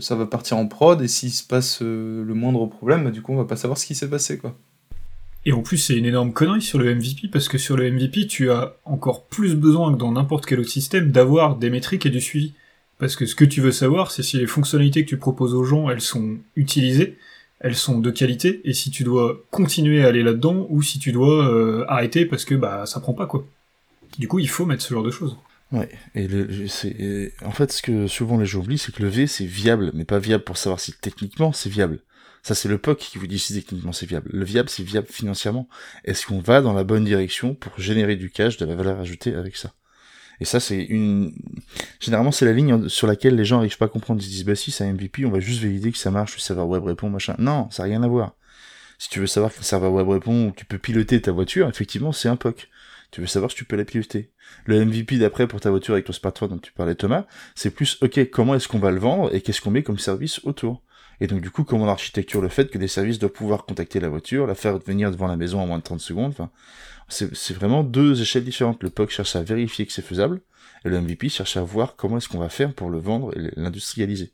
ça 0.00 0.14
va 0.16 0.24
partir 0.24 0.56
en 0.56 0.66
prod, 0.66 1.02
et 1.02 1.08
s'il 1.08 1.30
se 1.30 1.44
passe 1.44 1.82
le 1.82 2.32
moindre 2.32 2.64
problème, 2.64 3.04
bah, 3.04 3.10
du 3.10 3.20
coup, 3.20 3.32
on 3.34 3.36
va 3.36 3.44
pas 3.44 3.56
savoir 3.56 3.76
ce 3.76 3.84
qui 3.84 3.94
s'est 3.94 4.08
passé, 4.08 4.38
quoi. 4.38 4.56
Et 5.46 5.52
en 5.52 5.62
plus, 5.62 5.78
c'est 5.78 5.96
une 5.96 6.04
énorme 6.04 6.32
connerie 6.32 6.60
sur 6.60 6.78
le 6.78 6.94
MVP, 6.94 7.28
parce 7.32 7.48
que 7.48 7.56
sur 7.56 7.76
le 7.76 7.90
MVP, 7.90 8.26
tu 8.26 8.50
as 8.50 8.76
encore 8.84 9.26
plus 9.26 9.54
besoin 9.54 9.92
que 9.92 9.98
dans 9.98 10.12
n'importe 10.12 10.44
quel 10.44 10.60
autre 10.60 10.68
système 10.68 11.10
d'avoir 11.10 11.56
des 11.56 11.70
métriques 11.70 12.06
et 12.06 12.10
du 12.10 12.20
suivi. 12.20 12.52
Parce 12.98 13.16
que 13.16 13.24
ce 13.24 13.34
que 13.34 13.46
tu 13.46 13.62
veux 13.62 13.72
savoir, 13.72 14.10
c'est 14.10 14.22
si 14.22 14.36
les 14.36 14.46
fonctionnalités 14.46 15.04
que 15.04 15.08
tu 15.08 15.16
proposes 15.16 15.54
aux 15.54 15.64
gens, 15.64 15.88
elles 15.88 16.02
sont 16.02 16.36
utilisées, 16.56 17.16
elles 17.60 17.74
sont 17.74 17.98
de 17.98 18.10
qualité, 18.10 18.60
et 18.64 18.74
si 18.74 18.90
tu 18.90 19.04
dois 19.04 19.42
continuer 19.50 20.04
à 20.04 20.08
aller 20.08 20.22
là-dedans, 20.22 20.66
ou 20.68 20.82
si 20.82 20.98
tu 20.98 21.12
dois 21.12 21.48
euh, 21.48 21.84
arrêter 21.88 22.26
parce 22.26 22.44
que 22.44 22.54
bah 22.54 22.84
ça 22.84 23.00
prend 23.00 23.14
pas 23.14 23.26
quoi. 23.26 23.46
Du 24.18 24.28
coup, 24.28 24.38
il 24.38 24.48
faut 24.48 24.66
mettre 24.66 24.82
ce 24.82 24.92
genre 24.92 25.02
de 25.02 25.10
choses. 25.10 25.36
Ouais, 25.72 25.88
et, 26.14 26.26
le, 26.26 26.48
en 27.44 27.52
fait, 27.52 27.72
ce 27.72 27.80
que 27.80 28.06
souvent 28.06 28.38
les 28.38 28.44
gens 28.44 28.58
oublient, 28.58 28.78
c'est 28.78 28.92
que 28.92 29.02
le 29.02 29.08
V, 29.08 29.26
c'est 29.26 29.46
viable, 29.46 29.92
mais 29.94 30.04
pas 30.04 30.18
viable 30.18 30.42
pour 30.42 30.56
savoir 30.56 30.80
si 30.80 30.92
techniquement 30.92 31.52
c'est 31.52 31.70
viable. 31.70 32.00
Ça, 32.42 32.54
c'est 32.54 32.68
le 32.68 32.78
POC 32.78 32.98
qui 32.98 33.18
vous 33.18 33.26
dit 33.26 33.38
si 33.38 33.54
techniquement 33.54 33.92
c'est 33.92 34.06
viable. 34.06 34.30
Le 34.32 34.44
viable, 34.44 34.68
c'est 34.68 34.82
viable 34.82 35.08
financièrement. 35.10 35.68
Est-ce 36.04 36.26
qu'on 36.26 36.38
va 36.38 36.62
dans 36.62 36.72
la 36.72 36.84
bonne 36.84 37.04
direction 37.04 37.54
pour 37.54 37.78
générer 37.78 38.16
du 38.16 38.30
cash, 38.30 38.56
de 38.56 38.64
la 38.64 38.74
valeur 38.74 38.98
ajoutée 38.98 39.34
avec 39.34 39.56
ça? 39.56 39.72
Et 40.40 40.46
ça, 40.46 40.58
c'est 40.58 40.82
une... 40.82 41.34
Généralement, 42.00 42.32
c'est 42.32 42.46
la 42.46 42.54
ligne 42.54 42.88
sur 42.88 43.06
laquelle 43.06 43.36
les 43.36 43.44
gens 43.44 43.56
n'arrivent 43.56 43.76
pas 43.76 43.84
à 43.84 43.88
comprendre. 43.88 44.22
Ils 44.22 44.24
se 44.24 44.30
disent, 44.30 44.44
bah 44.44 44.54
si, 44.54 44.70
c'est 44.70 44.84
un 44.84 44.92
MVP, 44.94 45.26
on 45.26 45.30
va 45.30 45.40
juste 45.40 45.62
valider 45.62 45.92
que 45.92 45.98
ça 45.98 46.10
marche, 46.10 46.34
le 46.34 46.40
serveur 46.40 46.66
web 46.66 46.82
répond, 46.82 47.10
machin. 47.10 47.34
Non, 47.38 47.70
ça 47.70 47.82
n'a 47.82 47.90
rien 47.90 48.02
à 48.02 48.08
voir. 48.08 48.36
Si 48.98 49.10
tu 49.10 49.20
veux 49.20 49.26
savoir 49.26 49.52
le 49.56 49.62
serveur 49.62 49.92
web 49.92 50.08
répond 50.08 50.48
ou 50.48 50.52
tu 50.56 50.64
peux 50.64 50.78
piloter 50.78 51.20
ta 51.20 51.32
voiture, 51.32 51.68
effectivement, 51.68 52.12
c'est 52.12 52.28
un 52.28 52.36
POC. 52.36 52.68
Tu 53.10 53.20
veux 53.20 53.26
savoir 53.26 53.50
si 53.50 53.56
tu 53.56 53.64
peux 53.64 53.76
la 53.76 53.84
piloter. 53.84 54.30
Le 54.64 54.84
MVP 54.84 55.18
d'après 55.18 55.46
pour 55.46 55.60
ta 55.60 55.70
voiture 55.70 55.94
avec 55.94 56.06
ton 56.06 56.12
smartphone 56.12 56.50
dont 56.50 56.58
tu 56.58 56.72
parlais 56.72 56.94
Thomas, 56.94 57.26
c'est 57.54 57.70
plus 57.70 57.98
ok 58.02 58.30
comment 58.30 58.54
est-ce 58.54 58.68
qu'on 58.68 58.78
va 58.78 58.90
le 58.90 59.00
vendre 59.00 59.34
et 59.34 59.40
qu'est-ce 59.40 59.60
qu'on 59.60 59.70
met 59.70 59.82
comme 59.82 59.98
service 59.98 60.40
autour? 60.44 60.82
Et 61.20 61.26
donc 61.26 61.40
du 61.40 61.50
coup 61.50 61.64
comment 61.64 61.86
l'architecture 61.86 62.40
le 62.40 62.48
fait 62.48 62.70
que 62.70 62.78
des 62.78 62.88
services 62.88 63.18
doivent 63.18 63.32
pouvoir 63.32 63.66
contacter 63.66 64.00
la 64.00 64.08
voiture, 64.08 64.46
la 64.46 64.54
faire 64.54 64.78
venir 64.78 65.10
devant 65.10 65.26
la 65.26 65.36
maison 65.36 65.60
en 65.60 65.66
moins 65.66 65.78
de 65.78 65.82
30 65.82 66.00
secondes. 66.00 66.34
C'est 67.08 67.52
vraiment 67.54 67.82
deux 67.82 68.20
échelles 68.22 68.44
différentes. 68.44 68.82
Le 68.82 68.90
POC 68.90 69.10
cherche 69.10 69.36
à 69.36 69.42
vérifier 69.42 69.84
que 69.84 69.92
c'est 69.92 70.02
faisable 70.02 70.40
et 70.84 70.88
le 70.88 71.00
MVP 71.00 71.28
cherche 71.28 71.56
à 71.56 71.62
voir 71.62 71.96
comment 71.96 72.16
est-ce 72.16 72.28
qu'on 72.28 72.38
va 72.38 72.48
faire 72.48 72.72
pour 72.72 72.88
le 72.88 72.98
vendre 72.98 73.36
et 73.36 73.50
l'industrialiser. 73.56 74.32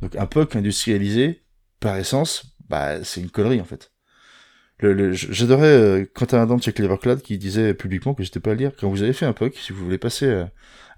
Donc 0.00 0.16
un 0.16 0.26
POC 0.26 0.56
industrialisé, 0.56 1.42
par 1.80 1.96
essence, 1.96 2.56
bah 2.68 3.02
c'est 3.04 3.20
une 3.20 3.30
connerie 3.30 3.60
en 3.60 3.64
fait. 3.64 3.93
J'adorais 4.80 5.66
euh, 5.66 6.04
Quentin 6.12 6.42
Adam 6.42 6.58
chez 6.58 6.72
Clevercloud 6.72 7.22
qui 7.22 7.38
disait 7.38 7.74
publiquement 7.74 8.14
que 8.14 8.22
j'étais 8.22 8.40
pas 8.40 8.52
à 8.52 8.54
lire. 8.54 8.72
Quand 8.78 8.90
vous 8.90 9.02
avez 9.02 9.12
fait 9.12 9.24
un 9.26 9.32
POC, 9.32 9.56
si 9.56 9.72
vous 9.72 9.84
voulez 9.84 9.98
passer 9.98 10.26
euh, 10.26 10.44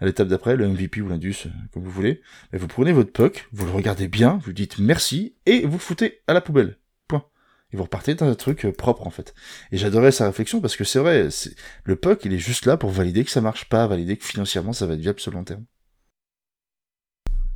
à 0.01 0.07
l'étape 0.07 0.29
d'après, 0.29 0.57
le 0.57 0.69
MVP 0.69 1.01
ou 1.01 1.09
l'Indus, 1.09 1.45
euh, 1.47 1.51
comme 1.73 1.85
vous 1.85 1.91
voulez, 1.91 2.23
vous 2.53 2.67
prenez 2.67 2.93
votre 2.93 3.13
POC, 3.13 3.49
vous 3.53 3.67
le 3.67 3.73
regardez 3.73 4.09
bien, 4.09 4.41
vous 4.45 4.53
dites 4.53 4.79
merci, 4.79 5.35
et 5.47 5.67
vous 5.67 5.75
le 5.75 5.79
foutez 5.79 6.21
à 6.27 6.33
la 6.33 6.41
poubelle. 6.41 6.79
Point. 7.09 7.25
Et 7.73 7.77
vous 7.77 7.85
repartez 7.85 8.15
dans 8.15 8.27
un 8.27 8.35
truc 8.35 8.65
euh, 8.65 8.73
propre 8.73 9.07
en 9.07 9.11
fait. 9.11 9.35
Et 9.73 9.79
j'adorais 9.79 10.13
sa 10.13 10.27
réflexion 10.27 10.61
parce 10.61 10.77
que 10.77 10.85
c'est 10.85 10.99
vrai, 10.99 11.29
le 11.85 11.97
POC 11.97 12.25
il 12.25 12.33
est 12.33 12.39
juste 12.39 12.67
là 12.67 12.77
pour 12.77 12.91
valider 12.91 13.25
que 13.25 13.31
ça 13.31 13.41
marche 13.41 13.69
pas, 13.69 13.87
valider 13.87 14.17
que 14.17 14.25
financièrement 14.25 14.73
ça 14.73 14.87
va 14.87 14.95
être 14.95 15.01
viable 15.01 15.21
sur 15.21 15.31
le 15.31 15.37
long 15.37 15.45
terme. 15.45 15.65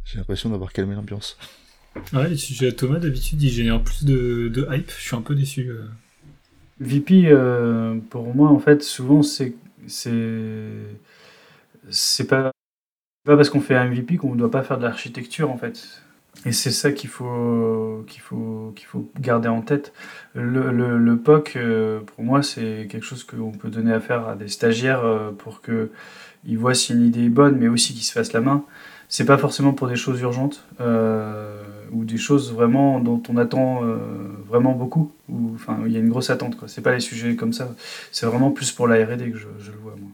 J'ai 0.05 0.19
l'impression 0.19 0.51
d'avoir 0.51 0.73
calmé 0.73 0.95
l'ambiance. 0.95 1.39
Ouais, 2.13 2.29
les 2.29 2.37
sujets 2.37 2.73
Thomas 2.73 2.99
d'habitude 2.99 3.43
il 3.43 3.51
génère 3.51 3.83
plus 3.83 4.05
de, 4.05 4.49
de 4.49 4.67
hype, 4.71 4.91
je 4.91 5.03
suis 5.03 5.17
un 5.17 5.23
peu 5.23 5.35
déçu. 5.35 5.71
VP, 6.81 7.27
euh, 7.27 7.99
pour 8.11 8.35
moi, 8.35 8.49
en 8.49 8.59
fait, 8.59 8.83
souvent, 8.83 9.23
c'est. 9.23 9.55
C'est 11.91 12.27
pas, 12.29 12.53
pas 13.25 13.37
parce 13.37 13.51
qu'on 13.51 13.61
fait 13.61 13.75
un 13.77 13.87
MVP 13.87 14.17
qu'on 14.17 14.35
ne 14.35 14.39
doit 14.39 14.51
pas 14.51 14.63
faire 14.63 14.79
de 14.79 14.85
l'architecture, 14.85 15.51
en 15.51 15.59
fait. 15.59 16.03
Et 16.47 16.53
c'est 16.53 16.71
ça 16.71 16.93
qu'il 16.93 17.11
faut, 17.11 18.05
qu'il 18.09 18.21
faut, 18.23 18.73
qu'il 18.77 18.87
faut 18.87 19.11
garder 19.21 19.49
en 19.49 19.63
tête. 19.63 19.93
Le, 20.35 20.71
le, 20.73 20.99
le 20.99 21.19
POC, 21.19 21.57
euh, 21.57 22.01
pour 22.01 22.25
moi, 22.25 22.43
c'est 22.43 22.89
quelque 22.91 23.05
chose 23.05 23.25
qu'on 23.25 23.53
peut 23.53 23.69
donner 23.71 23.93
à 23.93 24.01
faire 24.01 24.29
à 24.29 24.37
des 24.37 24.49
stagiaires 24.49 25.05
euh, 25.05 25.33
pour 25.33 25.61
qu'ils 25.63 26.59
voient 26.59 26.75
si 26.75 26.93
une 26.95 27.07
idée 27.07 27.25
est 27.27 27.29
bonne, 27.31 27.57
mais 27.59 27.69
aussi 27.69 27.95
qu'ils 27.95 28.05
se 28.05 28.13
fassent 28.13 28.33
la 28.33 28.41
main. 28.41 28.65
C'est 29.11 29.27
pas 29.27 29.37
forcément 29.37 29.73
pour 29.73 29.89
des 29.89 29.97
choses 29.97 30.21
urgentes 30.21 30.65
ou 31.93 32.05
des 32.05 32.17
choses 32.17 32.53
vraiment 32.53 33.01
dont 33.01 33.23
on 33.29 33.37
attend 33.37 33.83
vraiment 34.51 34.73
beaucoup, 34.73 35.13
ou 35.29 35.53
enfin 35.55 35.79
il 35.87 35.93
y 35.93 35.97
a 35.97 36.01
une 36.01 36.09
grosse 36.09 36.31
attente. 36.31 36.57
Quoi. 36.57 36.69
C'est 36.69 36.83
pas 36.83 36.93
les 36.93 37.01
sujets 37.01 37.37
comme 37.37 37.53
ça. 37.53 37.75
C'est 38.13 38.27
vraiment 38.27 38.51
plus 38.51 38.73
pour 38.73 38.89
la 38.89 38.97
R&D 39.05 39.31
que 39.31 39.39
je, 39.39 39.47
le 39.47 39.79
vois 39.81 39.95
moi. 39.99 40.11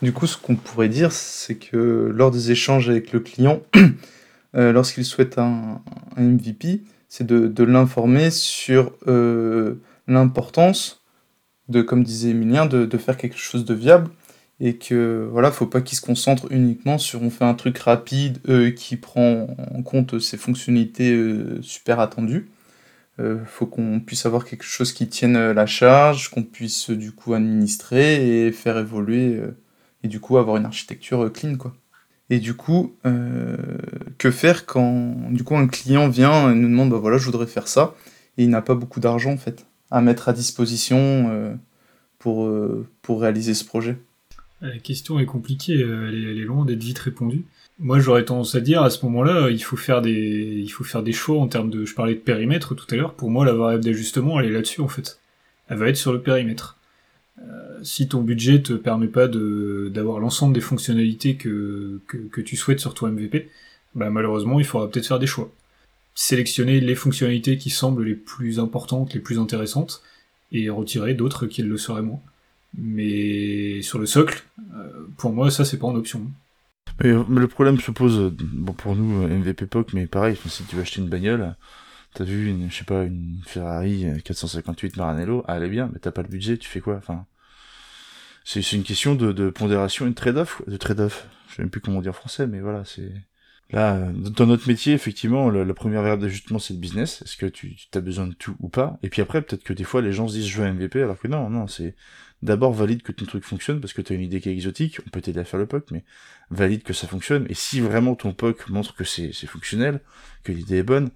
Du 0.00 0.12
coup, 0.12 0.26
ce 0.26 0.36
qu'on 0.36 0.56
pourrait 0.56 0.88
dire, 0.88 1.12
c'est 1.12 1.56
que 1.56 2.10
lors 2.14 2.30
des 2.30 2.50
échanges 2.50 2.88
avec 2.88 3.12
le 3.12 3.20
client, 3.20 3.60
euh, 4.56 4.72
lorsqu'il 4.72 5.04
souhaite 5.04 5.38
un, 5.38 5.80
MVP, 6.16 6.82
c'est 7.08 7.26
de, 7.26 7.64
l'informer 7.64 8.30
sur 8.30 8.92
euh, 9.06 9.74
l'importance 10.08 11.02
de, 11.68 11.82
comme 11.82 12.02
disait 12.02 12.30
Emilien, 12.30 12.66
de, 12.66 12.98
faire 12.98 13.16
quelque 13.16 13.38
chose 13.38 13.64
de 13.64 13.74
viable 13.74 14.10
et 14.60 14.76
que 14.76 15.28
voilà, 15.30 15.50
faut 15.50 15.66
pas 15.66 15.80
qu'il 15.80 15.96
se 15.98 16.02
concentre 16.02 16.46
uniquement 16.50 16.98
sur 16.98 17.22
on 17.22 17.30
fait 17.30 17.44
un 17.44 17.54
truc 17.54 17.78
rapide 17.78 18.38
euh, 18.48 18.70
qui 18.70 18.96
prend 18.96 19.48
en 19.74 19.82
compte 19.82 20.18
ses 20.20 20.36
fonctionnalités 20.36 21.16
super 21.62 22.00
attendues, 22.00 22.48
euh, 23.20 23.44
faut 23.46 23.66
qu'on 23.66 24.00
puisse 24.00 24.24
avoir 24.24 24.44
quelque 24.46 24.64
chose 24.64 24.92
qui 24.92 25.06
tienne 25.08 25.36
euh, 25.36 25.52
la 25.54 25.66
charge, 25.66 26.30
qu'on 26.30 26.42
puisse 26.42 26.90
euh, 26.90 26.96
du 26.96 27.12
coup 27.12 27.34
administrer 27.34 28.46
et 28.46 28.52
faire 28.52 28.78
évoluer 28.78 29.38
et 30.02 30.08
du 30.08 30.18
coup 30.20 30.38
avoir 30.38 30.56
une 30.56 30.64
architecture 30.64 31.30
clean 31.32 31.56
quoi. 31.56 31.74
Et 32.30 32.40
du 32.40 32.54
coup, 32.54 32.94
que 34.18 34.30
faire 34.30 34.64
quand 34.64 35.30
du 35.30 35.44
coup 35.44 35.56
un 35.56 35.66
client 35.68 36.08
vient 36.08 36.50
et 36.50 36.54
nous 36.54 36.68
demande 36.68 36.90
bah 36.90 36.98
voilà 36.98 37.18
je 37.18 37.26
voudrais 37.26 37.46
faire 37.46 37.68
ça 37.68 37.94
et 38.38 38.44
il 38.44 38.50
n'a 38.50 38.62
pas 38.62 38.74
beaucoup 38.74 39.00
d'argent 39.00 39.32
en 39.32 39.36
fait 39.36 39.66
à 39.90 40.00
mettre 40.00 40.28
à 40.30 40.32
disposition 40.32 41.58
pour, 42.18 42.50
pour 43.02 43.20
réaliser 43.20 43.54
ce 43.54 43.64
projet. 43.64 43.98
La 44.62 44.78
question 44.78 45.18
est 45.18 45.26
compliquée, 45.26 45.80
elle 45.80 46.14
est, 46.14 46.30
elle 46.30 46.38
est 46.38 46.44
loin 46.44 46.64
d'être 46.64 46.82
vite 46.82 47.00
répondue. 47.00 47.44
Moi, 47.80 47.98
j'aurais 47.98 48.24
tendance 48.24 48.54
à 48.54 48.60
dire 48.60 48.82
à 48.82 48.90
ce 48.90 49.04
moment-là, 49.06 49.50
il 49.50 49.62
faut 49.62 49.76
faire 49.76 50.02
des, 50.02 50.60
il 50.62 50.68
faut 50.68 50.84
faire 50.84 51.02
des 51.02 51.12
choix 51.12 51.40
en 51.40 51.48
termes 51.48 51.68
de, 51.68 51.84
je 51.84 51.94
parlais 51.94 52.14
de 52.14 52.20
périmètre 52.20 52.76
tout 52.76 52.86
à 52.90 52.94
l'heure. 52.94 53.14
Pour 53.14 53.28
moi, 53.28 53.44
la 53.44 53.54
variable 53.54 53.82
d'ajustement, 53.82 54.38
elle 54.38 54.46
est 54.46 54.52
là-dessus 54.52 54.80
en 54.80 54.88
fait. 54.88 55.18
Elle 55.68 55.78
va 55.78 55.88
être 55.88 55.96
sur 55.96 56.12
le 56.12 56.22
périmètre. 56.22 56.78
Euh, 57.40 57.80
si 57.82 58.06
ton 58.06 58.20
budget 58.20 58.62
te 58.62 58.74
permet 58.74 59.08
pas 59.08 59.26
de 59.26 59.90
d'avoir 59.92 60.20
l'ensemble 60.20 60.54
des 60.54 60.60
fonctionnalités 60.60 61.34
que, 61.34 62.00
que, 62.06 62.18
que 62.18 62.40
tu 62.40 62.56
souhaites 62.56 62.78
sur 62.78 62.94
ton 62.94 63.08
MVP, 63.08 63.50
bah 63.96 64.10
malheureusement, 64.10 64.60
il 64.60 64.64
faudra 64.64 64.88
peut-être 64.88 65.08
faire 65.08 65.18
des 65.18 65.26
choix. 65.26 65.50
Sélectionner 66.14 66.80
les 66.80 66.94
fonctionnalités 66.94 67.58
qui 67.58 67.70
semblent 67.70 68.04
les 68.04 68.14
plus 68.14 68.60
importantes, 68.60 69.14
les 69.14 69.20
plus 69.20 69.38
intéressantes, 69.38 70.02
et 70.52 70.70
retirer 70.70 71.14
d'autres 71.14 71.46
qui 71.46 71.62
le 71.62 71.76
seraient 71.76 72.02
moins. 72.02 72.20
Mais 72.74 73.82
sur 73.82 73.98
le 73.98 74.06
socle, 74.06 74.44
euh, 74.74 75.06
pour 75.18 75.32
moi, 75.32 75.50
ça 75.50 75.64
c'est 75.64 75.78
pas 75.78 75.86
en 75.86 75.94
option. 75.94 76.30
Mais, 77.02 77.10
le 77.10 77.48
problème 77.48 77.80
se 77.80 77.90
pose, 77.90 78.18
euh, 78.18 78.30
bon 78.38 78.72
pour 78.72 78.96
nous, 78.96 79.22
euh, 79.22 79.28
MVP 79.28 79.66
POC, 79.66 79.92
mais 79.94 80.06
pareil, 80.06 80.36
si 80.46 80.64
tu 80.64 80.76
veux 80.76 80.82
acheter 80.82 81.00
une 81.00 81.08
bagnole, 81.08 81.56
t'as 82.14 82.24
vu, 82.24 82.48
une, 82.48 82.70
je 82.70 82.76
sais 82.76 82.84
pas, 82.84 83.04
une 83.04 83.40
Ferrari 83.46 84.06
458 84.24 84.96
euh, 84.96 85.00
Maranello, 85.00 85.44
ah, 85.48 85.56
elle 85.56 85.64
est 85.64 85.68
bien, 85.70 85.90
mais 85.92 85.98
t'as 85.98 86.12
pas 86.12 86.22
le 86.22 86.28
budget, 86.28 86.58
tu 86.58 86.68
fais 86.68 86.80
quoi 86.80 86.96
Enfin, 86.96 87.26
c'est 88.44 88.60
une 88.72 88.82
question 88.84 89.14
de, 89.14 89.32
de 89.32 89.50
pondération, 89.50 90.06
une 90.06 90.14
trade-off, 90.14 90.62
de 90.66 90.76
trade-off. 90.76 91.26
Je 91.48 91.56
sais 91.56 91.62
même 91.62 91.70
plus 91.70 91.80
comment 91.80 92.00
dire 92.00 92.14
français, 92.14 92.46
mais 92.46 92.60
voilà, 92.60 92.84
c'est 92.84 93.12
Là, 93.72 93.98
dans 94.12 94.46
notre 94.46 94.68
métier, 94.68 94.92
effectivement, 94.92 95.48
la, 95.50 95.74
première 95.74 96.02
variable 96.02 96.22
d'ajustement, 96.22 96.58
c'est 96.58 96.74
le 96.74 96.78
business. 96.78 97.22
Est-ce 97.22 97.38
que 97.38 97.46
tu, 97.46 97.74
tu 97.74 97.98
as 97.98 98.02
besoin 98.02 98.26
de 98.26 98.34
tout 98.34 98.54
ou 98.60 98.68
pas? 98.68 98.98
Et 99.02 99.08
puis 99.08 99.22
après, 99.22 99.40
peut-être 99.40 99.64
que 99.64 99.72
des 99.72 99.84
fois, 99.84 100.02
les 100.02 100.12
gens 100.12 100.28
se 100.28 100.34
disent 100.34 100.46
je 100.46 100.60
veux 100.60 100.66
un 100.66 100.74
MVP, 100.74 101.02
alors 101.02 101.18
que 101.18 101.26
non, 101.26 101.48
non, 101.48 101.66
c'est 101.66 101.94
d'abord 102.42 102.72
valide 102.72 103.02
que 103.02 103.12
ton 103.12 103.24
truc 103.24 103.44
fonctionne, 103.44 103.80
parce 103.80 103.94
que 103.94 104.02
tu 104.02 104.12
as 104.12 104.16
une 104.16 104.22
idée 104.22 104.40
qui 104.40 104.50
est 104.50 104.52
exotique, 104.52 104.98
on 105.06 105.10
peut 105.10 105.22
t'aider 105.22 105.40
à 105.40 105.44
faire 105.44 105.58
le 105.58 105.66
POC, 105.66 105.90
mais 105.90 106.04
valide 106.50 106.82
que 106.82 106.92
ça 106.92 107.06
fonctionne. 107.06 107.46
Et 107.48 107.54
si 107.54 107.80
vraiment 107.80 108.14
ton 108.14 108.34
POC 108.34 108.68
montre 108.68 108.94
que 108.94 109.04
c'est 109.04 109.32
fonctionnel, 109.46 110.00
que 110.42 110.52
l'idée 110.52 110.78
est 110.78 110.82
bonne, 110.82 111.10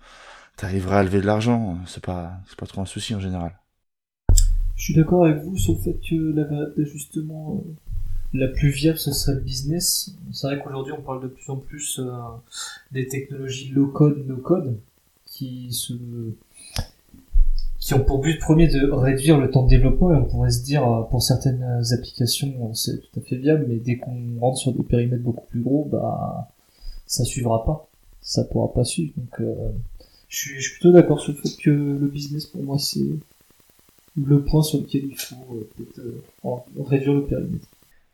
t'arriveras 0.56 1.00
à 1.00 1.02
lever 1.02 1.20
de 1.20 1.26
l'argent. 1.26 1.78
C'est 1.86 2.04
pas, 2.04 2.40
pas 2.56 2.66
trop 2.66 2.80
un 2.80 2.86
souci 2.86 3.14
en 3.14 3.20
général. 3.20 3.52
Je 4.76 4.84
suis 4.84 4.94
d'accord 4.94 5.26
avec 5.26 5.42
vous 5.42 5.56
sur 5.56 5.74
le 5.74 5.80
fait 5.80 5.98
que 6.08 6.14
la 6.34 6.44
variable 6.44 6.74
d'ajustement 6.76 7.64
la 8.34 8.48
plus 8.48 8.70
viable, 8.70 8.98
ce 8.98 9.12
serait 9.12 9.34
le 9.34 9.40
business. 9.40 10.14
C'est 10.32 10.46
vrai 10.46 10.60
qu'aujourd'hui, 10.62 10.92
on 10.92 11.02
parle 11.02 11.22
de 11.22 11.28
plus 11.28 11.48
en 11.50 11.56
plus 11.56 12.00
euh, 12.00 12.10
des 12.92 13.06
technologies 13.06 13.68
low-code, 13.68 14.26
no-code, 14.26 14.76
qui 15.26 15.72
se 15.72 15.94
qui 17.78 17.94
ont 17.94 18.02
pour 18.02 18.18
but 18.18 18.40
premier 18.40 18.66
de 18.66 18.90
réduire 18.90 19.38
le 19.38 19.48
temps 19.48 19.62
de 19.62 19.68
développement. 19.68 20.12
Et 20.12 20.16
on 20.16 20.24
pourrait 20.24 20.50
se 20.50 20.64
dire 20.64 20.86
euh, 20.90 21.02
pour 21.02 21.22
certaines 21.22 21.82
applications 21.92 22.74
c'est 22.74 23.00
tout 23.00 23.20
à 23.20 23.22
fait 23.22 23.36
viable 23.36 23.66
mais 23.68 23.76
dès 23.76 23.96
qu'on 23.96 24.40
rentre 24.40 24.58
sur 24.58 24.72
des 24.72 24.82
périmètres 24.82 25.22
beaucoup 25.22 25.46
plus 25.46 25.60
gros 25.60 25.88
bah 25.90 26.48
ça 27.06 27.24
suivra 27.24 27.64
pas. 27.64 27.88
Ça 28.22 28.42
pourra 28.44 28.72
pas 28.72 28.84
suivre. 28.84 29.12
Donc 29.16 29.40
euh, 29.40 29.54
je, 30.28 30.36
suis, 30.36 30.54
je 30.56 30.60
suis 30.62 30.72
plutôt 30.72 30.92
d'accord 30.92 31.20
sur 31.20 31.32
le 31.32 31.38
fait 31.38 31.56
que 31.62 31.70
le 31.70 32.08
business 32.08 32.46
pour 32.46 32.62
moi 32.62 32.78
c'est 32.78 33.06
le 34.16 34.42
point 34.42 34.62
sur 34.62 34.80
lequel 34.80 35.04
il 35.04 35.16
faut 35.16 35.68
peut-être 35.76 36.88
réduire 36.88 37.14
le 37.14 37.24
périmètre 37.24 37.68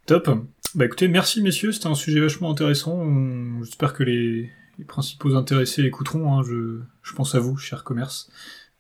Top. 0.07 0.28
Bah 0.74 0.86
écoutez, 0.86 1.07
merci 1.07 1.42
messieurs, 1.42 1.70
c'était 1.70 1.86
un 1.86 1.94
sujet 1.94 2.18
vachement 2.18 2.50
intéressant. 2.50 3.07
J'espère 3.62 3.92
que 3.92 4.03
les, 4.03 4.50
principaux 4.88 5.36
intéressés 5.36 5.82
l'écouteront. 5.82 6.38
Hein. 6.38 6.42
Je, 6.42 7.14
pense 7.14 7.34
à 7.34 7.38
vous, 7.38 7.57
cher 7.57 7.84
commerce. 7.84 8.28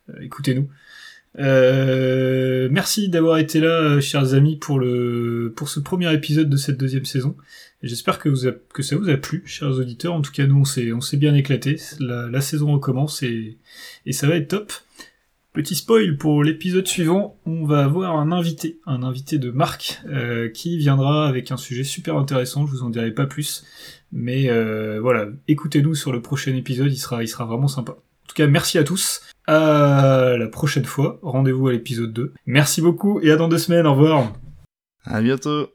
Euh, 0.08 0.20
écoutez-nous. 0.20 0.68
Euh, 1.38 2.68
merci 2.72 3.08
d'avoir 3.08 3.38
été 3.38 3.60
là, 3.60 4.00
chers 4.00 4.34
amis, 4.34 4.56
pour 4.56 4.80
le 4.80 5.52
pour 5.54 5.68
ce 5.68 5.80
premier 5.80 6.12
épisode 6.12 6.50
de 6.50 6.56
cette 6.56 6.76
deuxième 6.76 7.04
saison. 7.04 7.36
J'espère 7.82 8.18
que, 8.18 8.34
ça 8.34 8.96
vous 8.96 9.08
a 9.08 9.16
plu, 9.16 9.42
chers 9.46 9.70
auditeurs. 9.70 10.14
En 10.14 10.22
tout 10.22 10.32
cas, 10.32 10.46
nous, 10.46 10.60
on 10.60 10.64
s'est 10.64 10.92
on 10.92 11.00
s'est 11.00 11.16
bien 11.16 11.34
éclaté. 11.34 11.76
La, 12.00 12.40
saison 12.40 12.72
recommence 12.72 13.22
et 13.22 13.58
ça 14.10 14.26
va 14.26 14.36
être 14.36 14.48
top. 14.48 14.72
Petit 15.52 15.74
spoil 15.74 16.16
pour 16.16 16.42
l'épisode 16.42 16.88
suivant, 16.88 17.38
on 17.44 17.66
va 17.66 17.84
avoir 17.84 18.16
un 18.16 18.32
invité, 18.32 18.80
un 18.86 19.02
invité 19.02 19.36
de 19.36 19.50
Marc, 19.50 20.00
euh, 20.06 20.48
qui 20.48 20.78
viendra 20.78 21.28
avec 21.28 21.50
un 21.50 21.58
sujet 21.58 21.84
super 21.84 22.16
intéressant, 22.16 22.66
je 22.66 22.72
vous 22.72 22.82
en 22.84 22.88
dirai 22.88 23.10
pas 23.10 23.26
plus, 23.26 23.62
mais 24.12 24.48
euh, 24.48 24.98
voilà, 24.98 25.26
écoutez-nous 25.48 25.94
sur 25.94 26.10
le 26.10 26.22
prochain 26.22 26.56
épisode, 26.56 26.90
il 26.90 26.96
sera, 26.96 27.22
il 27.22 27.28
sera 27.28 27.44
vraiment 27.44 27.68
sympa. 27.68 27.92
En 27.92 28.26
tout 28.28 28.34
cas, 28.34 28.46
merci 28.46 28.78
à 28.78 28.84
tous, 28.84 29.20
à 29.46 30.36
la 30.38 30.48
prochaine 30.48 30.86
fois, 30.86 31.18
rendez-vous 31.20 31.68
à 31.68 31.72
l'épisode 31.72 32.14
2. 32.14 32.32
Merci 32.46 32.80
beaucoup 32.80 33.20
et 33.20 33.30
à 33.30 33.36
dans 33.36 33.48
deux 33.48 33.58
semaines, 33.58 33.86
au 33.86 33.92
revoir. 33.92 34.32
À 35.04 35.20
bientôt 35.20 35.68